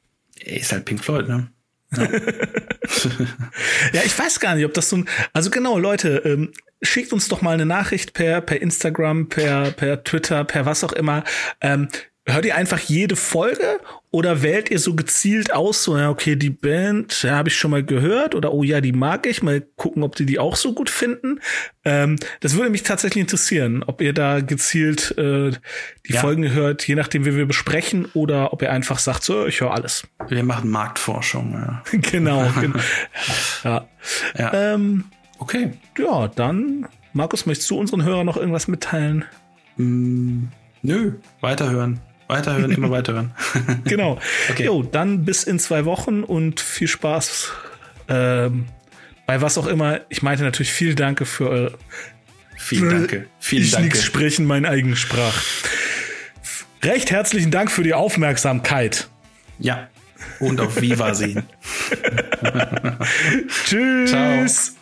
Ist 0.44 0.70
halt 0.70 0.84
Pink 0.84 1.02
Floyd, 1.02 1.28
ne? 1.28 1.48
Ja. 1.96 2.04
ja, 3.92 4.00
ich 4.04 4.16
weiß 4.16 4.38
gar 4.38 4.54
nicht, 4.54 4.64
ob 4.64 4.74
das 4.74 4.88
so 4.88 4.98
ein. 4.98 5.08
Also 5.32 5.50
genau, 5.50 5.76
Leute, 5.76 6.22
ähm, 6.24 6.52
schickt 6.82 7.12
uns 7.12 7.26
doch 7.26 7.42
mal 7.42 7.54
eine 7.54 7.66
Nachricht 7.66 8.12
per 8.12 8.40
per 8.40 8.62
Instagram, 8.62 9.28
per 9.28 9.72
per 9.72 10.04
Twitter, 10.04 10.44
per 10.44 10.66
was 10.66 10.84
auch 10.84 10.92
immer. 10.92 11.24
Ähm, 11.60 11.88
hört 12.26 12.44
ihr 12.44 12.54
einfach 12.54 12.78
jede 12.78 13.16
Folge 13.16 13.80
oder 14.12 14.42
wählt 14.42 14.70
ihr 14.70 14.78
so 14.78 14.94
gezielt 14.94 15.54
aus, 15.54 15.82
so, 15.82 15.96
ja, 15.96 16.10
okay, 16.10 16.36
die 16.36 16.50
Band, 16.50 17.22
ja, 17.22 17.36
habe 17.36 17.48
ich 17.48 17.56
schon 17.56 17.70
mal 17.70 17.82
gehört 17.82 18.34
oder 18.34 18.52
oh 18.52 18.62
ja, 18.62 18.82
die 18.82 18.92
mag 18.92 19.26
ich, 19.26 19.42
mal 19.42 19.62
gucken, 19.76 20.02
ob 20.02 20.16
die 20.16 20.26
die 20.26 20.38
auch 20.38 20.54
so 20.54 20.74
gut 20.74 20.90
finden. 20.90 21.40
Ähm, 21.82 22.16
das 22.40 22.54
würde 22.54 22.68
mich 22.68 22.82
tatsächlich 22.82 23.22
interessieren, 23.22 23.82
ob 23.82 24.02
ihr 24.02 24.12
da 24.12 24.40
gezielt 24.40 25.16
äh, 25.16 25.52
die 26.06 26.12
ja. 26.12 26.20
Folgen 26.20 26.52
hört, 26.52 26.86
je 26.86 26.94
nachdem, 26.94 27.24
wie 27.24 27.34
wir 27.36 27.46
besprechen, 27.46 28.06
oder 28.12 28.52
ob 28.52 28.60
ihr 28.60 28.70
einfach 28.70 28.98
sagt, 28.98 29.24
so, 29.24 29.46
ich 29.46 29.62
höre 29.62 29.72
alles. 29.72 30.06
Wir 30.28 30.44
machen 30.44 30.70
Marktforschung, 30.70 31.54
ja. 31.54 31.82
genau, 31.98 32.52
genau. 32.60 32.78
ja. 33.64 33.88
ja. 34.38 34.74
Ähm, 34.74 35.04
okay. 35.38 35.72
Ja, 35.98 36.28
dann, 36.28 36.86
Markus, 37.14 37.46
möchtest 37.46 37.70
du 37.70 37.78
unseren 37.78 38.04
Hörern 38.04 38.26
noch 38.26 38.36
irgendwas 38.36 38.68
mitteilen? 38.68 39.24
Mm, 39.78 40.48
nö, 40.82 41.12
weiterhören. 41.40 41.98
Weiterhören, 42.32 42.72
immer 42.72 42.90
weiterhören. 42.90 43.32
genau. 43.84 44.18
Okay. 44.50 44.64
Jo, 44.64 44.82
dann 44.82 45.24
bis 45.24 45.44
in 45.44 45.58
zwei 45.58 45.84
Wochen 45.84 46.22
und 46.22 46.60
viel 46.60 46.88
Spaß 46.88 47.52
ähm, 48.08 48.66
bei 49.26 49.40
was 49.40 49.58
auch 49.58 49.66
immer. 49.66 50.00
Ich 50.08 50.22
meinte 50.22 50.42
natürlich 50.42 50.72
viel 50.72 50.94
Danke 50.94 51.26
für 51.26 51.48
eure. 51.48 51.78
Vielen 52.56 52.90
Danke. 52.90 53.26
Vielen 53.38 53.64
ich 53.64 53.70
Danke. 53.72 53.98
Sprechen, 53.98 54.46
mein 54.46 54.66
eigenen 54.66 54.96
Sprach. 54.96 55.42
Recht 56.82 57.10
herzlichen 57.10 57.50
Dank 57.50 57.70
für 57.70 57.82
die 57.82 57.94
Aufmerksamkeit. 57.94 59.08
Ja. 59.58 59.88
Und 60.38 60.60
auf 60.60 60.80
Viva 60.80 61.14
sehen. 61.14 61.42
Tschüss. 63.64 64.10
Ciao. 64.10 64.81